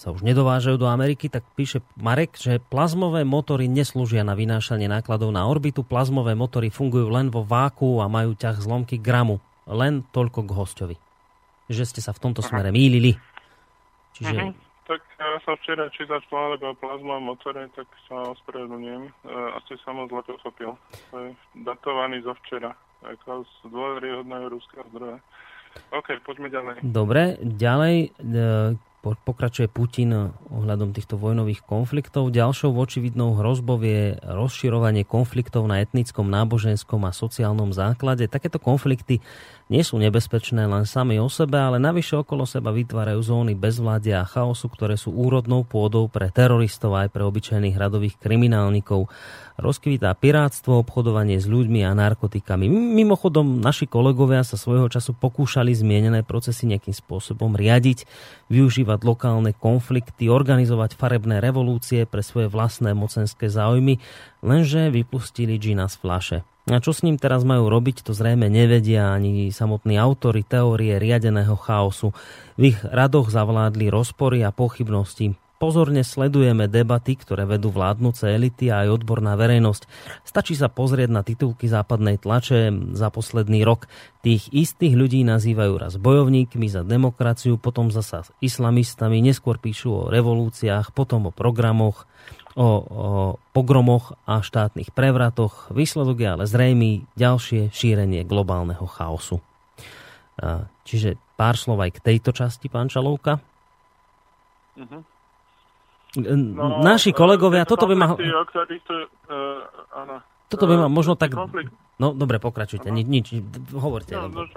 [0.00, 5.28] sa už nedovážajú do Ameriky, tak píše Marek, že plazmové motory neslúžia na vynášanie nákladov
[5.28, 5.84] na orbitu.
[5.84, 9.44] Plazmové motory fungujú len vo váku a majú ťah zlomky gramu.
[9.68, 10.96] Len toľko k hostovi.
[11.68, 13.12] Že ste sa v tomto smere mýlili.
[14.16, 19.06] Čiže uh-huh tak ja som včera čítal článok o plazmovom motore, tak sa ospravedlňujem.
[19.06, 19.10] E,
[19.54, 20.74] asi som ho zle pochopil.
[21.14, 21.30] Je
[21.62, 22.74] datovaný zo včera,
[23.06, 25.22] ako z dôveryhodného ruského zdroja.
[25.94, 26.74] OK, poďme ďalej.
[26.82, 32.34] Dobre, ďalej e, pokračuje Putin ohľadom týchto vojnových konfliktov.
[32.34, 38.26] Ďalšou očividnou hrozbou je rozširovanie konfliktov na etnickom, náboženskom a sociálnom základe.
[38.26, 39.22] Takéto konflikty
[39.70, 44.28] nie sú nebezpečné len sami o sebe, ale navyše okolo seba vytvárajú zóny bezvládia a
[44.28, 49.06] chaosu, ktoré sú úrodnou pôdou pre teroristov aj pre obyčajných hradových kriminálnikov
[49.60, 52.66] rozkvítá pirátstvo, obchodovanie s ľuďmi a narkotikami.
[52.72, 58.08] Mimochodom, naši kolegovia sa svojho času pokúšali zmienené procesy nejakým spôsobom riadiť,
[58.48, 64.00] využívať lokálne konflikty, organizovať farebné revolúcie pre svoje vlastné mocenské záujmy,
[64.40, 66.38] lenže vypustili džina z flaše.
[66.68, 71.56] A čo s ním teraz majú robiť, to zrejme nevedia ani samotní autory teórie riadeného
[71.56, 72.12] chaosu.
[72.60, 78.88] V ich radoch zavládli rozpory a pochybnosti pozorne sledujeme debaty, ktoré vedú vládnúce elity a
[78.88, 79.84] aj odborná verejnosť.
[80.24, 83.84] Stačí sa pozrieť na titulky západnej tlače za posledný rok.
[84.24, 90.96] Tých istých ľudí nazývajú raz bojovníkmi za demokraciu, potom zasa islamistami, neskôr píšu o revolúciách,
[90.96, 92.08] potom o programoch,
[92.56, 92.68] o, o
[93.52, 95.68] pogromoch a štátnych prevratoch.
[95.76, 99.44] Výsledok je ale zrejmý ďalšie šírenie globálneho chaosu.
[100.88, 103.44] Čiže pár slov aj k tejto časti, pán Čalovka.
[104.80, 105.04] Uh-huh.
[106.18, 108.06] No, Naši kolegovia, toto by ma...
[108.18, 108.18] uh,
[110.50, 111.30] toto by ma možno tak...
[111.38, 111.70] Konflikt,
[112.00, 113.26] No dobre, pokračujte, nič, nič,
[113.76, 114.16] hovorte.
[114.16, 114.48] No, no,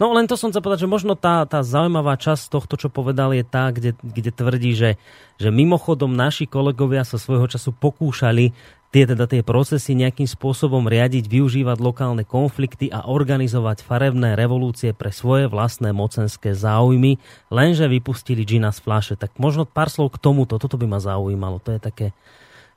[0.00, 3.36] no len to som chcel povedať, že možno tá, tá zaujímavá časť tohto, čo povedal,
[3.36, 4.96] je tá, kde, kde tvrdí, že,
[5.36, 8.56] že mimochodom naši kolegovia sa svojho času pokúšali
[8.94, 15.10] tie, teda tie procesy nejakým spôsobom riadiť, využívať lokálne konflikty a organizovať farebné revolúcie pre
[15.10, 17.18] svoje vlastné mocenské záujmy,
[17.50, 19.14] lenže vypustili džina z fláše.
[19.18, 21.58] Tak možno pár slov k tomuto, toto by ma zaujímalo.
[21.66, 22.06] To je také,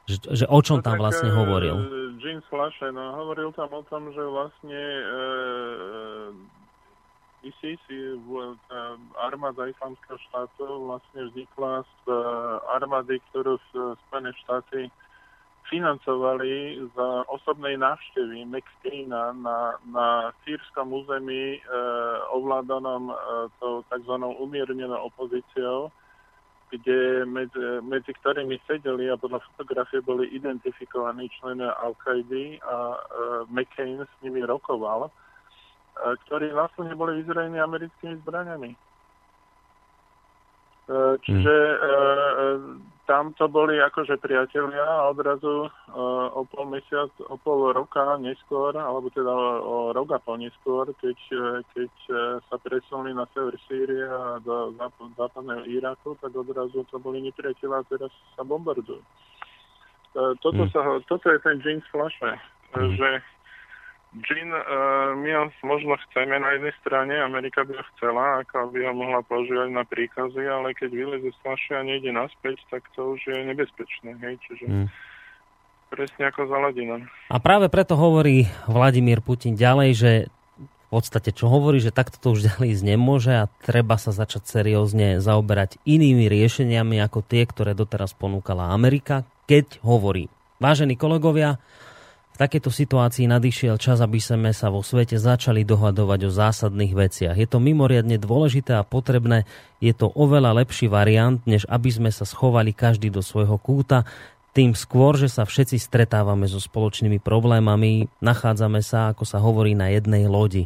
[0.09, 1.85] že, že o čom no, tam vlastne hovoril?
[2.17, 5.03] Jean Flashe, no hovoril tam o tom, že vlastne e,
[7.45, 7.77] ISIS,
[9.21, 12.17] armáda islamského štátu vlastne vznikla z e,
[12.73, 13.61] armády, ktorú
[14.09, 14.89] Spojené štáty
[15.67, 20.07] financovali za osobnej návštevy McCaina na, na
[20.47, 21.59] sírskom území e,
[22.31, 23.15] ovládanom e,
[23.59, 24.13] tou tzv.
[24.39, 25.91] umiernenou opozíciou
[26.67, 32.97] kde medzi, medzi ktorými sedeli a podľa fotografie boli identifikovaní členovia Al-Qaidi a uh,
[33.47, 35.11] McCain s nimi rokoval, uh,
[36.27, 38.71] ktorí vlastne boli vyzrejení americkými zbraniami.
[40.87, 41.79] Uh, čiže uh,
[43.07, 48.75] tam to boli akože priatelia a odrazu uh, o pol mesiac, o pol roka neskôr,
[48.75, 51.17] alebo teda o, o rok a pol neskôr, keď,
[51.71, 51.91] keď
[52.51, 57.79] sa presunuli na sever Sýrie a do západ, západného Iraku, tak odrazu to boli nepriatelia
[57.79, 58.99] a teraz sa bombardujú.
[60.11, 60.73] Uh, toto, hmm.
[60.75, 62.35] sa, toto je ten James Flashe,
[62.75, 62.91] hmm.
[62.99, 63.09] že
[64.23, 68.79] Gin, uh, my ho možno chceme na jednej strane, Amerika by ho chcela, ako by
[68.87, 73.13] ho mohla používať na príkazy, ale keď vyleze z flaše a nejde naspäť, tak to
[73.13, 74.17] už je nebezpečné.
[74.17, 74.33] Hej?
[74.47, 74.87] Čiže mm.
[75.93, 77.01] presne ako za Ladinom.
[77.29, 80.11] A práve preto hovorí Vladimír Putin ďalej, že
[80.57, 84.47] v podstate čo hovorí, že takto to už ďalej ísť nemôže a treba sa začať
[84.47, 90.31] seriózne zaoberať inými riešeniami ako tie, ktoré doteraz ponúkala Amerika, keď hovorí,
[90.63, 91.59] vážení kolegovia,
[92.37, 97.35] takejto situácii nadišiel čas, aby sme sa vo svete začali dohadovať o zásadných veciach.
[97.35, 99.49] Je to mimoriadne dôležité a potrebné,
[99.81, 104.05] je to oveľa lepší variant, než aby sme sa schovali každý do svojho kúta,
[104.57, 109.93] tým skôr, že sa všetci stretávame so spoločnými problémami, nachádzame sa, ako sa hovorí, na
[109.93, 110.65] jednej lodi.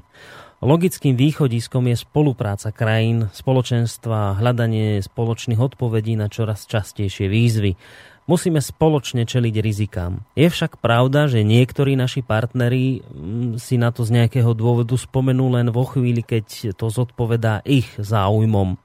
[0.62, 7.76] Logickým východiskom je spolupráca krajín, spoločenstva a hľadanie spoločných odpovedí na čoraz častejšie výzvy.
[8.30, 10.22] Musíme spoločne čeliť rizikám.
[10.38, 15.50] Je však pravda, že niektorí naši partneri mm, si na to z nejakého dôvodu spomenú
[15.58, 18.78] len vo chvíli, keď to zodpovedá ich záujmom.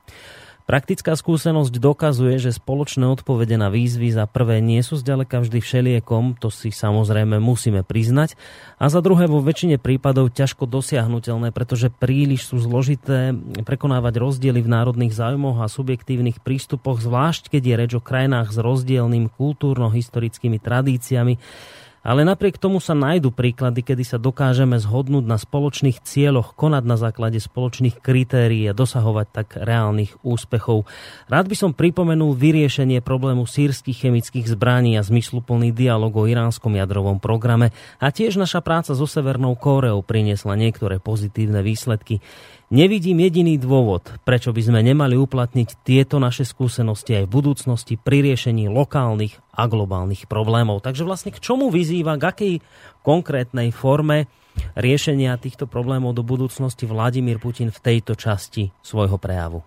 [0.66, 6.42] Praktická skúsenosť dokazuje, že spoločné odpovede na výzvy za prvé nie sú zďaleka vždy všeliekom,
[6.42, 8.34] to si samozrejme musíme priznať,
[8.82, 13.30] a za druhé vo väčšine prípadov ťažko dosiahnutelné, pretože príliš sú zložité
[13.62, 18.58] prekonávať rozdiely v národných záujmoch a subjektívnych prístupoch, zvlášť keď je reč o krajinách s
[18.58, 21.38] rozdielným kultúrno-historickými tradíciami,
[22.06, 26.94] ale napriek tomu sa nájdu príklady, kedy sa dokážeme zhodnúť na spoločných cieľoch, konať na
[26.94, 30.86] základe spoločných kritérií a dosahovať tak reálnych úspechov.
[31.26, 37.18] Rád by som pripomenul vyriešenie problému sírskych chemických zbraní a zmysluplný dialog o iránskom jadrovom
[37.18, 42.22] programe a tiež naša práca so Severnou Kóreou priniesla niektoré pozitívne výsledky.
[42.66, 48.26] Nevidím jediný dôvod, prečo by sme nemali uplatniť tieto naše skúsenosti aj v budúcnosti pri
[48.26, 50.82] riešení lokálnych a globálnych problémov.
[50.82, 52.54] Takže vlastne k čomu vyzýva, k akej
[53.06, 54.26] konkrétnej forme
[54.74, 59.62] riešenia týchto problémov do budúcnosti Vladimír Putin v tejto časti svojho prejavu?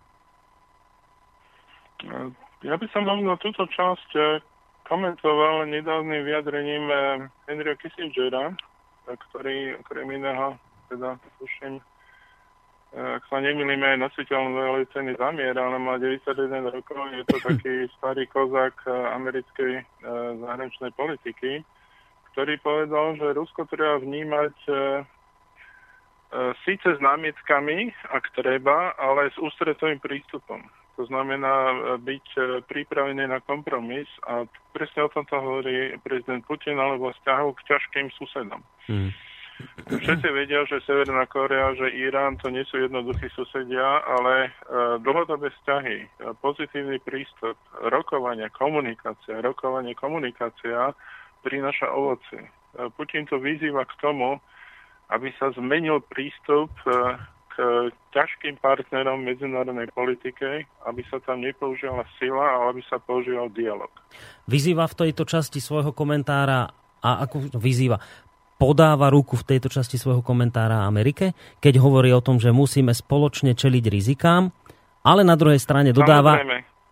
[2.68, 4.44] Ja by som možno túto časť eh,
[4.92, 7.00] komentoval nedávnym vyjadrením eh,
[7.48, 8.52] Henryho Kissingera,
[9.08, 10.60] ktorý okrem iného,
[10.92, 11.80] teda tuším,
[12.90, 17.38] ak sa nemýlime, aj nositeľ Nobelovej ceny za mier, ale má 91 rokov, je to
[17.38, 19.84] taký starý kozák eh, americkej e,
[20.42, 21.62] zahraničnej politiky,
[22.34, 24.56] ktorý povedal, že Rusko treba vnímať
[26.62, 30.62] síce s námietkami, ak treba, ale s ústretovým prístupom.
[31.02, 32.26] To znamená byť
[32.70, 38.62] pripravený na kompromis a presne o tomto hovorí prezident Putin alebo vzťahov k ťažkým susedom.
[38.86, 39.10] Hmm.
[39.90, 45.50] Všetci vedia, že Severná Korea, že Irán to nie sú jednoduchí susedia, ale uh, dlhodobé
[45.50, 46.06] vzťahy,
[46.46, 47.58] pozitívny prístup,
[47.90, 50.94] rokovania, komunikácia, rokovanie, komunikácia
[51.42, 52.38] prináša ovoci.
[52.78, 54.38] Uh, Putin to vyzýva k tomu,
[55.10, 56.70] aby sa zmenil prístup
[57.50, 57.56] k
[58.14, 63.90] ťažkým partnerom medzinárodnej politike, aby sa tam nepoužívala sila, ale aby sa používal dialog.
[64.46, 66.70] Vyzýva v tejto časti svojho komentára
[67.02, 67.98] a ako vyzýva
[68.60, 71.32] podáva ruku v tejto časti svojho komentára Amerike,
[71.64, 74.52] keď hovorí o tom, že musíme spoločne čeliť rizikám,
[75.08, 76.44] ale na druhej strane dodáva...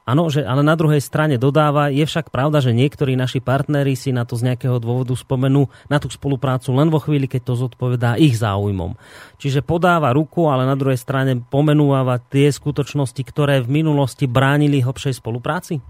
[0.07, 4.15] Áno, že, ale na druhej strane dodáva, je však pravda, že niektorí naši partneri si
[4.15, 8.15] na to z nejakého dôvodu spomenú na tú spoluprácu len vo chvíli, keď to zodpovedá
[8.15, 8.95] ich záujmom.
[9.35, 15.19] Čiže podáva ruku, ale na druhej strane pomenúva tie skutočnosti, ktoré v minulosti bránili hlbšej
[15.19, 15.83] spolupráci?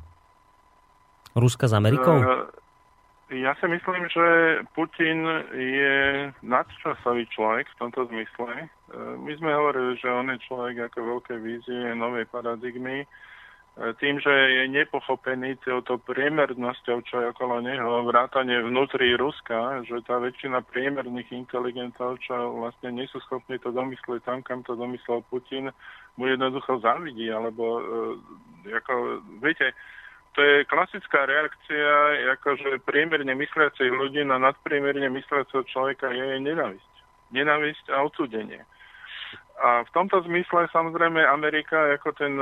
[1.37, 2.17] Ruska s Amerikou?
[2.17, 2.49] Uh,
[3.29, 4.25] ja si myslím, že
[4.71, 8.51] Putin je nadčasový človek v tomto zmysle.
[8.55, 8.67] E,
[9.19, 13.03] my sme hovorili, že on je človek ako veľké vízie novej paradigmy.
[13.03, 13.07] E,
[13.99, 20.23] tým, že je nepochopený touto priemernosťou, čo je okolo neho, vrátane vnútri Ruska, že tá
[20.23, 25.67] väčšina priemerných inteligentov, čo vlastne nie sú schopní to domyslieť tam, kam to domyslel Putin,
[26.15, 27.81] mu jednoducho závidí, alebo e,
[28.71, 29.75] ako, viete,
[30.37, 31.89] to je klasická reakcia
[32.37, 36.93] akože priemerne mysliacich ľudí na nadpriemerne mysliaceho človeka je nenávisť.
[37.33, 38.61] Nenávisť a odsúdenie.
[39.57, 42.37] A v tomto zmysle samozrejme Amerika ako ten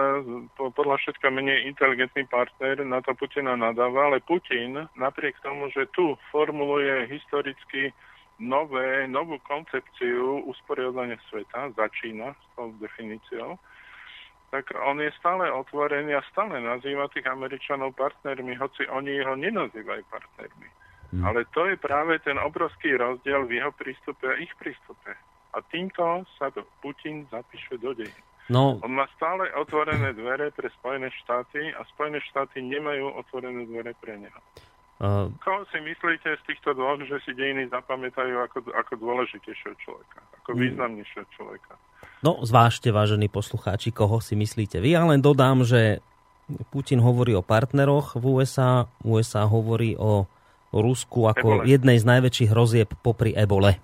[0.59, 6.19] podľa všetka menej inteligentný partner na to Putina nadáva, ale Putin napriek tomu, že tu
[6.35, 7.95] formuluje historicky
[8.43, 13.55] nové, novú koncepciu usporiadania sveta, začína s tou definíciou,
[14.49, 20.03] tak on je stále otvorený a stále nazýva tých Američanov partnermi, hoci oni ho nenazývajú
[20.09, 20.67] partnermi.
[21.15, 21.23] Hmm.
[21.25, 25.13] Ale to je práve ten obrovský rozdiel v jeho prístupe a ich prístupe.
[25.55, 26.51] A týmto sa
[26.83, 28.11] Putin zapíše do dej.
[28.51, 28.77] No.
[28.83, 34.21] On má stále otvorené dvere pre Spojené štáty a Spojené štáty nemajú otvorené dvere pre
[34.21, 34.39] neho.
[34.95, 40.23] Uh, Koho si myslíte z týchto dvoch, že si dejiny zapamätajú ako, ako dôležitejšieho človeka,
[40.39, 41.75] ako významnejšieho človeka?
[42.23, 44.95] No, zvážte, vážení poslucháči, koho si myslíte vy.
[44.95, 45.99] Ja len dodám, že
[46.71, 50.31] Putin hovorí o partneroch v USA, USA hovorí o
[50.71, 51.67] Rusku ako ebole.
[51.67, 53.79] jednej z najväčších hrozieb popri ebole.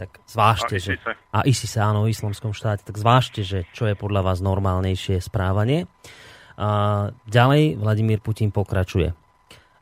[0.00, 0.92] Tak zvážte, a že...
[1.32, 2.88] A sa áno, v islamskom štáte.
[2.88, 5.84] Tak zvážte, že čo je podľa vás normálnejšie správanie.
[6.56, 6.68] A
[7.28, 9.12] ďalej Vladimír Putin pokračuje.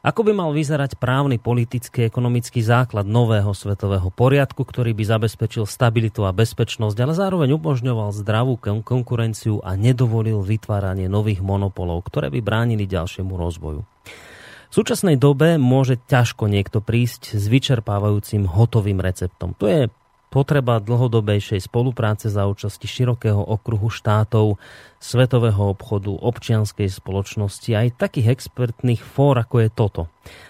[0.08, 6.24] Ako by mal vyzerať právny, politický, ekonomický základ nového svetového poriadku, ktorý by zabezpečil stabilitu
[6.24, 12.88] a bezpečnosť, ale zároveň umožňoval zdravú konkurenciu a nedovolil vytváranie nových monopolov, ktoré by bránili
[12.88, 13.84] ďalšiemu rozvoju.
[13.84, 19.52] V súčasnej dobe môže ťažko niekto prísť s vyčerpávajúcim hotovým receptom.
[19.60, 19.92] To je
[20.28, 24.60] potreba dlhodobejšej spolupráce za účasti širokého okruhu štátov,
[25.00, 30.02] svetového obchodu, občianskej spoločnosti aj takých expertných fór, ako je toto.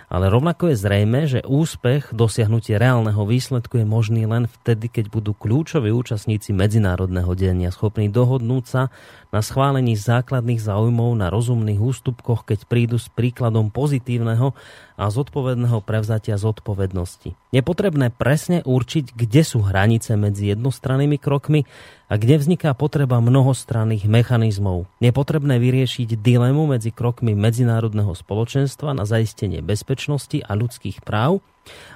[0.09, 5.37] Ale rovnako je zrejme, že úspech dosiahnutie reálneho výsledku je možný len vtedy, keď budú
[5.37, 8.83] kľúčoví účastníci medzinárodného denia schopní dohodnúť sa
[9.29, 14.57] na schválení základných záujmov na rozumných ústupkoch, keď prídu s príkladom pozitívneho
[14.97, 17.37] a zodpovedného prevzatia zodpovednosti.
[17.53, 21.69] Je potrebné presne určiť, kde sú hranice medzi jednostrannými krokmi
[22.09, 24.89] a kde vzniká potreba mnohostranných mechanizmov.
[24.99, 31.45] Je potrebné vyriešiť dilemu medzi krokmi medzinárodného spoločenstva na zaistenie bezpečnosti a ľudských práv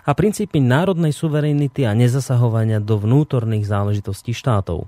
[0.04, 4.84] a princípy národnej suverenity a nezasahovania do vnútorných záležitostí štátov.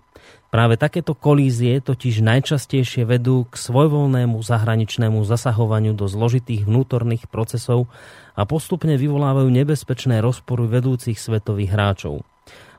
[0.52, 7.90] Práve takéto kolízie totiž najčastejšie vedú k svojvoľnému zahraničnému zasahovaniu do zložitých vnútorných procesov
[8.38, 12.22] a postupne vyvolávajú nebezpečné rozpory vedúcich svetových hráčov.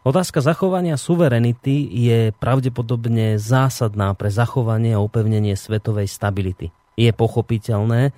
[0.05, 6.69] Otázka zachovania suverenity je pravdepodobne zásadná pre zachovanie a upevnenie svetovej stability.
[6.93, 8.13] Je pochopiteľné,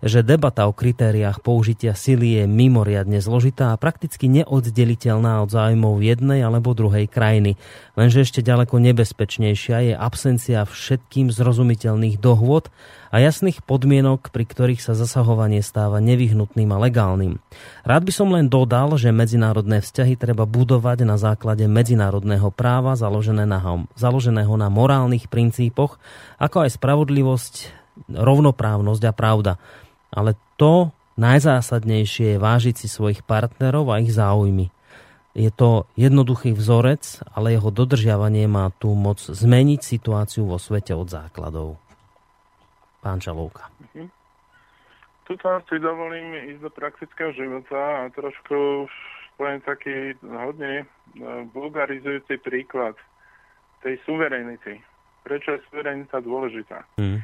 [0.00, 6.40] že debata o kritériách použitia sily je mimoriadne zložitá a prakticky neoddeliteľná od zájmov jednej
[6.40, 7.60] alebo druhej krajiny.
[8.00, 12.72] Lenže ešte ďaleko nebezpečnejšia je absencia všetkým zrozumiteľných dohôd
[13.12, 17.42] a jasných podmienok, pri ktorých sa zasahovanie stáva nevyhnutným a legálnym.
[17.82, 24.54] Rád by som len dodal, že medzinárodné vzťahy treba budovať na základe medzinárodného práva založeného
[24.56, 26.00] na morálnych princípoch,
[26.38, 27.54] ako aj spravodlivosť,
[28.08, 29.52] rovnoprávnosť a pravda.
[30.10, 34.72] Ale to najzásadnejšie je vážiť si svojich partnerov a ich záujmy.
[35.30, 41.06] Je to jednoduchý vzorec, ale jeho dodržiavanie má tú moc zmeniť situáciu vo svete od
[41.06, 41.78] základov.
[43.00, 43.70] Pán Čalovka.
[43.94, 44.10] Mhm.
[45.30, 48.90] Tuto si dovolím ísť do praktického života a trošku
[49.38, 50.90] poviem taký hodne
[51.54, 52.98] vulgarizujúci príklad
[53.80, 54.82] tej suverenity.
[55.22, 56.82] Prečo je suverenita dôležitá?
[56.98, 57.22] Mm.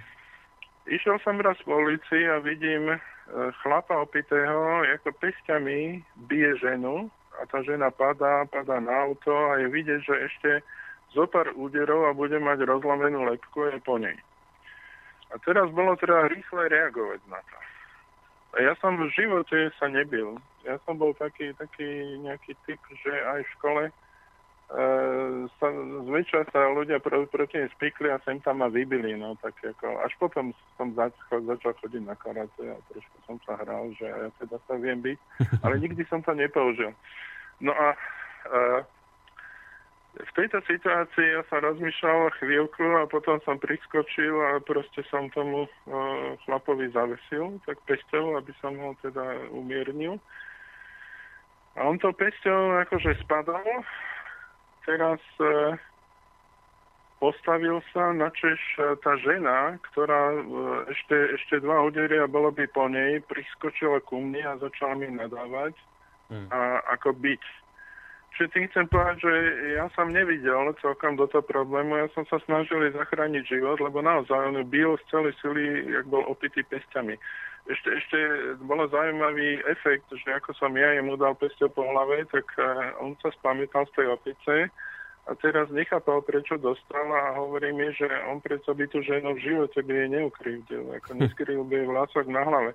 [0.86, 2.98] Išiel som raz po ulici a vidím e,
[3.62, 5.98] chlapa opitého, ako pestiami
[6.30, 10.50] bije ženu a tá žena padá, padá na auto a je vidieť, že ešte
[11.10, 14.14] zo pár úderov a bude mať rozlomenú lepku je po nej.
[15.34, 17.58] A teraz bolo treba rýchle reagovať na to.
[18.54, 20.38] A ja som v živote sa nebil.
[20.62, 23.82] Ja som bol taký, taký nejaký typ, že aj v škole
[25.62, 25.68] sa,
[26.10, 30.02] zväčša sa ľudia pro, proti nej spikli a sem tam ma vybili, no tak ako,
[30.02, 34.26] až potom som začal, začal chodiť na karate a trošku som sa hral, že ja
[34.42, 35.18] teda sa viem byť,
[35.64, 36.90] ale nikdy som to nepoužil.
[37.62, 38.80] No a uh,
[40.18, 45.70] v tejto situácii ja sa rozmýšľal chvíľku a potom som priskočil a proste som tomu
[45.70, 50.18] uh, chlapovi zavesil, tak pesťou, aby som ho teda umiernil.
[51.78, 53.62] A on to pesťou akože spadol
[54.86, 55.74] teraz e,
[57.18, 60.40] postavil sa na Češ e, tá žena, ktorá e,
[60.94, 65.74] ešte, ešte dva a bolo by po nej, priskočila ku mne a začala mi nadávať
[66.30, 66.48] hmm.
[66.54, 67.42] a ako byť.
[68.36, 69.32] Čiže tým chcem povedať, že
[69.80, 74.52] ja som nevidel celkom do toho problému, ja som sa snažil zachrániť život, lebo naozaj
[74.52, 77.16] on bil z celej sily, jak bol opitý pestiami.
[77.64, 78.18] Ešte, ešte
[78.60, 83.16] bolo zaujímavý efekt, že ako som ja jemu dal pesťou po hlave, tak uh, on
[83.24, 84.54] sa spamätal z tej opice
[85.26, 89.42] a teraz nechápal, prečo dostal a hovorí mi, že on predsa by tú ženu v
[89.42, 92.70] živote by jej neukrivdil, ako neskryl by jej vlások na hlave.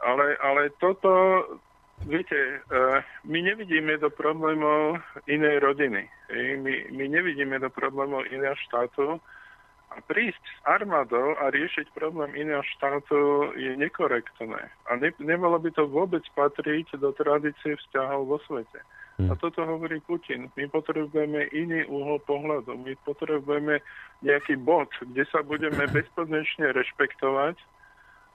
[0.00, 1.12] Ale, ale toto,
[2.06, 6.08] viete, uh, my nevidíme do problémov inej rodiny.
[6.60, 9.20] My, my nevidíme do problémov iného štátu,
[9.90, 14.70] a prísť s armádou a riešiť problém iného štátu je nekorektné.
[14.86, 18.78] A ne, nemalo by to vôbec patriť do tradície vzťahov vo svete.
[19.18, 19.28] Hmm.
[19.28, 20.46] A toto hovorí Putin.
[20.54, 22.78] My potrebujeme iný uhol pohľadu.
[22.78, 23.82] My potrebujeme
[24.22, 27.58] nejaký bod, kde sa budeme bezpodmienečne rešpektovať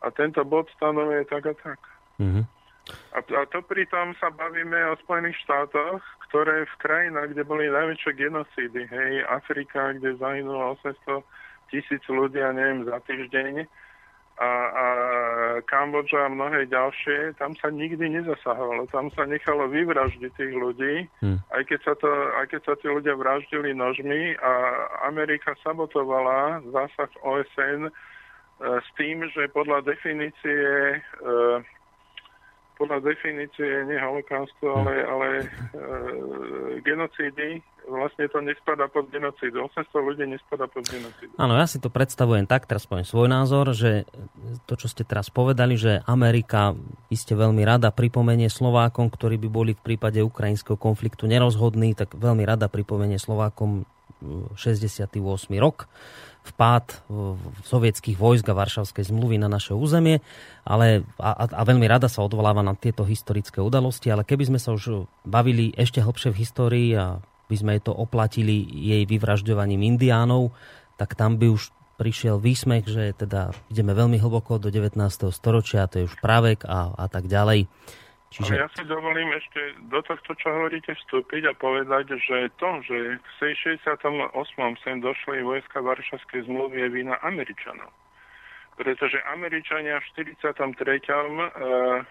[0.04, 1.80] a tento bod stanovuje tak a tak.
[2.20, 2.44] Hmm.
[3.14, 8.12] A, a to pritom sa bavíme o Spojených štátoch, ktoré v krajinách, kde boli najväčšie
[8.14, 11.26] genocídy, hej, Afrika, kde zahynulo 800
[11.74, 13.66] tisíc ľudí, ja neviem, za týždeň
[14.36, 14.86] a, a
[15.64, 18.84] Kambodža a mnohé ďalšie, tam sa nikdy nezasahovalo.
[18.92, 21.40] Tam sa nechalo vyvraždiť tých ľudí, hmm.
[21.56, 24.52] aj, keď sa to, aj keď sa tí ľudia vraždili nožmi a
[25.08, 27.92] Amerika sabotovala zásah OSN e,
[28.60, 31.00] s tým, že podľa definície e,
[32.76, 35.46] podľa definície nie holokaustu, ale, ale e,
[36.84, 39.66] genocídy vlastne to nespada pod genocídu.
[39.70, 41.32] 800 ľudí nespada pod genocídu.
[41.38, 44.10] Áno, ja si to predstavujem tak, teraz poviem svoj názor, že
[44.66, 46.74] to, čo ste teraz povedali, že Amerika
[47.14, 52.44] iste veľmi rada pripomenie Slovákom, ktorí by boli v prípade ukrajinského konfliktu nerozhodní, tak veľmi
[52.44, 53.86] rada pripomenie Slovákom
[54.58, 55.22] 68.
[55.62, 55.86] rok
[56.46, 57.10] vpád
[57.66, 60.22] sovietských vojsk a Varšavskej zmluvy na naše územie,
[60.62, 64.74] ale a, a veľmi rada sa odvoláva na tieto historické udalosti, ale keby sme sa
[64.78, 70.54] už bavili ešte hlbšie v histórii a by sme to oplatili jej vyvražďovaním indiánov,
[70.98, 75.00] tak tam by už prišiel výsmech, že teda ideme veľmi hlboko do 19.
[75.32, 77.72] storočia, to je už právek a, a tak ďalej.
[78.36, 78.52] Čiže...
[78.52, 83.16] Ale ja si dovolím ešte do tohto, čo hovoríte, vstúpiť a povedať, že to, že
[83.16, 83.96] v 68.
[84.84, 87.88] sem došli vojska Varšavskej zmluvy je vina Američanov.
[88.76, 90.52] Pretože Američania v 43.
[90.52, 92.04] Uh, eh,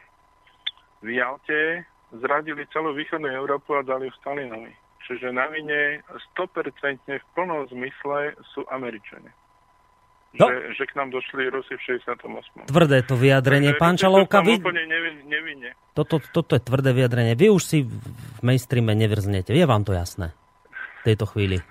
[1.05, 1.85] v Jalte
[2.17, 4.73] zradili celú východnú Európu a dali ju Stalinovi.
[5.05, 6.01] Čiže na vine
[6.33, 9.29] 100% v plnom zmysle sú Američania.
[10.35, 10.51] No.
[10.51, 12.67] Že, že k nám došli Rusi v 68.
[12.67, 13.79] Tvrdé to vyjadrenie.
[13.79, 14.59] Pán Čalovka, vy...
[15.31, 15.79] Nevine.
[15.95, 17.39] Toto, toto je tvrdé vyjadrenie.
[17.39, 19.55] Vy už si v mainstreame nevrznete.
[19.55, 20.35] Je vám to jasné?
[21.07, 21.63] V tejto chvíli.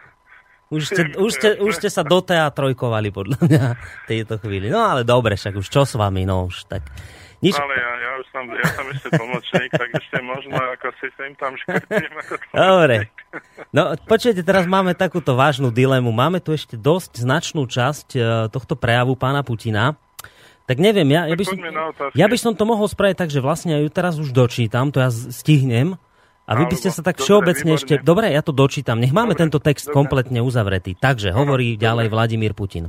[0.74, 4.72] už, ste, už, ste, už ste sa doteatrojkovali podľa mňa v tejto chvíli.
[4.72, 6.24] No ale dobre, však už čo s vami?
[6.24, 6.88] No už tak...
[7.38, 7.54] Nič...
[7.54, 11.32] Ale ja, ja už som, ja som ešte pomočník, tak ešte možno ako si sem
[11.38, 12.96] tam škrtím ako Dobre.
[13.70, 16.10] No počujete, teraz máme takúto vážnu dilemu.
[16.10, 19.94] Máme tu ešte dosť značnú časť uh, tohto prejavu pána Putina.
[20.68, 21.56] Tak neviem, ja, ja, by som,
[22.12, 25.08] ja by som to mohol spraviť tak, že vlastne ju teraz už dočítam, to ja
[25.08, 25.96] stihnem.
[26.48, 28.00] A vy by ste sa tak všeobecne ešte...
[28.00, 28.96] Dobre, ja to dočítam.
[28.96, 30.00] Nech máme dobre, tento text dobre.
[30.00, 30.96] kompletne uzavretý.
[30.96, 32.88] Takže hovorí ďalej Vladimír Putin.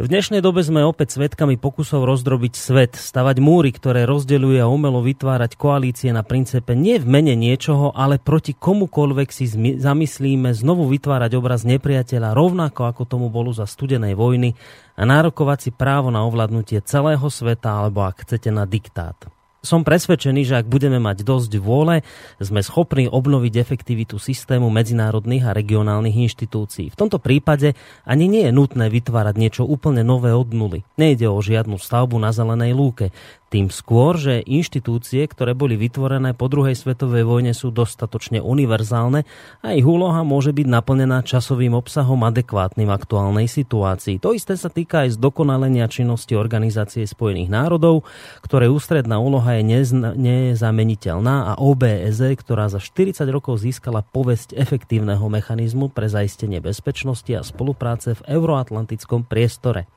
[0.00, 5.04] V dnešnej dobe sme opäť svetkami pokusov rozdrobiť svet, stavať múry, ktoré rozdeľuje a umelo
[5.04, 9.44] vytvárať koalície na princepe nie v mene niečoho, ale proti komukoľvek si
[9.76, 14.56] zamyslíme znovu vytvárať obraz nepriateľa rovnako ako tomu bolo za studenej vojny
[14.96, 19.20] a nárokovať si právo na ovládnutie celého sveta alebo ak chcete na diktát.
[19.60, 22.00] Som presvedčený, že ak budeme mať dosť vôle,
[22.40, 26.88] sme schopní obnoviť efektivitu systému medzinárodných a regionálnych inštitúcií.
[26.92, 27.76] V tomto prípade
[28.08, 30.84] ani nie je nutné vytvárať niečo úplne nové od nuly.
[30.96, 33.12] Nejde o žiadnu stavbu na zelenej lúke.
[33.50, 39.26] Tým skôr, že inštitúcie, ktoré boli vytvorené po druhej svetovej vojne, sú dostatočne univerzálne
[39.66, 44.22] a ich úloha môže byť naplnená časovým obsahom adekvátnym aktuálnej situácii.
[44.22, 48.06] To isté sa týka aj zdokonalenia činnosti Organizácie spojených národov,
[48.38, 49.66] ktoré ústredná úloha je
[50.14, 57.42] nezameniteľná a OBSE, ktorá za 40 rokov získala povesť efektívneho mechanizmu pre zaistenie bezpečnosti a
[57.42, 59.90] spolupráce v euroatlantickom priestore.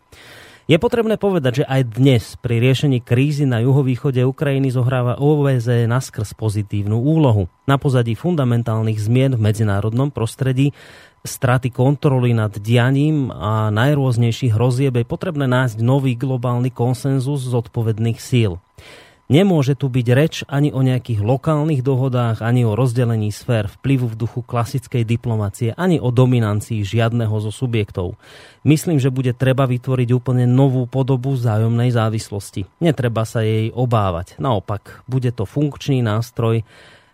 [0.63, 6.31] Je potrebné povedať, že aj dnes pri riešení krízy na juhovýchode Ukrajiny zohráva OVZ naskrz
[6.39, 7.51] pozitívnu úlohu.
[7.67, 10.71] Na pozadí fundamentálnych zmien v medzinárodnom prostredí
[11.27, 18.55] straty kontroly nad dianím a najrôznejších hrozieb je potrebné nájsť nový globálny konsenzus zodpovedných síl.
[19.31, 24.19] Nemôže tu byť reč ani o nejakých lokálnych dohodách, ani o rozdelení sfér vplyvu v
[24.19, 28.19] duchu klasickej diplomacie, ani o dominancii žiadneho zo subjektov.
[28.67, 32.67] Myslím, že bude treba vytvoriť úplne novú podobu vzájomnej závislosti.
[32.83, 34.35] Netreba sa jej obávať.
[34.43, 36.67] Naopak, bude to funkčný nástroj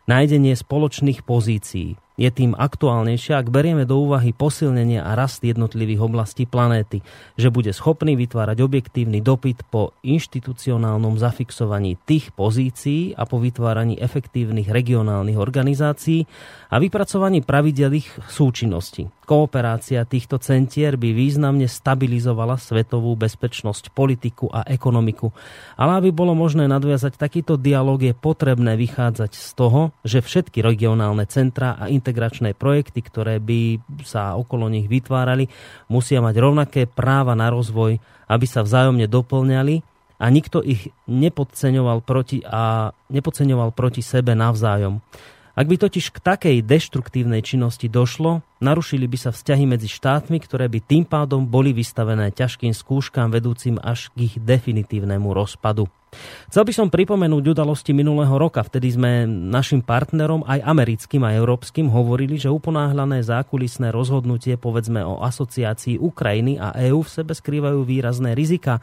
[0.10, 6.44] nájdenie spoločných pozícií je tým aktuálnejšia, ak berieme do úvahy posilnenie a rast jednotlivých oblastí
[6.44, 7.00] planéty,
[7.40, 14.68] že bude schopný vytvárať objektívny dopyt po inštitucionálnom zafixovaní tých pozícií a po vytváraní efektívnych
[14.68, 16.28] regionálnych organizácií
[16.68, 19.08] a vypracovaní pravidel ich súčinnosti.
[19.30, 25.30] Kooperácia týchto centier by významne stabilizovala svetovú bezpečnosť, politiku a ekonomiku.
[25.78, 31.30] Ale aby bolo možné nadviazať takýto dialog, je potrebné vychádzať z toho, že všetky regionálne
[31.30, 35.46] centra a integračné projekty, ktoré by sa okolo nich vytvárali,
[35.94, 39.86] musia mať rovnaké práva na rozvoj, aby sa vzájomne doplňali
[40.18, 45.06] a nikto ich nepodceňoval proti, a nepodceňoval proti sebe navzájom.
[45.54, 50.66] Ak by totiž k takej deštruktívnej činnosti došlo, narušili by sa vzťahy medzi štátmi, ktoré
[50.72, 55.92] by tým pádom boli vystavené ťažkým skúškám vedúcim až k ich definitívnemu rozpadu.
[56.50, 58.66] Chcel by som pripomenúť udalosti minulého roka.
[58.66, 65.22] Vtedy sme našim partnerom, aj americkým a európskym, hovorili, že uponáhlané zákulisné rozhodnutie, povedzme o
[65.22, 68.82] asociácii Ukrajiny a EÚ v sebe skrývajú výrazné rizika.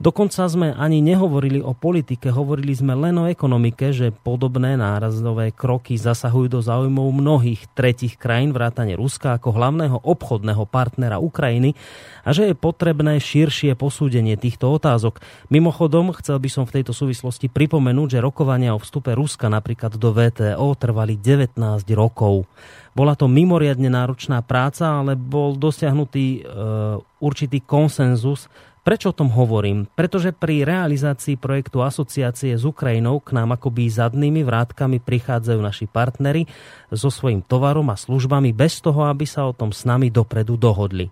[0.00, 5.98] Dokonca sme ani nehovorili o politike, hovorili sme len o ekonomike, že podobné nárazdové kroky
[5.98, 11.76] zasahujú do záujmov mnohých tretich krajín, vrátane Ruska ako hlavného obchodného partnera Ukrajiny
[12.24, 15.20] a že je potrebné širšie posúdenie týchto otázok.
[15.52, 19.96] Mimochodom, chcel by som som v tejto súvislosti pripomenúť, že rokovania o vstupe Ruska napríklad
[19.96, 21.56] do VTO trvali 19
[21.96, 22.44] rokov.
[22.92, 26.52] Bola to mimoriadne náročná práca, ale bol dosiahnutý e,
[27.16, 28.52] určitý konsenzus.
[28.84, 29.88] Prečo o tom hovorím?
[29.96, 36.44] Pretože pri realizácii projektu asociácie s Ukrajinou k nám akoby zadnými vrátkami prichádzajú naši partnery
[36.92, 41.08] so svojím tovarom a službami bez toho, aby sa o tom s nami dopredu dohodli.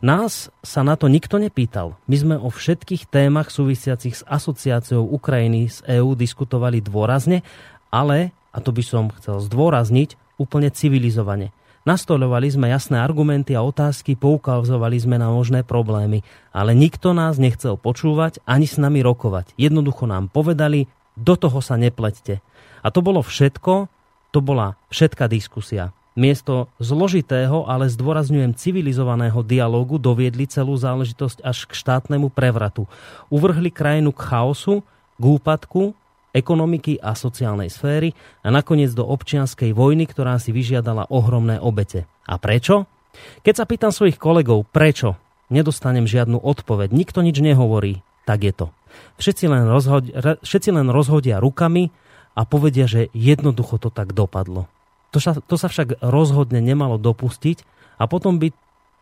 [0.00, 1.92] Nás sa na to nikto nepýtal.
[2.08, 7.44] My sme o všetkých témach súvisiacich s asociáciou Ukrajiny z EÚ diskutovali dôrazne,
[7.92, 11.52] ale, a to by som chcel zdôrazniť, úplne civilizovane.
[11.84, 17.76] Nastolovali sme jasné argumenty a otázky, poukazovali sme na možné problémy, ale nikto nás nechcel
[17.76, 19.52] počúvať ani s nami rokovať.
[19.60, 22.40] Jednoducho nám povedali, do toho sa nepleťte.
[22.80, 23.92] A to bolo všetko,
[24.32, 25.92] to bola všetká diskusia.
[26.18, 32.90] Miesto zložitého, ale zdôrazňujem civilizovaného dialógu doviedli celú záležitosť až k štátnemu prevratu.
[33.30, 34.82] Uvrhli krajinu k chaosu,
[35.16, 35.94] k úpadku,
[36.34, 42.06] ekonomiky a sociálnej sféry a nakoniec do občianskej vojny, ktorá si vyžiadala ohromné obete.
[42.26, 42.86] A prečo?
[43.42, 45.18] Keď sa pýtam svojich kolegov, prečo,
[45.50, 48.66] nedostanem žiadnu odpoveď, nikto nič nehovorí, tak je to.
[49.18, 51.90] Všetci len, rozhodia, všetci len rozhodia rukami
[52.38, 54.70] a povedia, že jednoducho to tak dopadlo.
[55.10, 57.66] To sa, to sa však rozhodne nemalo dopustiť
[57.98, 58.54] a potom by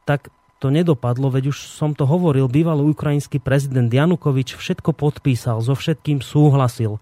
[0.09, 5.79] tak to nedopadlo, veď už som to hovoril, bývalý ukrajinský prezident Janukovič všetko podpísal, so
[5.79, 6.99] všetkým súhlasil.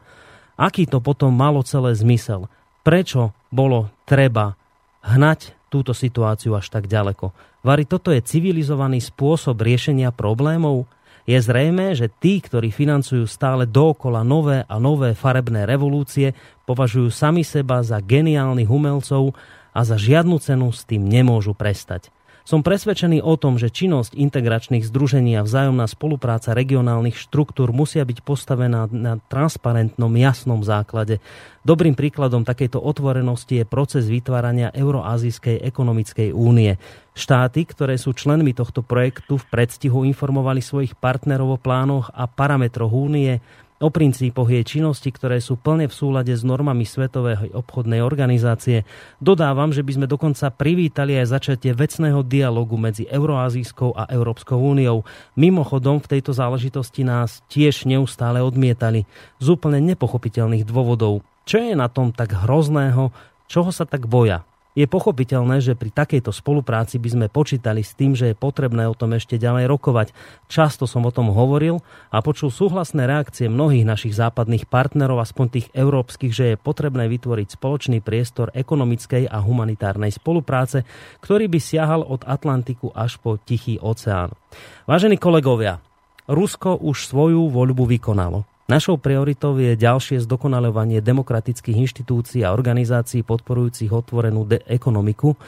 [0.61, 2.53] Aký to potom malo celé zmysel?
[2.85, 4.61] Prečo bolo treba
[5.05, 7.33] hnať túto situáciu až tak ďaleko?
[7.65, 10.85] Vary, toto je civilizovaný spôsob riešenia problémov?
[11.27, 17.47] Je zrejme, že tí, ktorí financujú stále dookola nové a nové farebné revolúcie, považujú sami
[17.47, 19.33] seba za geniálnych umelcov
[19.71, 22.11] a za žiadnu cenu s tým nemôžu prestať.
[22.47, 28.23] Som presvedčený o tom, že činnosť integračných združení a vzájomná spolupráca regionálnych štruktúr musia byť
[28.23, 31.19] postavená na transparentnom, jasnom základe.
[31.67, 36.79] Dobrým príkladom takejto otvorenosti je proces vytvárania Euroazijskej ekonomickej únie.
[37.19, 42.95] Štáty, ktoré sú členmi tohto projektu v predstihu informovali svojich partnerov o plánoch a parametroch
[42.95, 43.43] únie,
[43.77, 48.89] o princípoch jej činnosti, ktoré sú plne v súlade s normami Svetovej obchodnej organizácie.
[49.21, 55.05] Dodávam, že by sme dokonca privítali aj začatie vecného dialogu medzi Euroazijskou a Európskou úniou.
[55.37, 59.05] Mimochodom, v tejto záležitosti nás tiež neustále odmietali
[59.37, 61.21] z úplne nepochopiteľných dôvodov.
[61.45, 63.13] Čo je na tom tak hrozného,
[63.47, 64.43] čoho sa tak boja?
[64.77, 68.93] Je pochopiteľné, že pri takejto spolupráci by sme počítali s tým, že je potrebné o
[68.93, 70.13] tom ešte ďalej rokovať.
[70.53, 71.81] Často som o tom hovoril
[72.13, 77.57] a počul súhlasné reakcie mnohých našich západných partnerov, aspoň tých európskych, že je potrebné vytvoriť
[77.57, 80.85] spoločný priestor ekonomickej a humanitárnej spolupráce,
[81.25, 84.37] ktorý by siahal od Atlantiku až po Tichý oceán.
[84.85, 85.81] Vážení kolegovia,
[86.29, 88.56] Rusko už svoju voľbu vykonalo.
[88.67, 95.39] Našou prioritou je ďalšie zdokonalovanie demokratických inštitúcií a organizácií podporujúcich otvorenú de- ekonomiku,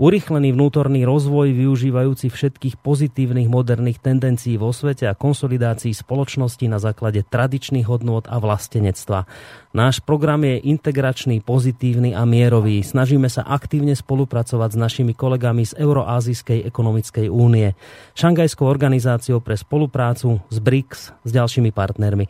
[0.00, 7.20] Urychlený vnútorný rozvoj využívajúci všetkých pozitívnych moderných tendencií vo svete a konsolidácii spoločnosti na základe
[7.20, 9.28] tradičných hodnôt a vlastenectva.
[9.76, 12.80] Náš program je integračný, pozitívny a mierový.
[12.80, 17.76] Snažíme sa aktívne spolupracovať s našimi kolegami z Euroázijskej ekonomickej únie,
[18.16, 22.24] Šangajskou organizáciou pre spoluprácu, s BRICS, s ďalšími partnermi.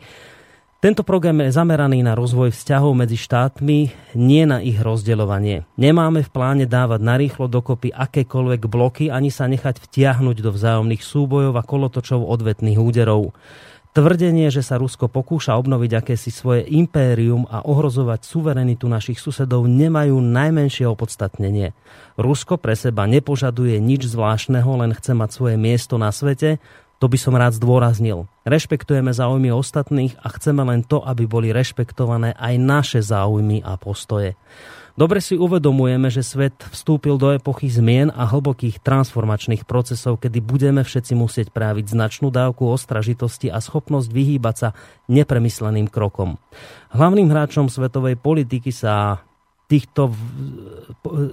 [0.81, 5.69] Tento program je zameraný na rozvoj vzťahov medzi štátmi, nie na ich rozdeľovanie.
[5.77, 11.53] Nemáme v pláne dávať narýchlo dokopy akékoľvek bloky ani sa nechať vtiahnuť do vzájomných súbojov
[11.53, 13.29] a kolotočov odvetných úderov.
[13.93, 20.17] Tvrdenie, že sa Rusko pokúša obnoviť akési svoje impérium a ohrozovať suverenitu našich susedov nemajú
[20.17, 21.77] najmenšie opodstatnenie.
[22.17, 26.57] Rusko pre seba nepožaduje nič zvláštneho, len chce mať svoje miesto na svete
[27.01, 28.29] to by som rád zdôraznil.
[28.45, 34.37] Rešpektujeme záujmy ostatných a chceme len to, aby boli rešpektované aj naše záujmy a postoje.
[34.93, 40.85] Dobre si uvedomujeme, že svet vstúpil do epochy zmien a hlbokých transformačných procesov, kedy budeme
[40.85, 44.69] všetci musieť práviť značnú dávku ostražitosti a schopnosť vyhýbať sa
[45.09, 46.37] nepremysleným krokom.
[46.93, 49.25] Hlavným hráčom svetovej politiky sa
[49.71, 50.11] týchto,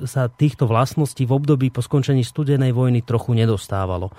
[0.06, 4.14] sa týchto vlastností v období po skončení studenej vojny trochu nedostávalo.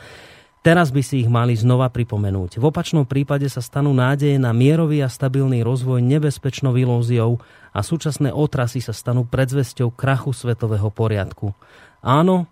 [0.60, 2.60] Teraz by si ich mali znova pripomenúť.
[2.60, 7.40] V opačnom prípade sa stanú nádeje na mierový a stabilný rozvoj nebezpečnou ilúziou
[7.72, 11.56] a súčasné otrasy sa stanú predzvesťou krachu svetového poriadku.
[12.04, 12.44] Áno,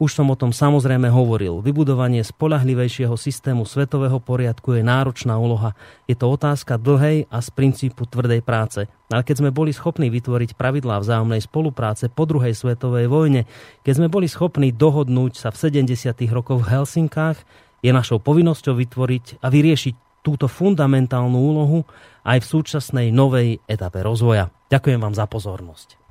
[0.00, 1.60] už som o tom samozrejme hovoril.
[1.60, 5.76] Vybudovanie spolahlivejšieho systému svetového poriadku je náročná úloha.
[6.08, 8.88] Je to otázka dlhej a z princípu tvrdej práce.
[9.12, 13.44] Ale keď sme boli schopní vytvoriť pravidlá vzájomnej spolupráce po druhej svetovej vojne,
[13.84, 16.12] keď sme boli schopní dohodnúť sa v 70.
[16.32, 17.38] rokoch v Helsinkách,
[17.82, 21.82] je našou povinnosťou vytvoriť a vyriešiť túto fundamentálnu úlohu
[22.22, 24.54] aj v súčasnej novej etape rozvoja.
[24.70, 26.01] Ďakujem vám za pozornosť.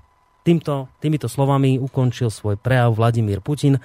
[0.41, 3.77] Týmto, týmito slovami ukončil svoj prejav Vladimír Putin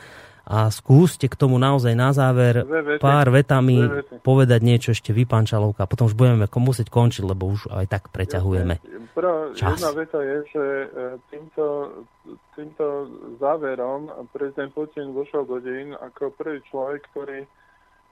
[0.47, 2.65] a skúste k tomu naozaj na záver
[3.03, 3.83] pár vetami
[4.23, 5.91] povedať niečo ešte vy, pán Čalovka.
[5.91, 8.78] Potom už budeme musieť končiť, lebo už aj tak preťahujeme.
[9.12, 10.89] Prvá, jedna veta je, že e,
[11.28, 11.65] týmto,
[12.55, 13.11] týmto
[13.43, 17.45] záverom prezident Putin vošiel do dejín ako prvý človek, ktorý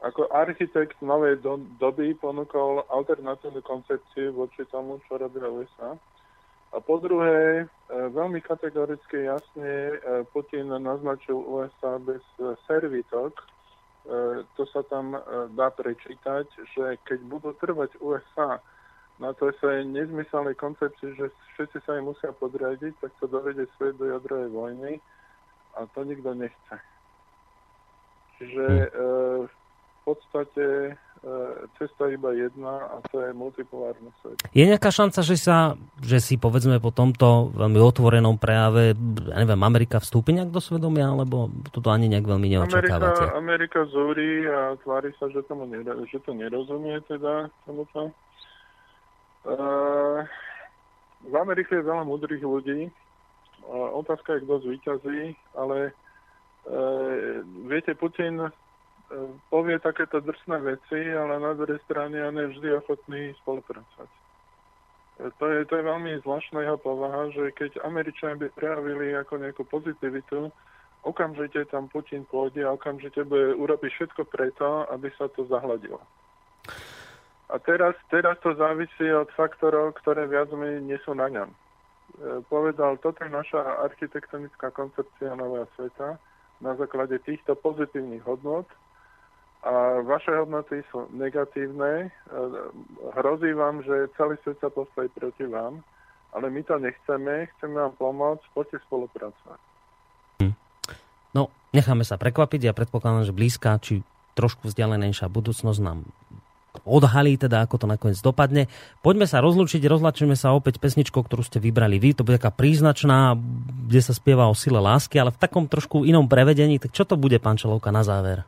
[0.05, 5.97] ako architekt novej do, doby ponúkol alternatívnu koncepciu voči tomu, čo robia USA.
[6.75, 9.94] A po druhé, veľmi kategoricky jasne e,
[10.32, 13.44] Putin naznačil USA bez e, servitok.
[14.61, 15.16] To sa tam
[15.56, 16.44] dá prečítať,
[16.77, 18.61] že keď budú trvať USA
[19.16, 23.97] na to sa nezmyselnej koncepcii, že všetci sa im musia podriadiť, tak to dovede svet
[23.97, 25.01] do jadrovej vojny
[25.81, 26.77] a to nikto nechce.
[28.36, 29.48] Čiže hm.
[29.48, 31.04] v podstate E,
[31.81, 34.37] cesta iba jedna a to je multipolárny svet.
[34.53, 35.73] Je nejaká šanca, že, sa,
[36.05, 38.93] že si povedzme po tomto veľmi otvorenom prejave,
[39.33, 43.25] ja neviem, Amerika vstúpi nejak do svedomia, alebo toto ani nejak veľmi neočakávate?
[43.25, 48.13] Amerika, Amerika zúri a tvári sa, že, tomu nero, že to nerozumie teda tomuto.
[49.45, 50.25] Uh,
[51.25, 52.93] v Amerike je veľa múdrych ľudí.
[53.65, 55.21] Uh, otázka je, kto zvíťazí,
[55.57, 55.97] ale
[56.69, 58.53] uh, viete, Putin
[59.53, 64.11] povie takéto drsné veci, ale na druhej strane on je vždy ochotný spolupracovať.
[65.39, 69.63] To je, to je veľmi zvláštna jeho povaha, že keď Američania by prejavili ako nejakú
[69.71, 70.51] pozitivitu,
[71.07, 76.03] okamžite tam Putin pôjde a okamžite bude urobiť všetko preto, aby sa to zahladilo.
[77.53, 81.47] A teraz, teraz to závisí od faktorov, ktoré viac menej nie sú na ňom.
[81.53, 81.57] E,
[82.51, 86.19] povedal, toto je naša architektonická koncepcia nového sveta
[86.59, 88.67] na základe týchto pozitívnych hodnot
[89.65, 92.09] a vaše hodnoty sú negatívne.
[92.09, 92.36] E,
[93.16, 95.81] hrozí vám, že celý svet sa postaví proti vám,
[96.36, 99.61] ale my to nechceme, chceme vám pomôcť, poďte spolupracovať.
[100.45, 100.55] Hm.
[101.32, 102.69] No, necháme sa prekvapiť.
[102.69, 104.05] Ja predpokladám, že blízka či
[104.36, 106.05] trošku vzdialenejšia budúcnosť nám
[106.82, 108.66] odhalí teda, ako to nakoniec dopadne.
[109.01, 112.19] Poďme sa rozlučiť, rozlačíme sa opäť pesničkou, ktorú ste vybrali vy.
[112.19, 113.39] To bude taká príznačná,
[113.89, 116.82] kde sa spieva o sile lásky, ale v takom trošku inom prevedení.
[116.82, 118.43] Tak čo to bude, pán Čelovka, na záver?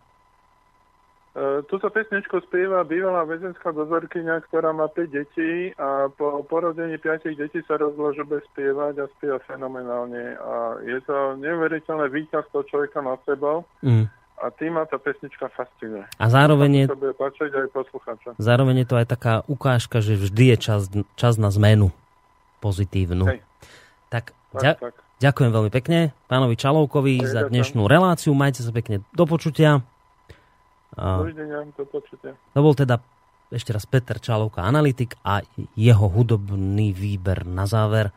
[1.36, 7.28] E, túto pesničku spieva bývalá väzenská dozorkynia, ktorá má 5 detí a po porodení 5
[7.36, 10.40] detí sa rozložuje spievať a spieva fenomenálne.
[10.40, 13.68] A je to neuveriteľné víťazstvo človeka nad sebou.
[13.84, 14.08] Mm.
[14.36, 16.08] A tým ma tá pesnička fascinuje.
[16.16, 18.28] A zároveň je, to bude páčiť aj poslucháča.
[18.36, 20.88] zároveň je to aj taká ukážka, že vždy je čas,
[21.20, 21.92] čas na zmenu
[22.60, 23.28] pozitívnu.
[23.28, 23.40] Hej.
[24.12, 24.94] Tak, tak, ďa, tak.
[25.20, 25.98] ďakujem veľmi pekne
[26.28, 28.36] pánovi Čalovkovi Hej, za dnešnú reláciu.
[28.36, 29.84] Majte sa pekne do počutia.
[30.96, 31.60] Dovidenia.
[32.56, 32.96] To bol teda
[33.52, 35.44] ešte raz Peter Čalovka, analytik a
[35.76, 38.10] jeho hudobný výber na záver.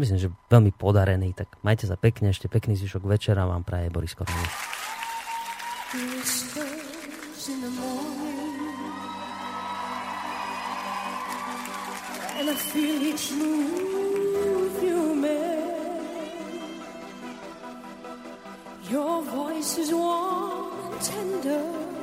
[0.00, 4.16] Myslím, že veľmi podarený, tak majte sa pekne, ešte pekný zvyšok večera vám praje Boris
[4.16, 4.50] Kornelík.
[12.34, 15.54] And I feel each move you make.
[18.90, 21.93] Your voice is warm and tender.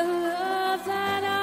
[0.00, 1.39] A love that I